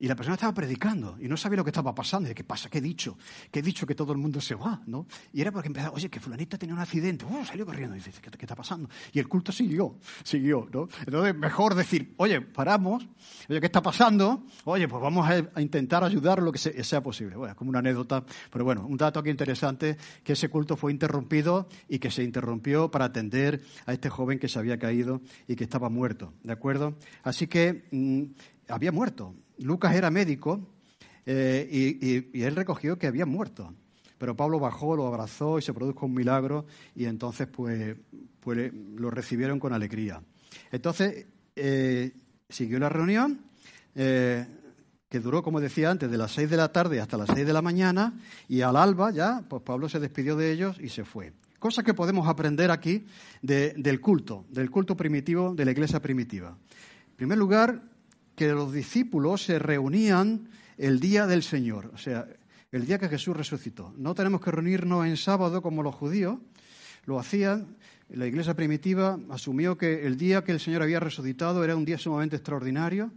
Y 0.00 0.06
la 0.06 0.14
persona 0.14 0.34
estaba 0.34 0.54
predicando 0.54 1.16
y 1.20 1.26
no 1.26 1.36
sabía 1.36 1.56
lo 1.56 1.64
que 1.64 1.70
estaba 1.70 1.92
pasando. 1.92 2.30
Y 2.30 2.34
¿qué 2.34 2.44
pasa? 2.44 2.70
¿Qué 2.70 2.78
he 2.78 2.80
dicho? 2.80 3.18
¿Qué 3.50 3.58
he 3.58 3.62
dicho 3.62 3.84
que 3.84 3.96
todo 3.96 4.12
el 4.12 4.18
mundo 4.18 4.40
se 4.40 4.54
va? 4.54 4.80
¿no? 4.86 5.06
Y 5.32 5.40
era 5.40 5.50
porque 5.50 5.66
empezaba, 5.66 5.94
oye, 5.94 6.08
que 6.08 6.20
fulanita 6.20 6.56
tenía 6.56 6.74
un 6.74 6.80
accidente. 6.80 7.24
Oh, 7.28 7.44
salió 7.44 7.66
corriendo. 7.66 7.96
Y 7.96 7.98
dice, 7.98 8.12
¿qué, 8.20 8.30
está 8.40 8.54
pasando? 8.54 8.88
Y 9.12 9.18
el 9.18 9.26
culto 9.26 9.50
siguió, 9.50 9.96
siguió. 10.22 10.68
¿no? 10.72 10.88
Entonces, 11.04 11.34
mejor 11.34 11.74
decir, 11.74 12.14
oye, 12.18 12.40
paramos. 12.40 13.08
Oye, 13.48 13.58
¿qué 13.58 13.66
está 13.66 13.82
pasando? 13.82 14.44
Oye, 14.64 14.86
pues 14.86 15.02
vamos 15.02 15.28
a, 15.28 15.60
intentar 15.60 16.04
ayudar 16.04 16.42
lo 16.42 16.52
que 16.52 16.58
sea 16.58 17.02
posible. 17.02 17.34
Bueno, 17.34 17.56
como 17.56 17.70
una 17.70 17.80
anécdota. 17.80 18.24
Pero 18.52 18.64
bueno, 18.64 18.86
un 18.86 18.96
dato 18.96 19.18
aquí 19.18 19.30
interesante, 19.30 19.96
que 20.22 20.34
ese 20.34 20.48
culto 20.48 20.76
fue 20.76 20.92
interrumpido 20.92 21.68
y 21.88 21.98
que 21.98 22.12
se 22.12 22.22
interrumpió 22.22 22.88
para 22.88 23.06
atender 23.06 23.62
a 23.84 23.92
este 23.92 24.10
joven 24.10 24.38
que 24.38 24.48
se 24.48 24.60
había 24.60 24.78
caído 24.78 25.22
y 25.48 25.56
que 25.56 25.64
estaba 25.64 25.88
muerto. 25.88 26.34
¿De 26.44 26.52
acuerdo? 26.52 26.96
Así 27.24 27.48
que 27.48 27.88
mm, 27.90 28.24
había 28.68 28.92
muerto. 28.92 29.34
Lucas 29.58 29.94
era 29.94 30.10
médico 30.10 30.60
eh, 31.26 32.24
y, 32.32 32.42
él 32.42 32.56
recogió 32.56 32.98
que 32.98 33.06
había 33.06 33.26
muerto. 33.26 33.74
Pero 34.16 34.36
Pablo 34.36 34.58
bajó, 34.58 34.96
lo 34.96 35.06
abrazó 35.06 35.58
y 35.58 35.62
se 35.62 35.72
produjo 35.72 36.06
un 36.06 36.14
milagro 36.14 36.66
y 36.94 37.04
entonces 37.04 37.46
pues, 37.46 37.96
pues 38.40 38.72
lo 38.72 39.10
recibieron 39.10 39.60
con 39.60 39.72
alegría. 39.72 40.22
Entonces 40.72 41.26
eh, 41.54 42.12
siguió 42.48 42.78
la 42.78 42.88
reunión 42.88 43.42
eh, 43.94 44.46
que 45.08 45.20
duró, 45.20 45.42
como 45.42 45.60
decía 45.60 45.90
antes, 45.90 46.10
de 46.10 46.18
las 46.18 46.32
seis 46.32 46.50
de 46.50 46.56
la 46.56 46.72
tarde 46.72 47.00
hasta 47.00 47.16
las 47.16 47.28
seis 47.32 47.46
de 47.46 47.52
la 47.52 47.62
mañana 47.62 48.18
y 48.48 48.62
al 48.62 48.76
alba 48.76 49.10
ya, 49.10 49.44
pues 49.48 49.62
Pablo 49.62 49.88
se 49.88 50.00
despidió 50.00 50.36
de 50.36 50.50
ellos 50.52 50.78
y 50.80 50.88
se 50.88 51.04
fue. 51.04 51.32
Cosa 51.58 51.82
que 51.82 51.94
podemos 51.94 52.28
aprender 52.28 52.70
aquí 52.70 53.04
del 53.42 54.00
culto, 54.00 54.46
del 54.48 54.70
culto 54.70 54.96
primitivo 54.96 55.54
de 55.54 55.64
la 55.64 55.72
iglesia 55.72 56.00
primitiva. 56.00 56.56
En 57.10 57.16
primer 57.16 57.38
lugar, 57.38 57.82
que 58.38 58.52
los 58.52 58.72
discípulos 58.72 59.42
se 59.42 59.58
reunían 59.58 60.48
el 60.76 61.00
día 61.00 61.26
del 61.26 61.42
Señor, 61.42 61.90
o 61.92 61.98
sea, 61.98 62.24
el 62.70 62.86
día 62.86 62.96
que 62.96 63.08
Jesús 63.08 63.36
resucitó. 63.36 63.92
No 63.96 64.14
tenemos 64.14 64.40
que 64.40 64.52
reunirnos 64.52 65.04
en 65.06 65.16
sábado 65.16 65.60
como 65.60 65.82
los 65.82 65.96
judíos 65.96 66.38
lo 67.04 67.18
hacían. 67.18 67.76
La 68.10 68.28
iglesia 68.28 68.54
primitiva 68.54 69.18
asumió 69.28 69.76
que 69.76 70.06
el 70.06 70.16
día 70.16 70.44
que 70.44 70.52
el 70.52 70.60
Señor 70.60 70.82
había 70.82 71.00
resucitado 71.00 71.64
era 71.64 71.74
un 71.74 71.84
día 71.84 71.98
sumamente 71.98 72.36
extraordinario, 72.36 73.10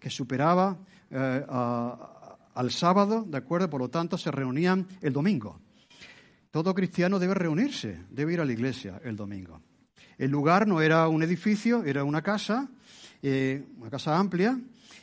que 0.00 0.10
superaba 0.10 0.76
eh, 1.08 1.46
al 1.48 2.70
sábado, 2.72 3.24
¿de 3.28 3.38
acuerdo? 3.38 3.70
Por 3.70 3.80
lo 3.80 3.90
tanto, 3.90 4.18
se 4.18 4.32
reunían 4.32 4.88
el 5.00 5.12
domingo. 5.12 5.60
Todo 6.50 6.74
cristiano 6.74 7.20
debe 7.20 7.34
reunirse, 7.34 8.00
debe 8.10 8.32
ir 8.32 8.40
a 8.40 8.44
la 8.44 8.52
iglesia 8.52 9.00
el 9.04 9.14
domingo. 9.14 9.62
El 10.16 10.32
lugar 10.32 10.66
no 10.66 10.80
era 10.80 11.06
un 11.06 11.22
edificio, 11.22 11.84
era 11.84 12.02
una 12.02 12.22
casa, 12.22 12.68
eh, 13.22 13.64
una 13.78 13.90
casa 13.90 14.18
amplia, 14.18 14.58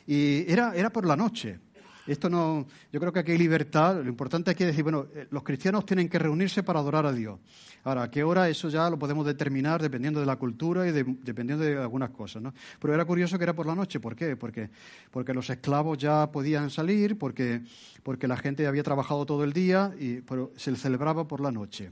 y 0.06 0.50
era, 0.50 0.74
era 0.74 0.90
por 0.90 1.06
la 1.06 1.16
noche. 1.16 1.58
Esto 2.06 2.30
no, 2.30 2.66
yo 2.92 3.00
creo 3.00 3.12
que 3.12 3.18
aquí 3.18 3.32
hay 3.32 3.38
libertad. 3.38 3.96
Lo 3.96 4.08
importante 4.08 4.52
aquí 4.52 4.62
es 4.62 4.68
decir, 4.68 4.84
bueno, 4.84 5.06
eh, 5.12 5.26
los 5.30 5.42
cristianos 5.42 5.84
tienen 5.84 6.08
que 6.08 6.18
reunirse 6.18 6.62
para 6.62 6.78
adorar 6.78 7.04
a 7.04 7.12
Dios. 7.12 7.40
Ahora, 7.82 8.04
¿a 8.04 8.10
qué 8.10 8.22
hora? 8.22 8.48
Eso 8.48 8.68
ya 8.68 8.88
lo 8.88 8.98
podemos 8.98 9.26
determinar 9.26 9.82
dependiendo 9.82 10.20
de 10.20 10.26
la 10.26 10.36
cultura 10.36 10.88
y 10.88 10.92
dependiendo 10.92 11.64
de 11.64 11.76
algunas 11.76 12.10
cosas, 12.10 12.42
¿no? 12.42 12.54
Pero 12.80 12.94
era 12.94 13.04
curioso 13.04 13.38
que 13.38 13.44
era 13.44 13.54
por 13.54 13.66
la 13.66 13.74
noche. 13.74 13.98
¿Por 13.98 14.14
qué? 14.14 14.36
Porque, 14.36 14.70
porque 15.10 15.34
los 15.34 15.50
esclavos 15.50 15.98
ya 15.98 16.30
podían 16.30 16.70
salir, 16.70 17.18
porque, 17.18 17.62
porque 18.02 18.28
la 18.28 18.36
gente 18.36 18.66
había 18.66 18.82
trabajado 18.82 19.26
todo 19.26 19.42
el 19.42 19.52
día 19.52 19.92
y 19.98 20.20
se 20.56 20.76
celebraba 20.76 21.26
por 21.26 21.40
la 21.40 21.50
noche. 21.50 21.90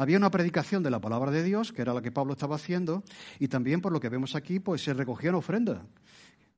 Había 0.00 0.16
una 0.16 0.30
predicación 0.30 0.82
de 0.82 0.88
la 0.88 0.98
palabra 0.98 1.30
de 1.30 1.42
Dios, 1.42 1.74
que 1.74 1.82
era 1.82 1.92
la 1.92 2.00
que 2.00 2.10
Pablo 2.10 2.32
estaba 2.32 2.56
haciendo, 2.56 3.04
y 3.38 3.48
también 3.48 3.82
por 3.82 3.92
lo 3.92 4.00
que 4.00 4.08
vemos 4.08 4.34
aquí, 4.34 4.58
pues 4.58 4.82
se 4.82 4.94
recogían 4.94 5.34
ofrendas. 5.34 5.82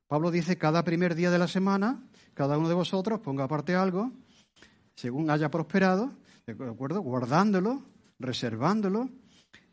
Pablo 0.07 0.31
dice, 0.31 0.57
cada 0.57 0.85
primer 0.85 1.13
día 1.13 1.29
de 1.29 1.37
la 1.37 1.49
semana, 1.49 2.01
cada 2.33 2.57
uno 2.57 2.69
de 2.69 2.73
vosotros 2.73 3.19
ponga 3.19 3.43
aparte 3.43 3.75
algo, 3.75 4.13
según 4.95 5.29
haya 5.29 5.51
prosperado, 5.51 6.13
¿de 6.47 6.53
acuerdo? 6.53 7.01
Guardándolo, 7.01 7.83
reservándolo, 8.17 9.09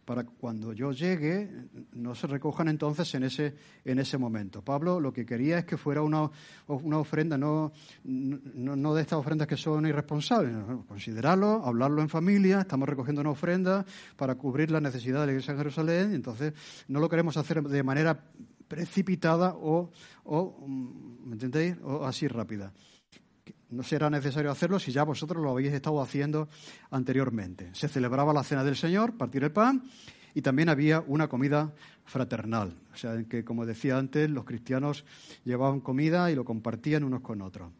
para 0.04 0.24
cuando 0.24 0.72
yo 0.72 0.92
llegue 0.92 1.48
no 1.92 2.14
se 2.14 2.26
recojan 2.26 2.68
entonces 2.68 3.14
en 3.14 3.24
ese, 3.24 3.54
en 3.84 3.98
ese 3.98 4.18
momento. 4.18 4.62
Pablo 4.62 5.00
lo 5.00 5.12
que 5.12 5.24
quería 5.24 5.58
es 5.58 5.64
que 5.64 5.76
fuera 5.76 6.02
una, 6.02 6.30
una 6.66 6.98
ofrenda, 6.98 7.38
no, 7.38 7.72
no, 8.04 8.94
de 8.94 9.02
estas 9.02 9.18
ofrendas 9.18 9.46
que 9.46 9.56
son 9.56 9.86
irresponsables, 9.86 10.54
considerarlo, 10.88 11.62
hablarlo 11.64 12.02
en 12.02 12.08
familia, 12.08 12.60
estamos 12.60 12.88
recogiendo 12.88 13.20
una 13.20 13.30
ofrenda 13.30 13.84
para 14.16 14.34
cubrir 14.34 14.70
la 14.70 14.80
necesidad 14.80 15.20
de 15.20 15.26
la 15.26 15.32
Iglesia 15.32 15.54
de 15.54 15.58
Jerusalén, 15.58 16.14
entonces 16.14 16.54
no 16.88 17.00
lo 17.00 17.08
queremos 17.08 17.36
hacer 17.36 17.62
de 17.62 17.82
manera 17.82 18.24
precipitada 18.68 19.54
o, 19.54 19.90
o 20.24 20.66
¿me 20.66 21.32
entendéis? 21.32 21.76
O 21.82 22.04
así 22.04 22.26
rápida 22.28 22.72
no 23.70 23.82
será 23.82 24.10
necesario 24.10 24.50
hacerlo 24.50 24.78
si 24.78 24.92
ya 24.92 25.04
vosotros 25.04 25.42
lo 25.42 25.50
habéis 25.50 25.72
estado 25.72 26.00
haciendo 26.00 26.48
anteriormente. 26.90 27.70
Se 27.72 27.88
celebraba 27.88 28.32
la 28.32 28.44
cena 28.44 28.64
del 28.64 28.76
Señor, 28.76 29.16
partir 29.16 29.44
el 29.44 29.52
pan, 29.52 29.82
y 30.34 30.42
también 30.42 30.68
había 30.68 31.02
una 31.06 31.28
comida 31.28 31.72
fraternal. 32.04 32.74
O 32.92 32.96
sea, 32.96 33.22
que, 33.24 33.44
como 33.44 33.66
decía 33.66 33.98
antes, 33.98 34.28
los 34.30 34.44
cristianos 34.44 35.04
llevaban 35.44 35.80
comida 35.80 36.30
y 36.30 36.34
lo 36.34 36.44
compartían 36.44 37.04
unos 37.04 37.20
con 37.20 37.42
otros. 37.42 37.70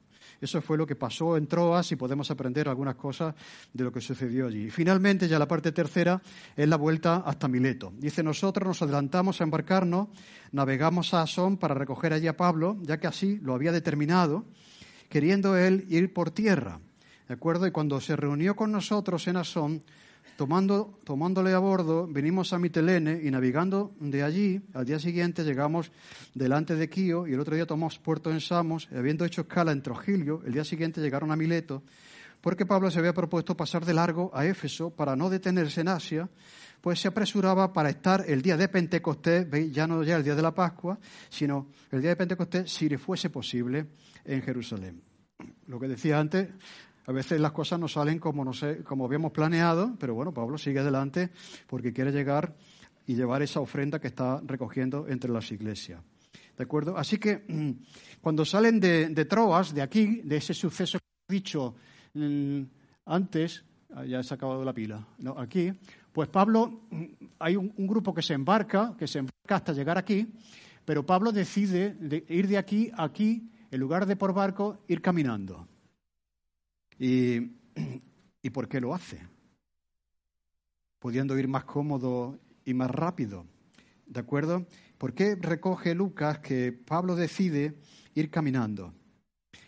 Eso 0.41 0.62
fue 0.62 0.78
lo 0.78 0.86
que 0.86 0.97
pasó 0.97 1.36
en 1.36 1.47
Troas 1.47 1.93
y 1.93 1.97
podemos 1.97 2.30
aprender 2.30 2.68
algunas 2.68 2.95
cosas 2.95 3.34
de 3.74 3.84
lo 3.84 3.93
que 3.93 4.01
sucedió 4.01 4.47
allí. 4.47 4.66
Y 4.66 4.70
finalmente, 4.70 5.28
ya 5.28 5.38
la 5.38 5.47
parte 5.47 5.70
tercera 5.70 6.22
es 6.57 6.66
la 6.66 6.76
vuelta 6.76 7.16
hasta 7.26 7.47
Mileto. 7.47 7.93
Dice, 7.99 8.22
nosotros 8.22 8.66
nos 8.66 8.82
adelantamos 8.82 9.41
a 9.41 9.45
embarcarnos, 9.45 10.09
navegamos 10.53 11.12
a 11.12 11.22
Asón 11.22 11.59
para 11.59 11.74
recoger 11.74 12.14
allí 12.14 12.26
a 12.26 12.36
Pablo, 12.36 12.78
ya 12.82 12.99
que 12.99 13.07
así 13.07 13.38
lo 13.43 13.55
había 13.55 13.70
determinado 13.70 14.47
queriendo 15.11 15.59
él 15.59 15.85
ir 15.91 16.15
por 16.15 16.31
tierra. 16.31 16.81
¿De 17.29 17.35
acuerdo? 17.35 17.67
Y 17.67 17.71
cuando 17.71 18.01
se 18.01 18.17
reunió 18.17 18.57
con 18.57 18.73
nosotros 18.73 19.29
en 19.29 19.37
Asón, 19.37 19.83
tomando, 20.37 20.99
tomándole 21.05 21.53
a 21.53 21.59
bordo, 21.59 22.07
venimos 22.09 22.53
a 22.53 22.59
Mitelene 22.59 23.21
y 23.23 23.31
navegando 23.31 23.93
de 24.01 24.23
allí, 24.23 24.63
al 24.73 24.87
día 24.87 24.99
siguiente 24.99 25.45
llegamos 25.45 25.93
delante 26.33 26.77
de 26.77 26.89
Quío 26.89 27.27
y 27.27 27.35
el 27.35 27.41
otro 27.41 27.55
día 27.55 27.67
tomamos 27.67 27.99
puerto 27.99 28.31
en 28.31 28.41
Samos, 28.41 28.89
y 28.91 28.97
habiendo 28.97 29.25
hecho 29.25 29.43
escala 29.43 29.73
en 29.73 29.83
Trogilio, 29.83 30.43
el 30.47 30.55
día 30.55 30.65
siguiente 30.65 31.01
llegaron 31.01 31.31
a 31.31 31.37
Mileto, 31.37 31.83
porque 32.41 32.66
Pablo 32.66 32.91
se 32.91 32.99
había 32.99 33.12
propuesto 33.12 33.57
pasar 33.57 33.84
de 33.84 33.95
largo 33.95 34.30
a 34.34 34.47
Éfeso 34.47 34.91
para 34.91 35.16
no 35.16 35.30
detenerse 35.30 35.80
en 35.80 35.88
Asia, 35.88 36.28
pues 36.80 37.01
se 37.01 37.09
apresuraba 37.09 37.72
para 37.72 37.91
estar 37.91 38.24
el 38.26 38.43
día 38.43 38.57
de 38.57 38.68
Pentecostés, 38.68 39.47
ya 39.72 39.86
no 39.86 40.03
ya 40.03 40.16
el 40.16 40.24
día 40.24 40.34
de 40.34 40.43
la 40.43 40.55
Pascua, 40.55 40.99
sino 41.28 41.68
el 41.91 42.01
día 42.01 42.11
de 42.11 42.16
Pentecostés, 42.16 42.72
si 42.72 42.88
le 42.88 42.99
fuese 42.99 43.30
posible, 43.30 43.86
en 44.24 44.43
Jerusalén. 44.43 45.03
Lo 45.66 45.78
que 45.78 45.88
decía 45.88 46.18
antes, 46.18 46.49
a 47.07 47.12
veces 47.12 47.41
las 47.41 47.53
cosas 47.53 47.78
no 47.78 47.88
salen 47.88 48.18
como, 48.18 48.45
no 48.45 48.53
sé, 48.53 48.82
como 48.84 49.05
habíamos 49.05 49.32
planeado, 49.32 49.97
pero 49.99 50.14
bueno, 50.14 50.32
Pablo 50.32 50.59
sigue 50.59 50.80
adelante 50.80 51.30
porque 51.66 51.93
quiere 51.93 52.12
llegar 52.12 52.55
y 53.07 53.14
llevar 53.14 53.43
esa 53.43 53.61
ofrenda 53.61 53.99
que 53.99 54.09
está 54.09 54.41
recogiendo 54.45 55.09
entre 55.09 55.30
las 55.30 55.51
iglesias. 55.51 56.01
¿De 56.57 56.64
acuerdo? 56.64 56.97
Así 56.97 57.18
que 57.18 57.43
cuando 58.20 58.45
salen 58.45 58.78
de, 58.80 59.24
Troas, 59.24 59.74
de 59.74 59.82
aquí, 59.82 60.20
de 60.22 60.36
ese 60.36 60.55
suceso 60.55 60.99
dicho 61.28 61.74
mm, 61.74 61.99
antes, 63.05 63.65
ah, 63.95 64.05
ya 64.05 64.23
se 64.23 64.35
ha 64.35 64.37
acabado 64.37 64.65
la 64.65 64.73
pila, 64.73 65.07
aquí, 65.37 65.73
pues 66.13 66.29
Pablo, 66.29 66.83
mm, 66.91 67.05
hay 67.39 67.57
un, 67.57 67.87
grupo 67.87 68.13
que 68.13 68.23
se 68.23 68.35
embarca, 68.35 68.97
que 68.99 69.07
se 69.07 69.19
embarca 69.19 69.57
hasta 69.57 69.73
llegar 69.73 69.99
aquí, 69.99 70.33
pero 70.85 71.05
Pablo 71.05 71.33
decide 71.33 71.95
de 71.95 72.25
ir 72.29 72.49
de 72.49 72.59
aquí 72.59 72.91
a 72.95 73.05
aquí, 73.05 73.51
en 73.71 73.81
lugar 73.81 74.07
de 74.07 74.17
por 74.17 74.35
barco, 74.35 74.85
ir 74.89 75.01
caminando. 75.01 75.69
¿Y, 76.99 77.53
¿Y 78.43 78.51
por 78.51 78.69
qué 78.69 78.81
lo 78.81 78.95
hace? 78.95 79.21
Pudiendo 80.99 81.39
ir 81.39 81.49
más 81.49 81.65
cómodo 81.65 82.39
y 82.65 82.75
más 82.75 82.91
rápido. 82.91 83.47
¿De 84.07 84.21
acuerdo? 84.21 84.67
¿Por 84.99 85.15
qué 85.15 85.37
recoge 85.37 85.95
Lucas 85.95 86.41
que 86.41 86.73
Pablo 86.73 87.17
decide 87.17 87.79
ir 88.15 88.31
caminando? 88.31 88.93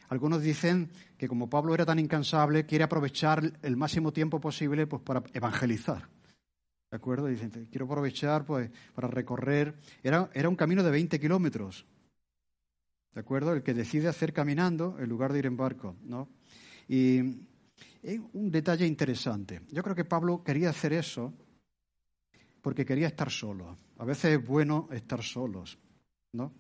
Algunos 0.09 0.43
dicen 0.43 0.91
que 1.23 1.29
como 1.29 1.49
Pablo 1.49 1.73
era 1.73 1.87
tan 1.87 2.01
incansable, 2.01 2.67
quiere 2.67 2.83
aprovechar 2.83 3.53
el 3.63 3.77
máximo 3.77 4.13
tiempo 4.13 4.41
posible 4.41 4.89
pues, 4.89 5.03
para 5.03 5.23
evangelizar. 5.33 6.09
¿De 6.91 6.97
acuerdo? 6.97 7.29
Dicen, 7.29 7.69
quiero 7.71 7.87
aprovechar 7.87 8.45
pues, 8.45 8.73
para 8.93 9.07
recorrer. 9.07 9.77
Era, 10.03 10.29
era 10.35 10.49
un 10.49 10.57
camino 10.57 10.83
de 10.83 10.91
20 10.91 11.21
kilómetros. 11.21 11.87
¿De 13.15 13.21
acuerdo? 13.21 13.53
El 13.53 13.63
que 13.63 13.73
decide 13.73 14.09
hacer 14.09 14.33
caminando 14.33 14.97
en 14.99 15.09
lugar 15.09 15.33
de 15.33 15.39
ir 15.39 15.47
en 15.47 15.57
barco. 15.57 15.95
¿no? 16.03 16.29
Y 16.89 17.21
un 17.21 18.51
detalle 18.51 18.85
interesante. 18.85 19.61
Yo 19.71 19.85
creo 19.85 19.95
que 19.95 20.05
Pablo 20.05 20.43
quería 20.43 20.71
hacer 20.71 20.93
eso 20.93 21.33
porque 22.61 22.85
quería 22.85 23.07
estar 23.07 23.31
solo. 23.31 23.77
A 23.99 24.05
veces 24.05 24.41
es 24.41 24.45
bueno 24.45 24.89
estar 24.91 25.23
solos, 25.23 25.79
¿no? 26.33 26.53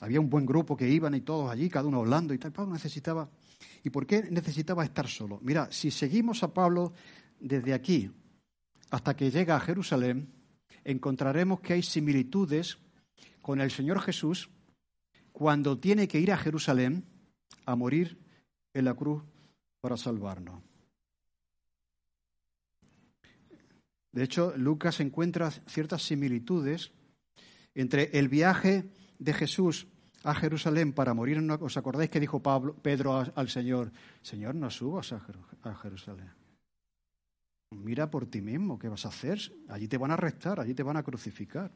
Había 0.00 0.20
un 0.20 0.30
buen 0.30 0.46
grupo 0.46 0.76
que 0.76 0.88
iban 0.88 1.14
y 1.14 1.20
todos 1.20 1.50
allí, 1.50 1.68
cada 1.68 1.86
uno 1.86 2.00
hablando 2.00 2.32
y 2.32 2.38
tal. 2.38 2.52
Pablo 2.52 2.72
necesitaba. 2.72 3.28
¿Y 3.84 3.90
por 3.90 4.06
qué 4.06 4.22
necesitaba 4.30 4.84
estar 4.84 5.06
solo? 5.06 5.38
Mira, 5.42 5.70
si 5.70 5.90
seguimos 5.90 6.42
a 6.42 6.54
Pablo 6.54 6.94
desde 7.38 7.74
aquí 7.74 8.10
hasta 8.90 9.14
que 9.14 9.30
llega 9.30 9.56
a 9.56 9.60
Jerusalén, 9.60 10.32
encontraremos 10.84 11.60
que 11.60 11.74
hay 11.74 11.82
similitudes 11.82 12.78
con 13.42 13.60
el 13.60 13.70
Señor 13.70 14.00
Jesús 14.00 14.48
cuando 15.32 15.78
tiene 15.78 16.08
que 16.08 16.18
ir 16.18 16.32
a 16.32 16.38
Jerusalén 16.38 17.04
a 17.66 17.76
morir 17.76 18.18
en 18.72 18.86
la 18.86 18.94
cruz 18.94 19.22
para 19.80 19.96
salvarnos. 19.96 20.62
De 24.12 24.24
hecho, 24.24 24.54
Lucas 24.56 25.00
encuentra 25.00 25.50
ciertas 25.50 26.02
similitudes 26.02 26.90
entre 27.74 28.18
el 28.18 28.28
viaje 28.28 28.90
de 29.20 29.32
Jesús 29.32 29.86
a 30.24 30.34
Jerusalén 30.34 30.92
para 30.92 31.14
morir 31.14 31.36
en 31.36 31.44
una... 31.44 31.54
¿Os 31.54 31.76
acordáis 31.76 32.10
que 32.10 32.18
dijo 32.18 32.42
Pablo, 32.42 32.74
Pedro 32.74 33.16
al 33.16 33.48
Señor? 33.48 33.92
Señor, 34.22 34.56
no 34.56 34.68
subas 34.70 35.12
a 35.12 35.74
Jerusalén. 35.74 36.32
Mira 37.70 38.10
por 38.10 38.26
ti 38.26 38.40
mismo, 38.40 38.78
¿qué 38.78 38.88
vas 38.88 39.06
a 39.06 39.10
hacer? 39.10 39.38
Allí 39.68 39.86
te 39.86 39.96
van 39.96 40.10
a 40.10 40.14
arrestar, 40.14 40.58
allí 40.58 40.74
te 40.74 40.82
van 40.82 40.96
a 40.96 41.04
crucificar. 41.04 41.70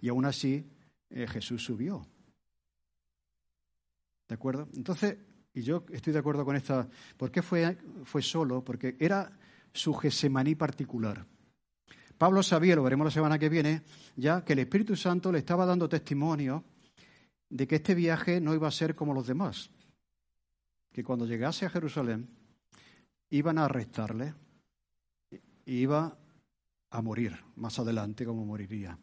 Y 0.00 0.08
aún 0.08 0.24
así 0.24 0.68
eh, 1.10 1.26
Jesús 1.28 1.62
subió. 1.62 2.04
¿De 4.28 4.34
acuerdo? 4.34 4.68
Entonces, 4.74 5.18
y 5.54 5.62
yo 5.62 5.84
estoy 5.92 6.12
de 6.12 6.18
acuerdo 6.18 6.44
con 6.44 6.56
esta. 6.56 6.88
¿Por 7.16 7.30
qué 7.30 7.42
fue, 7.42 7.78
fue 8.04 8.22
solo? 8.22 8.64
Porque 8.64 8.96
era 8.98 9.30
su 9.72 9.94
Gesemaní 9.94 10.54
particular. 10.54 11.24
Pablo 12.22 12.40
sabía, 12.44 12.76
lo 12.76 12.84
veremos 12.84 13.06
la 13.06 13.10
semana 13.10 13.36
que 13.36 13.48
viene, 13.48 13.82
ya 14.14 14.44
que 14.44 14.52
el 14.52 14.60
Espíritu 14.60 14.94
Santo 14.94 15.32
le 15.32 15.38
estaba 15.38 15.66
dando 15.66 15.88
testimonio 15.88 16.62
de 17.50 17.66
que 17.66 17.74
este 17.74 17.96
viaje 17.96 18.40
no 18.40 18.54
iba 18.54 18.68
a 18.68 18.70
ser 18.70 18.94
como 18.94 19.12
los 19.12 19.26
demás, 19.26 19.70
que 20.92 21.02
cuando 21.02 21.26
llegase 21.26 21.66
a 21.66 21.70
Jerusalén 21.70 22.28
iban 23.30 23.58
a 23.58 23.64
arrestarle 23.64 24.34
y 25.66 25.78
iba 25.78 26.16
a 26.90 27.02
morir 27.02 27.36
más 27.56 27.80
adelante 27.80 28.24
como 28.24 28.46
moriría. 28.46 28.96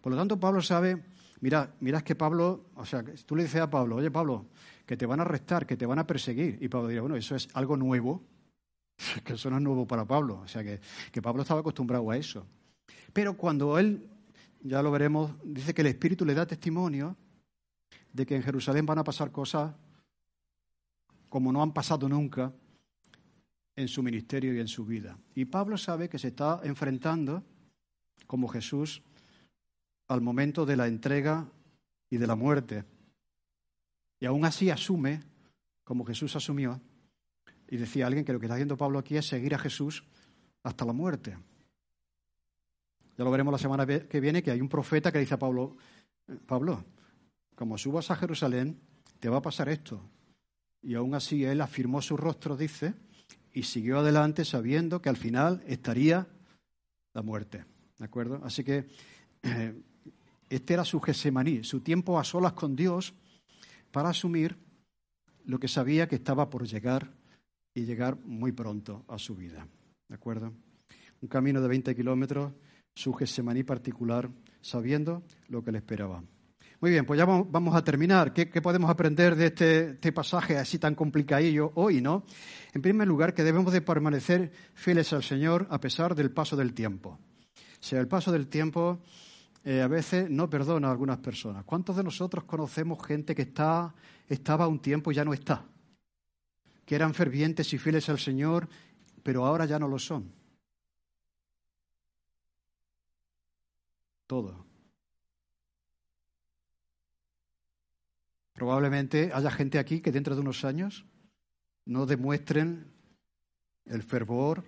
Por 0.00 0.12
lo 0.12 0.16
tanto, 0.16 0.38
Pablo 0.38 0.62
sabe, 0.62 1.06
mira, 1.40 1.74
mira 1.80 2.02
que 2.02 2.14
Pablo, 2.14 2.70
o 2.76 2.86
sea, 2.86 3.02
tú 3.26 3.34
le 3.34 3.42
dices 3.42 3.60
a 3.60 3.68
Pablo, 3.68 3.96
oye 3.96 4.12
Pablo, 4.12 4.46
que 4.86 4.96
te 4.96 5.04
van 5.04 5.18
a 5.18 5.24
arrestar, 5.24 5.66
que 5.66 5.76
te 5.76 5.84
van 5.84 5.98
a 5.98 6.06
perseguir, 6.06 6.58
y 6.60 6.68
Pablo 6.68 6.86
diría, 6.86 7.00
bueno, 7.00 7.16
eso 7.16 7.34
es 7.34 7.48
algo 7.54 7.76
nuevo, 7.76 8.22
que 9.24 9.34
eso 9.34 9.50
no 9.50 9.56
es 9.56 9.62
nuevo 9.62 9.86
para 9.86 10.04
Pablo, 10.04 10.40
o 10.44 10.48
sea 10.48 10.62
que, 10.62 10.80
que 11.10 11.22
Pablo 11.22 11.42
estaba 11.42 11.60
acostumbrado 11.60 12.10
a 12.10 12.16
eso. 12.16 12.46
Pero 13.12 13.36
cuando 13.36 13.78
él, 13.78 14.08
ya 14.60 14.82
lo 14.82 14.90
veremos, 14.90 15.32
dice 15.44 15.74
que 15.74 15.82
el 15.82 15.88
Espíritu 15.88 16.24
le 16.24 16.34
da 16.34 16.46
testimonio 16.46 17.16
de 18.12 18.26
que 18.26 18.36
en 18.36 18.42
Jerusalén 18.42 18.86
van 18.86 18.98
a 18.98 19.04
pasar 19.04 19.30
cosas 19.30 19.74
como 21.28 21.52
no 21.52 21.62
han 21.62 21.72
pasado 21.72 22.08
nunca 22.08 22.52
en 23.76 23.88
su 23.88 24.02
ministerio 24.02 24.54
y 24.54 24.60
en 24.60 24.68
su 24.68 24.84
vida. 24.84 25.18
Y 25.34 25.46
Pablo 25.46 25.76
sabe 25.76 26.08
que 26.08 26.18
se 26.18 26.28
está 26.28 26.60
enfrentando, 26.62 27.42
como 28.26 28.48
Jesús, 28.48 29.02
al 30.08 30.20
momento 30.20 30.64
de 30.64 30.76
la 30.76 30.86
entrega 30.86 31.48
y 32.08 32.18
de 32.18 32.26
la 32.26 32.36
muerte. 32.36 32.84
Y 34.20 34.26
aún 34.26 34.44
así 34.44 34.70
asume, 34.70 35.22
como 35.82 36.04
Jesús 36.04 36.36
asumió, 36.36 36.80
y 37.74 37.76
decía 37.76 38.06
alguien 38.06 38.24
que 38.24 38.32
lo 38.32 38.38
que 38.38 38.46
está 38.46 38.54
haciendo 38.54 38.76
Pablo 38.76 39.00
aquí 39.00 39.16
es 39.16 39.26
seguir 39.26 39.52
a 39.52 39.58
Jesús 39.58 40.04
hasta 40.62 40.84
la 40.84 40.92
muerte. 40.92 41.36
Ya 43.18 43.24
lo 43.24 43.32
veremos 43.32 43.50
la 43.50 43.58
semana 43.58 43.84
que 43.84 44.20
viene, 44.20 44.44
que 44.44 44.52
hay 44.52 44.60
un 44.60 44.68
profeta 44.68 45.10
que 45.10 45.18
dice 45.18 45.34
a 45.34 45.40
Pablo, 45.40 45.76
Pablo, 46.46 46.84
como 47.56 47.76
subas 47.76 48.12
a 48.12 48.16
Jerusalén, 48.16 48.78
te 49.18 49.28
va 49.28 49.38
a 49.38 49.42
pasar 49.42 49.68
esto. 49.68 50.00
Y 50.82 50.94
aún 50.94 51.16
así 51.16 51.42
él 51.42 51.60
afirmó 51.60 52.00
su 52.00 52.16
rostro, 52.16 52.56
dice, 52.56 52.94
y 53.52 53.64
siguió 53.64 53.98
adelante 53.98 54.44
sabiendo 54.44 55.02
que 55.02 55.08
al 55.08 55.16
final 55.16 55.60
estaría 55.66 56.28
la 57.12 57.22
muerte. 57.22 57.64
¿De 57.98 58.04
acuerdo? 58.04 58.40
Así 58.44 58.62
que 58.62 58.86
eh, 59.42 59.82
este 60.48 60.74
era 60.74 60.84
su 60.84 61.00
Gesemaní, 61.00 61.64
su 61.64 61.80
tiempo 61.80 62.20
a 62.20 62.24
solas 62.24 62.52
con 62.52 62.76
Dios 62.76 63.14
para 63.90 64.10
asumir 64.10 64.56
lo 65.44 65.58
que 65.58 65.66
sabía 65.66 66.06
que 66.06 66.14
estaba 66.14 66.48
por 66.50 66.68
llegar 66.68 67.23
y 67.74 67.84
llegar 67.84 68.16
muy 68.24 68.52
pronto 68.52 69.04
a 69.08 69.18
su 69.18 69.34
vida. 69.34 69.66
¿De 70.08 70.14
acuerdo? 70.14 70.52
Un 71.20 71.28
camino 71.28 71.60
de 71.60 71.68
20 71.68 71.94
kilómetros, 71.94 72.52
su 72.94 73.12
Gesemaní 73.12 73.64
particular, 73.64 74.30
sabiendo 74.60 75.22
lo 75.48 75.62
que 75.62 75.72
le 75.72 75.78
esperaba. 75.78 76.22
Muy 76.80 76.90
bien, 76.90 77.06
pues 77.06 77.18
ya 77.18 77.24
vamos 77.24 77.74
a 77.74 77.82
terminar. 77.82 78.32
¿Qué, 78.32 78.46
podemos 78.60 78.90
aprender 78.90 79.36
de 79.36 79.46
este, 79.46 79.90
este, 79.92 80.12
pasaje 80.12 80.58
así 80.58 80.78
tan 80.78 80.94
complicadillo 80.94 81.72
hoy, 81.76 82.02
no? 82.02 82.24
En 82.74 82.82
primer 82.82 83.08
lugar, 83.08 83.32
que 83.32 83.42
debemos 83.42 83.72
de 83.72 83.80
permanecer 83.80 84.52
fieles 84.74 85.12
al 85.12 85.22
Señor 85.22 85.66
a 85.70 85.80
pesar 85.80 86.14
del 86.14 86.30
paso 86.30 86.56
del 86.56 86.74
tiempo. 86.74 87.18
O 87.58 87.86
sea, 87.86 88.00
el 88.00 88.08
paso 88.08 88.32
del 88.32 88.48
tiempo 88.48 89.00
eh, 89.64 89.80
a 89.80 89.88
veces 89.88 90.28
no 90.28 90.50
perdona 90.50 90.88
a 90.88 90.90
algunas 90.90 91.18
personas. 91.18 91.64
¿Cuántos 91.64 91.96
de 91.96 92.04
nosotros 92.04 92.44
conocemos 92.44 93.04
gente 93.06 93.34
que 93.34 93.42
está, 93.42 93.94
estaba 94.28 94.68
un 94.68 94.78
tiempo 94.78 95.10
y 95.10 95.14
ya 95.14 95.24
no 95.24 95.32
está? 95.32 95.64
Que 96.84 96.94
eran 96.94 97.14
fervientes 97.14 97.72
y 97.72 97.78
fieles 97.78 98.08
al 98.08 98.18
Señor, 98.18 98.68
pero 99.22 99.44
ahora 99.44 99.64
ya 99.64 99.78
no 99.78 99.88
lo 99.88 99.98
son. 99.98 100.32
Todo. 104.26 104.64
Probablemente 108.52 109.30
haya 109.34 109.50
gente 109.50 109.78
aquí 109.78 110.00
que 110.00 110.12
dentro 110.12 110.34
de 110.34 110.40
unos 110.40 110.64
años 110.64 111.04
no 111.84 112.06
demuestren 112.06 112.92
el 113.84 114.02
fervor, 114.02 114.64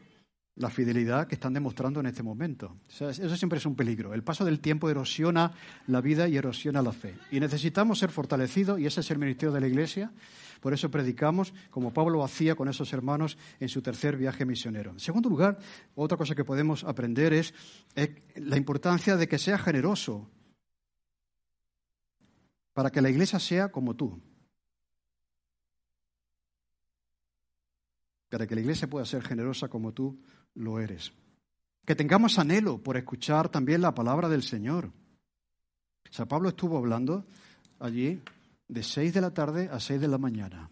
la 0.56 0.70
fidelidad 0.70 1.26
que 1.26 1.34
están 1.34 1.52
demostrando 1.52 2.00
en 2.00 2.06
este 2.06 2.22
momento. 2.22 2.76
eso 2.88 3.36
siempre 3.36 3.58
es 3.58 3.66
un 3.66 3.76
peligro. 3.76 4.14
El 4.14 4.22
paso 4.22 4.44
del 4.44 4.60
tiempo 4.60 4.88
erosiona 4.88 5.52
la 5.86 6.00
vida 6.00 6.28
y 6.28 6.36
erosiona 6.36 6.82
la 6.82 6.92
fe. 6.92 7.14
Y 7.30 7.40
necesitamos 7.40 7.98
ser 7.98 8.10
fortalecidos, 8.10 8.80
y 8.80 8.86
ese 8.86 9.00
es 9.00 9.10
el 9.10 9.18
ministerio 9.18 9.52
de 9.52 9.60
la 9.60 9.68
Iglesia. 9.68 10.12
Por 10.60 10.72
eso 10.72 10.90
predicamos, 10.90 11.52
como 11.70 11.92
Pablo 11.92 12.24
hacía 12.24 12.54
con 12.54 12.68
esos 12.68 12.92
hermanos 12.94 13.36
en 13.60 13.68
su 13.68 13.82
tercer 13.82 14.16
viaje 14.16 14.46
misionero. 14.46 14.92
En 14.92 15.00
segundo 15.00 15.28
lugar, 15.28 15.58
otra 15.94 16.16
cosa 16.16 16.34
que 16.34 16.44
podemos 16.44 16.84
aprender 16.84 17.34
es 17.34 17.52
la 18.36 18.56
importancia 18.56 19.16
de 19.16 19.28
que 19.28 19.38
sea 19.38 19.58
generoso 19.58 20.30
para 22.72 22.90
que 22.90 23.02
la 23.02 23.10
Iglesia 23.10 23.38
sea 23.38 23.70
como 23.70 23.94
tú. 23.94 24.22
Para 28.30 28.46
que 28.46 28.54
la 28.54 28.62
Iglesia 28.62 28.88
pueda 28.88 29.04
ser 29.04 29.22
generosa 29.22 29.68
como 29.68 29.92
tú 29.92 30.18
lo 30.56 30.80
eres. 30.80 31.12
Que 31.84 31.94
tengamos 31.94 32.38
anhelo 32.38 32.78
por 32.78 32.96
escuchar 32.96 33.48
también 33.48 33.80
la 33.80 33.94
palabra 33.94 34.28
del 34.28 34.42
Señor. 34.42 34.86
O 34.86 36.12
sea, 36.12 36.26
Pablo 36.26 36.48
estuvo 36.48 36.76
hablando 36.78 37.24
allí 37.78 38.20
de 38.68 38.82
seis 38.82 39.14
de 39.14 39.20
la 39.20 39.32
tarde 39.32 39.68
a 39.70 39.78
seis 39.78 40.00
de 40.00 40.08
la 40.08 40.18
mañana. 40.18 40.68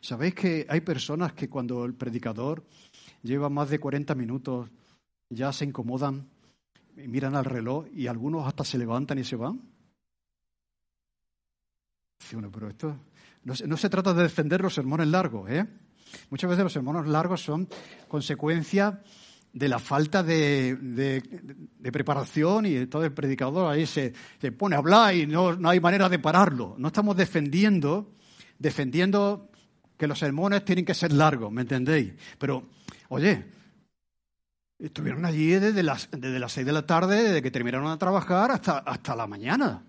¿Sabéis 0.00 0.34
que 0.34 0.66
hay 0.68 0.80
personas 0.82 1.32
que 1.32 1.48
cuando 1.48 1.84
el 1.84 1.94
predicador 1.94 2.64
lleva 3.22 3.48
más 3.48 3.70
de 3.70 3.78
40 3.78 4.14
minutos 4.14 4.68
ya 5.30 5.52
se 5.52 5.64
incomodan, 5.64 6.28
y 6.96 7.08
miran 7.08 7.34
al 7.34 7.46
reloj 7.46 7.86
y 7.94 8.06
algunos 8.06 8.46
hasta 8.46 8.64
se 8.64 8.76
levantan 8.76 9.18
y 9.18 9.24
se 9.24 9.36
van? 9.36 9.62
Pero 12.30 12.68
esto 12.68 12.96
no, 13.44 13.54
no 13.66 13.76
se 13.76 13.90
trata 13.90 14.12
de 14.12 14.24
defender 14.24 14.60
los 14.60 14.74
sermones 14.74 15.08
largos, 15.08 15.50
¿eh? 15.50 15.66
Muchas 16.30 16.50
veces 16.50 16.64
los 16.64 16.72
sermones 16.72 17.06
largos 17.06 17.42
son 17.42 17.68
consecuencia 18.08 19.00
de 19.52 19.68
la 19.68 19.78
falta 19.78 20.22
de, 20.22 21.22
preparación 21.92 22.66
y 22.66 22.86
todo 22.86 23.04
el 23.04 23.12
predicador 23.12 23.70
ahí 23.70 23.86
se, 23.86 24.12
pone 24.56 24.76
a 24.76 24.78
hablar 24.78 25.14
y 25.14 25.26
no, 25.26 25.54
no 25.54 25.68
hay 25.68 25.80
manera 25.80 26.08
de 26.08 26.18
pararlo. 26.18 26.74
No 26.78 26.88
estamos 26.88 27.16
defendiendo, 27.16 28.14
defendiendo 28.58 29.50
que 29.96 30.06
los 30.06 30.18
sermones 30.18 30.64
tienen 30.64 30.84
que 30.84 30.94
ser 30.94 31.12
largos, 31.12 31.52
¿me 31.52 31.62
entendéis? 31.62 32.14
Pero, 32.38 32.68
oye, 33.08 33.44
estuvieron 34.78 35.24
allí 35.24 35.50
desde 35.50 35.82
las, 35.82 36.08
desde 36.10 36.38
las 36.38 36.52
seis 36.52 36.66
de 36.66 36.72
la 36.72 36.86
tarde, 36.86 37.22
desde 37.22 37.42
que 37.42 37.50
terminaron 37.50 37.90
de 37.92 37.98
trabajar 37.98 38.50
hasta, 38.50 38.78
hasta 38.78 39.14
la 39.14 39.26
mañana. 39.26 39.84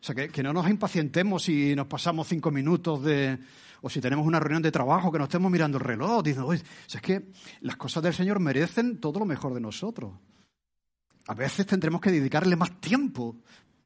O 0.00 0.02
sea, 0.02 0.14
que, 0.14 0.28
que 0.28 0.42
no 0.42 0.52
nos 0.52 0.68
impacientemos 0.68 1.44
si 1.44 1.74
nos 1.74 1.86
pasamos 1.86 2.26
cinco 2.26 2.50
minutos 2.50 3.02
de... 3.04 3.38
O 3.82 3.90
si 3.90 4.00
tenemos 4.00 4.26
una 4.26 4.40
reunión 4.40 4.62
de 4.62 4.72
trabajo, 4.72 5.10
que 5.10 5.18
no 5.18 5.24
estemos 5.24 5.50
mirando 5.50 5.78
el 5.78 5.84
reloj, 5.84 6.22
diciendo, 6.22 6.48
oye, 6.48 6.62
si 6.86 6.96
es 6.96 7.02
que 7.02 7.30
las 7.60 7.76
cosas 7.76 8.02
del 8.02 8.14
Señor 8.14 8.40
merecen 8.40 8.98
todo 8.98 9.18
lo 9.20 9.24
mejor 9.24 9.54
de 9.54 9.60
nosotros. 9.60 10.12
A 11.26 11.34
veces 11.34 11.66
tendremos 11.66 12.00
que 12.00 12.10
dedicarle 12.10 12.56
más 12.56 12.80
tiempo 12.80 13.36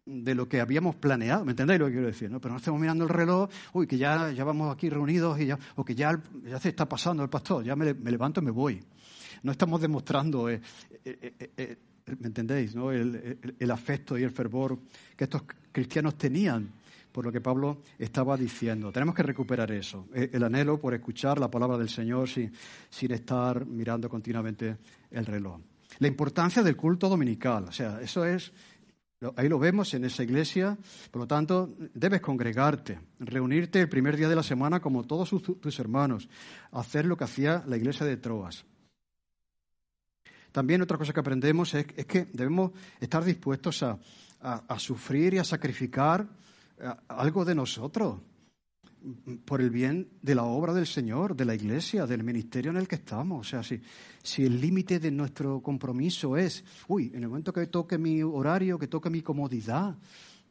de 0.07 0.35
lo 0.35 0.49
que 0.49 0.61
habíamos 0.61 0.97
planeado. 0.97 1.45
¿Me 1.45 1.53
entendéis 1.53 1.81
lo 1.81 1.87
que 1.87 1.93
quiero 1.93 2.07
decir? 2.07 2.31
Pero 2.31 2.51
no 2.51 2.57
estemos 2.59 2.81
mirando 2.81 3.05
el 3.05 3.11
reloj, 3.11 3.49
uy, 3.73 3.87
que 3.87 3.97
ya, 3.97 4.31
ya 4.33 4.45
vamos 4.45 4.73
aquí 4.73 4.91
reunidos 4.91 5.41
y 5.41 5.47
ya, 5.47 5.59
o 5.77 5.85
que 5.85 5.95
ya, 5.95 6.21
ya 6.45 6.61
se 6.61 6.71
está 6.71 6.89
pasando 6.89 7.23
el 7.23 7.31
pastor, 7.31 7.65
ya 7.65 7.77
me, 7.77 7.95
levanto 7.95 8.41
y 8.41 8.45
me 8.45 8.51
voy. 8.51 8.83
No 9.43 9.53
estamos 9.53 9.81
demostrando, 9.81 10.49
eh, 10.49 10.61
eh, 11.05 11.51
eh, 11.57 11.77
¿me 12.19 12.27
entendéis? 12.27 12.75
No? 12.75 12.91
El 12.93 13.71
afecto 13.71 14.19
y 14.19 14.23
el 14.23 14.31
fervor 14.31 14.79
que 15.17 15.25
estos 15.25 15.43
cristianos 15.73 16.17
tenían 16.17 16.71
por 17.15 17.25
lo 17.25 17.31
que 17.31 17.41
Pablo 17.41 17.81
estaba 17.97 18.37
diciendo. 18.37 18.91
Tenemos 18.91 19.15
que 19.15 19.23
recuperar 19.23 19.71
eso, 19.71 20.09
eh, 20.13 20.31
el 20.33 20.43
anhelo 20.43 20.81
por 20.81 20.95
escuchar 20.95 21.39
la 21.39 21.49
palabra 21.49 21.79
del 21.79 21.89
Señor 21.89 22.29
sin, 22.29 22.53
sin 22.91 23.13
estar 23.13 23.65
mirando 23.65 24.09
continuamente 24.09 24.79
el 25.13 25.25
reloj. 25.25 25.61
La 26.01 26.09
importancia 26.09 26.61
del 26.65 26.75
culto 26.77 27.09
dominical, 27.09 27.67
o 27.69 27.73
sea, 27.73 28.01
eso 28.01 28.25
es, 28.25 28.53
ahí 29.37 29.49
lo 29.49 29.61
vemos 29.61 29.95
en 29.95 30.05
esa 30.05 30.25
iglesia, 30.25 30.77
por 31.13 31.21
lo 31.23 31.29
tanto, 31.29 31.77
debes 31.95 32.21
congregarte, 32.21 32.99
reunirte 33.21 33.81
el 33.81 33.89
primer 33.89 34.17
día 34.17 34.29
de 34.29 34.35
la 34.35 34.43
semana 34.43 34.81
como 34.81 35.05
todos 35.05 35.31
tus 35.61 35.79
hermanos, 35.79 36.29
hacer 36.73 37.07
lo 37.07 37.17
que 37.17 37.25
hacía 37.25 37.63
la 37.69 37.77
iglesia 37.77 38.05
de 38.05 38.17
Troas. 38.17 38.65
También 40.51 40.83
otra 40.83 40.99
cosa 40.99 41.13
que 41.13 41.21
aprendemos 41.21 41.75
es, 41.75 41.87
es 41.97 42.07
que 42.07 42.27
debemos 42.33 42.73
estar 42.99 43.23
dispuestos 43.25 43.85
a, 43.85 43.99
a- 44.41 44.65
a 44.67 44.79
sufrir 44.81 45.35
y 45.35 45.39
a 45.39 45.45
sacrificar 45.45 46.27
algo 47.09 47.45
de 47.45 47.55
nosotros 47.55 48.21
por 49.45 49.61
el 49.61 49.71
bien 49.71 50.09
de 50.23 50.35
la 50.35 50.45
obra 50.45 50.73
del 50.73 50.87
Señor, 50.87 51.37
de 51.37 51.45
la 51.45 51.55
iglesia, 51.55 52.07
del 52.07 52.25
ministerio 52.25 52.71
en 52.71 52.79
el 52.79 52.89
que 52.89 52.95
estamos. 52.97 53.47
O 53.47 53.51
sea, 53.51 53.63
si, 53.63 53.81
si 54.23 54.45
el 54.45 54.61
límite 54.61 54.99
de 54.99 55.11
nuestro 55.11 55.61
compromiso 55.61 56.37
es, 56.37 56.65
uy, 56.89 57.11
en 57.15 57.23
el 57.23 57.29
momento 57.29 57.53
que 57.53 57.67
toque 57.67 57.99
mi 57.99 58.23
horario, 58.23 58.79
que 58.79 58.89
toque 58.89 59.11
mi 59.11 59.21
comodidad, 59.21 59.97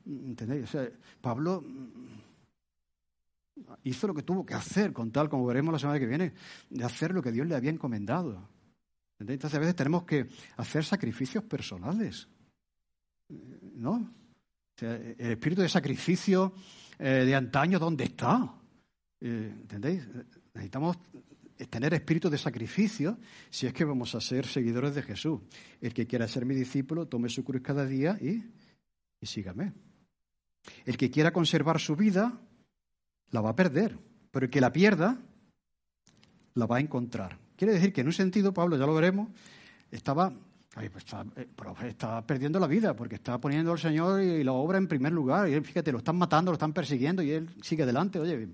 ¿entendéis? 0.05 0.65
O 0.65 0.67
sea, 0.67 0.87
Pablo 1.19 1.63
mm, 1.65 2.13
hizo 3.83 4.07
lo 4.07 4.13
que 4.13 4.23
tuvo 4.23 4.45
que 4.45 4.53
hacer, 4.53 4.93
con 4.93 5.11
tal, 5.11 5.29
como 5.29 5.47
veremos 5.47 5.73
la 5.73 5.79
semana 5.79 5.99
que 5.99 6.07
viene, 6.07 6.33
de 6.69 6.83
hacer 6.83 7.11
lo 7.11 7.23
que 7.23 7.31
Dios 7.31 7.47
le 7.47 7.55
había 7.55 7.71
encomendado. 7.71 8.49
¿Entendéis? 9.13 9.37
Entonces 9.37 9.57
a 9.57 9.61
veces 9.61 9.75
tenemos 9.75 10.03
que 10.03 10.27
hacer 10.57 10.85
sacrificios 10.85 11.43
personales. 11.43 12.27
¿No? 13.29 14.22
El 14.79 15.31
espíritu 15.31 15.61
de 15.61 15.69
sacrificio 15.69 16.53
eh, 16.99 17.25
de 17.25 17.35
antaño, 17.35 17.79
¿dónde 17.79 18.05
está? 18.05 18.53
Eh, 19.21 19.53
¿Entendéis? 19.61 20.07
Necesitamos 20.53 20.97
tener 21.69 21.93
espíritu 21.93 22.29
de 22.29 22.37
sacrificio 22.37 23.17
si 23.49 23.67
es 23.67 23.73
que 23.73 23.85
vamos 23.85 24.15
a 24.15 24.21
ser 24.21 24.45
seguidores 24.45 24.95
de 24.95 25.03
Jesús. 25.03 25.41
El 25.79 25.93
que 25.93 26.07
quiera 26.07 26.27
ser 26.27 26.45
mi 26.45 26.55
discípulo, 26.55 27.07
tome 27.07 27.29
su 27.29 27.43
cruz 27.43 27.61
cada 27.61 27.85
día 27.85 28.17
y, 28.19 28.43
y 29.21 29.25
sígame. 29.25 29.73
El 30.85 30.97
que 30.97 31.11
quiera 31.11 31.31
conservar 31.31 31.79
su 31.79 31.95
vida, 31.95 32.39
la 33.31 33.41
va 33.41 33.51
a 33.51 33.55
perder. 33.55 33.97
Pero 34.31 34.45
el 34.45 34.49
que 34.49 34.61
la 34.61 34.73
pierda, 34.73 35.19
la 36.55 36.65
va 36.65 36.77
a 36.77 36.81
encontrar. 36.81 37.37
Quiere 37.55 37.73
decir 37.73 37.93
que 37.93 38.01
en 38.01 38.07
un 38.07 38.13
sentido, 38.13 38.53
Pablo, 38.53 38.77
ya 38.77 38.85
lo 38.85 38.95
veremos, 38.95 39.29
estaba, 39.91 40.33
pues 40.73 41.05
eh, 41.37 41.87
está 41.87 42.25
perdiendo 42.25 42.59
la 42.59 42.67
vida 42.67 42.95
porque 42.95 43.15
está 43.15 43.39
poniendo 43.39 43.71
al 43.71 43.79
Señor 43.79 44.21
y 44.21 44.43
la 44.43 44.53
obra 44.53 44.77
en 44.77 44.87
primer 44.87 45.11
lugar. 45.11 45.47
Y 45.47 45.53
él, 45.53 45.63
fíjate, 45.63 45.91
lo 45.91 45.99
están 45.99 46.17
matando, 46.17 46.51
lo 46.51 46.55
están 46.55 46.73
persiguiendo 46.73 47.21
y 47.21 47.31
él 47.31 47.49
sigue 47.61 47.83
adelante. 47.83 48.19
Oye, 48.19 48.47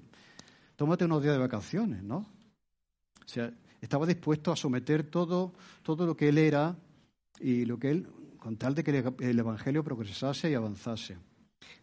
tómate 0.76 1.06
unos 1.06 1.24
días 1.24 1.36
de 1.36 1.40
vacaciones, 1.40 2.04
¿no? 2.04 2.18
O 2.18 3.28
sea, 3.28 3.52
estaba 3.80 4.06
dispuesto 4.06 4.52
a 4.52 4.56
someter 4.56 5.04
todo, 5.04 5.54
todo 5.82 6.06
lo 6.06 6.18
que 6.18 6.30
él 6.30 6.38
era 6.38 6.76
y 7.40 7.64
lo 7.66 7.80
que 7.80 7.92
él, 7.92 8.08
con 8.38 8.58
tal 8.58 8.76
de 8.76 8.84
que 8.84 9.14
el 9.20 9.40
Evangelio 9.40 9.84
progresase 9.84 10.52
y 10.52 10.56
avanzase. 10.56 11.18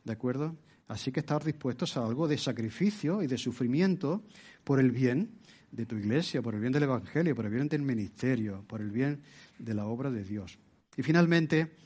¿De 0.04 0.12
acuerdo? 0.12 0.54
Así 0.88 1.12
que 1.12 1.20
estar 1.20 1.42
dispuestos 1.42 1.96
a 1.96 2.04
algo 2.04 2.28
de 2.28 2.36
sacrificio 2.36 3.22
y 3.22 3.26
de 3.26 3.38
sufrimiento 3.38 4.22
por 4.64 4.80
el 4.80 4.90
bien 4.90 5.38
de 5.76 5.84
tu 5.84 5.96
iglesia, 5.96 6.40
por 6.40 6.54
el 6.54 6.60
bien 6.60 6.72
del 6.72 6.84
Evangelio, 6.84 7.34
por 7.34 7.44
el 7.44 7.52
bien 7.52 7.68
del 7.68 7.82
ministerio, 7.82 8.64
por 8.66 8.80
el 8.80 8.90
bien 8.90 9.20
de 9.58 9.74
la 9.74 9.86
obra 9.86 10.10
de 10.10 10.24
Dios. 10.24 10.58
Y 10.96 11.02
finalmente, 11.02 11.76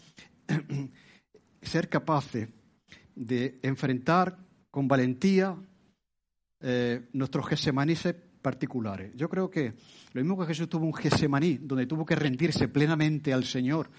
ser 1.63 1.89
capaces 1.89 2.49
de 3.17 3.59
enfrentar 3.63 4.39
con 4.71 4.87
valentía 4.87 5.57
eh, 6.61 7.09
nuestros 7.13 7.49
gesemaníes 7.49 8.15
particulares. 8.41 9.13
Yo 9.17 9.29
creo 9.29 9.51
que 9.51 9.75
lo 10.13 10.21
mismo 10.21 10.39
que 10.39 10.47
Jesús 10.47 10.69
tuvo 10.69 10.87
un 10.87 10.95
gesemaní, 10.95 11.59
donde 11.59 11.87
tuvo 11.87 12.07
que 12.07 12.15
rendirse 12.15 12.69
plenamente 12.69 13.33
al 13.33 13.45
Señor, 13.45 13.91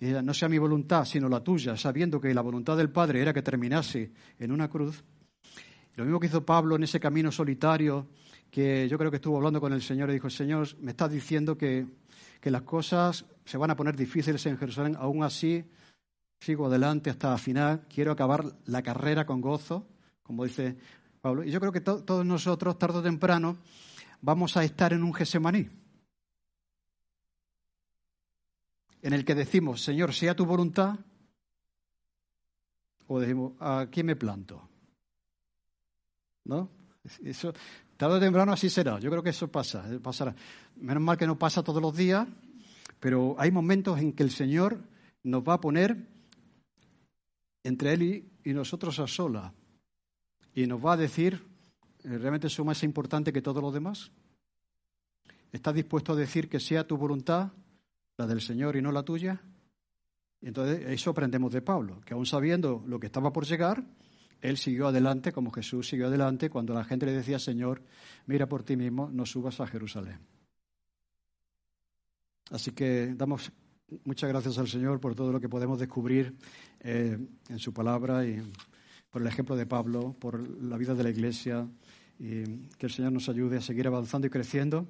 y 0.00 0.06
no 0.06 0.32
sea 0.32 0.48
mi 0.48 0.58
voluntad, 0.58 1.04
sino 1.04 1.28
la 1.28 1.44
tuya, 1.44 1.76
sabiendo 1.76 2.18
que 2.18 2.32
la 2.32 2.40
voluntad 2.40 2.76
del 2.76 2.90
Padre 2.90 3.20
era 3.20 3.32
que 3.32 3.42
terminase 3.42 4.10
en 4.38 4.50
una 4.50 4.68
cruz. 4.68 5.04
Lo 5.96 6.04
mismo 6.04 6.18
que 6.18 6.26
hizo 6.26 6.44
Pablo 6.44 6.76
en 6.76 6.82
ese 6.82 6.98
camino 6.98 7.30
solitario, 7.30 8.08
que 8.50 8.88
yo 8.88 8.96
creo 8.98 9.10
que 9.10 9.16
estuvo 9.16 9.36
hablando 9.36 9.60
con 9.60 9.72
el 9.72 9.82
Señor 9.82 10.10
y 10.10 10.14
dijo, 10.14 10.30
Señor, 10.30 10.66
me 10.80 10.92
estás 10.92 11.10
diciendo 11.10 11.56
que, 11.58 11.86
que 12.40 12.50
las 12.50 12.62
cosas 12.62 13.24
se 13.44 13.56
van 13.58 13.70
a 13.70 13.76
poner 13.76 13.96
difíciles 13.96 14.44
en 14.46 14.56
Jerusalén, 14.56 14.96
aún 14.98 15.22
así 15.24 15.64
sigo 16.40 16.66
adelante 16.66 17.10
hasta 17.10 17.30
la 17.30 17.38
final, 17.38 17.86
quiero 17.92 18.12
acabar 18.12 18.44
la 18.66 18.82
carrera 18.82 19.26
con 19.26 19.40
gozo, 19.40 19.86
como 20.22 20.44
dice 20.44 20.76
Pablo. 21.20 21.42
Y 21.44 21.50
yo 21.50 21.58
creo 21.60 21.72
que 21.72 21.80
to- 21.80 22.04
todos 22.04 22.24
nosotros, 22.24 22.78
tarde 22.78 22.98
o 22.98 23.02
temprano, 23.02 23.56
vamos 24.20 24.56
a 24.56 24.64
estar 24.64 24.92
en 24.92 25.02
un 25.02 25.12
Gesemaní, 25.14 25.68
en 29.02 29.12
el 29.12 29.24
que 29.24 29.34
decimos, 29.34 29.82
Señor, 29.82 30.14
sea 30.14 30.34
tu 30.34 30.46
voluntad, 30.46 30.98
o 33.06 33.20
decimos, 33.20 33.52
aquí 33.60 34.02
me 34.02 34.16
planto. 34.16 34.66
¿No? 36.44 36.70
Eso, 37.22 37.52
tarde 38.04 38.18
o 38.18 38.20
temprano 38.20 38.52
así 38.52 38.68
será. 38.68 39.00
Yo 39.00 39.08
creo 39.08 39.22
que 39.22 39.30
eso 39.30 39.48
pasa, 39.48 39.82
eh, 39.88 39.98
pasará. 39.98 40.34
Menos 40.76 41.02
mal 41.02 41.16
que 41.16 41.26
no 41.26 41.38
pasa 41.38 41.62
todos 41.62 41.80
los 41.80 41.96
días, 41.96 42.28
pero 43.00 43.34
hay 43.38 43.50
momentos 43.50 43.98
en 43.98 44.12
que 44.12 44.22
el 44.22 44.30
Señor 44.30 44.78
nos 45.22 45.42
va 45.42 45.54
a 45.54 45.60
poner 45.60 45.96
entre 47.62 47.94
Él 47.94 48.02
y, 48.02 48.28
y 48.44 48.52
nosotros 48.52 48.98
a 48.98 49.06
solas 49.06 49.52
y 50.54 50.66
nos 50.66 50.84
va 50.84 50.92
a 50.92 50.96
decir, 50.98 51.46
eh, 52.04 52.18
¿realmente 52.18 52.48
eso 52.48 52.62
más 52.62 52.82
importante 52.82 53.32
que 53.32 53.40
todo 53.40 53.62
lo 53.62 53.72
demás? 53.72 54.10
¿Estás 55.50 55.74
dispuesto 55.74 56.12
a 56.12 56.16
decir 56.16 56.50
que 56.50 56.60
sea 56.60 56.86
tu 56.86 56.98
voluntad, 56.98 57.52
la 58.18 58.26
del 58.26 58.42
Señor 58.42 58.76
y 58.76 58.82
no 58.82 58.92
la 58.92 59.02
tuya? 59.02 59.40
Entonces 60.42 60.84
eso 60.88 61.08
aprendemos 61.08 61.50
de 61.54 61.62
Pablo, 61.62 62.02
que 62.04 62.12
aún 62.12 62.26
sabiendo 62.26 62.84
lo 62.86 63.00
que 63.00 63.06
estaba 63.06 63.32
por 63.32 63.46
llegar, 63.46 63.82
él 64.44 64.58
siguió 64.58 64.88
adelante 64.88 65.32
como 65.32 65.50
Jesús 65.50 65.88
siguió 65.88 66.08
adelante 66.08 66.50
cuando 66.50 66.74
la 66.74 66.84
gente 66.84 67.06
le 67.06 67.12
decía, 67.12 67.38
Señor, 67.38 67.80
mira 68.26 68.46
por 68.46 68.62
ti 68.62 68.76
mismo, 68.76 69.08
no 69.10 69.24
subas 69.24 69.58
a 69.60 69.66
Jerusalén. 69.66 70.18
Así 72.50 72.72
que 72.72 73.14
damos 73.16 73.50
muchas 74.04 74.28
gracias 74.28 74.58
al 74.58 74.68
Señor 74.68 75.00
por 75.00 75.14
todo 75.14 75.32
lo 75.32 75.40
que 75.40 75.48
podemos 75.48 75.78
descubrir 75.78 76.36
eh, 76.80 77.16
en 77.48 77.58
su 77.58 77.72
palabra 77.72 78.26
y 78.26 78.42
por 79.10 79.22
el 79.22 79.28
ejemplo 79.28 79.56
de 79.56 79.64
Pablo, 79.64 80.14
por 80.20 80.38
la 80.62 80.76
vida 80.76 80.94
de 80.94 81.04
la 81.04 81.10
Iglesia 81.10 81.66
y 82.18 82.44
que 82.76 82.84
el 82.84 82.92
Señor 82.92 83.12
nos 83.12 83.30
ayude 83.30 83.56
a 83.56 83.62
seguir 83.62 83.86
avanzando 83.86 84.26
y 84.26 84.30
creciendo 84.30 84.86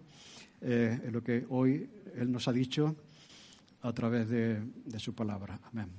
eh, 0.63 0.99
en 1.01 1.13
lo 1.13 1.23
que 1.23 1.47
hoy 1.49 1.89
Él 2.17 2.33
nos 2.33 2.49
ha 2.49 2.53
dicho 2.53 2.97
a 3.83 3.93
través 3.93 4.29
de, 4.29 4.61
de 4.85 4.99
su 4.99 5.15
palabra. 5.15 5.61
Amén. 5.63 5.91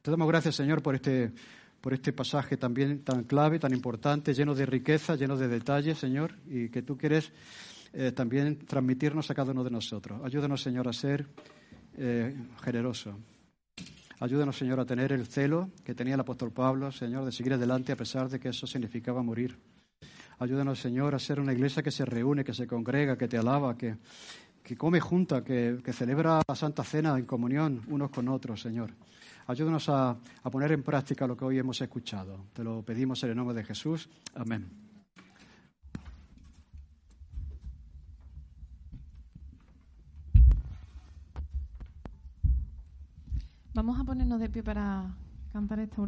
Te 0.00 0.10
damos 0.10 0.26
gracias, 0.26 0.56
Señor, 0.56 0.82
por 0.82 0.94
este, 0.94 1.32
por 1.82 1.92
este 1.92 2.12
pasaje 2.12 2.56
también 2.56 3.02
tan 3.02 3.24
clave, 3.24 3.58
tan 3.58 3.74
importante, 3.74 4.32
lleno 4.32 4.54
de 4.54 4.64
riqueza, 4.64 5.16
lleno 5.16 5.36
de 5.36 5.48
detalles, 5.48 5.98
Señor, 5.98 6.36
y 6.46 6.68
que 6.68 6.82
tú 6.82 6.96
quieres 6.96 7.32
eh, 7.92 8.12
también 8.12 8.56
transmitirnos 8.64 9.30
a 9.30 9.34
cada 9.34 9.50
uno 9.50 9.64
de 9.64 9.70
nosotros. 9.70 10.20
Ayúdanos, 10.24 10.62
Señor, 10.62 10.88
a 10.88 10.92
ser 10.92 11.26
eh, 11.98 12.34
generosos, 12.64 13.16
Ayúdanos, 14.20 14.56
Señor, 14.56 14.78
a 14.78 14.84
tener 14.84 15.10
el 15.10 15.26
celo 15.26 15.70
que 15.84 15.96
tenía 15.96 16.14
el 16.14 16.20
apóstol 16.20 16.52
Pablo, 16.52 16.92
Señor, 16.92 17.24
de 17.24 17.32
seguir 17.32 17.54
adelante 17.54 17.90
a 17.90 17.96
pesar 17.96 18.28
de 18.28 18.38
que 18.38 18.50
eso 18.50 18.68
significaba 18.68 19.20
morir. 19.20 19.58
Ayúdanos, 20.38 20.78
Señor, 20.78 21.16
a 21.16 21.18
ser 21.18 21.40
una 21.40 21.52
iglesia 21.52 21.82
que 21.82 21.90
se 21.90 22.04
reúne, 22.04 22.44
que 22.44 22.54
se 22.54 22.68
congrega, 22.68 23.18
que 23.18 23.26
te 23.26 23.36
alaba, 23.36 23.76
que, 23.76 23.96
que 24.62 24.76
come 24.76 25.00
junta, 25.00 25.42
que, 25.42 25.80
que 25.84 25.92
celebra 25.92 26.40
la 26.46 26.54
Santa 26.54 26.84
Cena 26.84 27.18
en 27.18 27.24
comunión 27.24 27.82
unos 27.88 28.10
con 28.10 28.28
otros, 28.28 28.62
Señor. 28.62 28.92
Ayúdanos 29.52 29.86
a, 29.90 30.16
poner 30.50 30.72
en 30.72 30.82
práctica 30.82 31.26
lo 31.26 31.36
que 31.36 31.44
hoy 31.44 31.58
hemos 31.58 31.78
escuchado. 31.82 32.46
Te 32.54 32.64
lo 32.64 32.82
pedimos 32.82 33.22
en 33.22 33.30
el 33.30 33.36
nombre 33.36 33.54
de 33.54 33.62
Jesús. 33.62 34.08
Amén. 34.34 34.66
Vamos 43.74 44.00
a 44.00 44.04
ponernos 44.04 44.40
de 44.40 44.48
pie 44.48 44.62
para 44.62 45.14
cantar 45.52 45.80
esta 45.80 46.00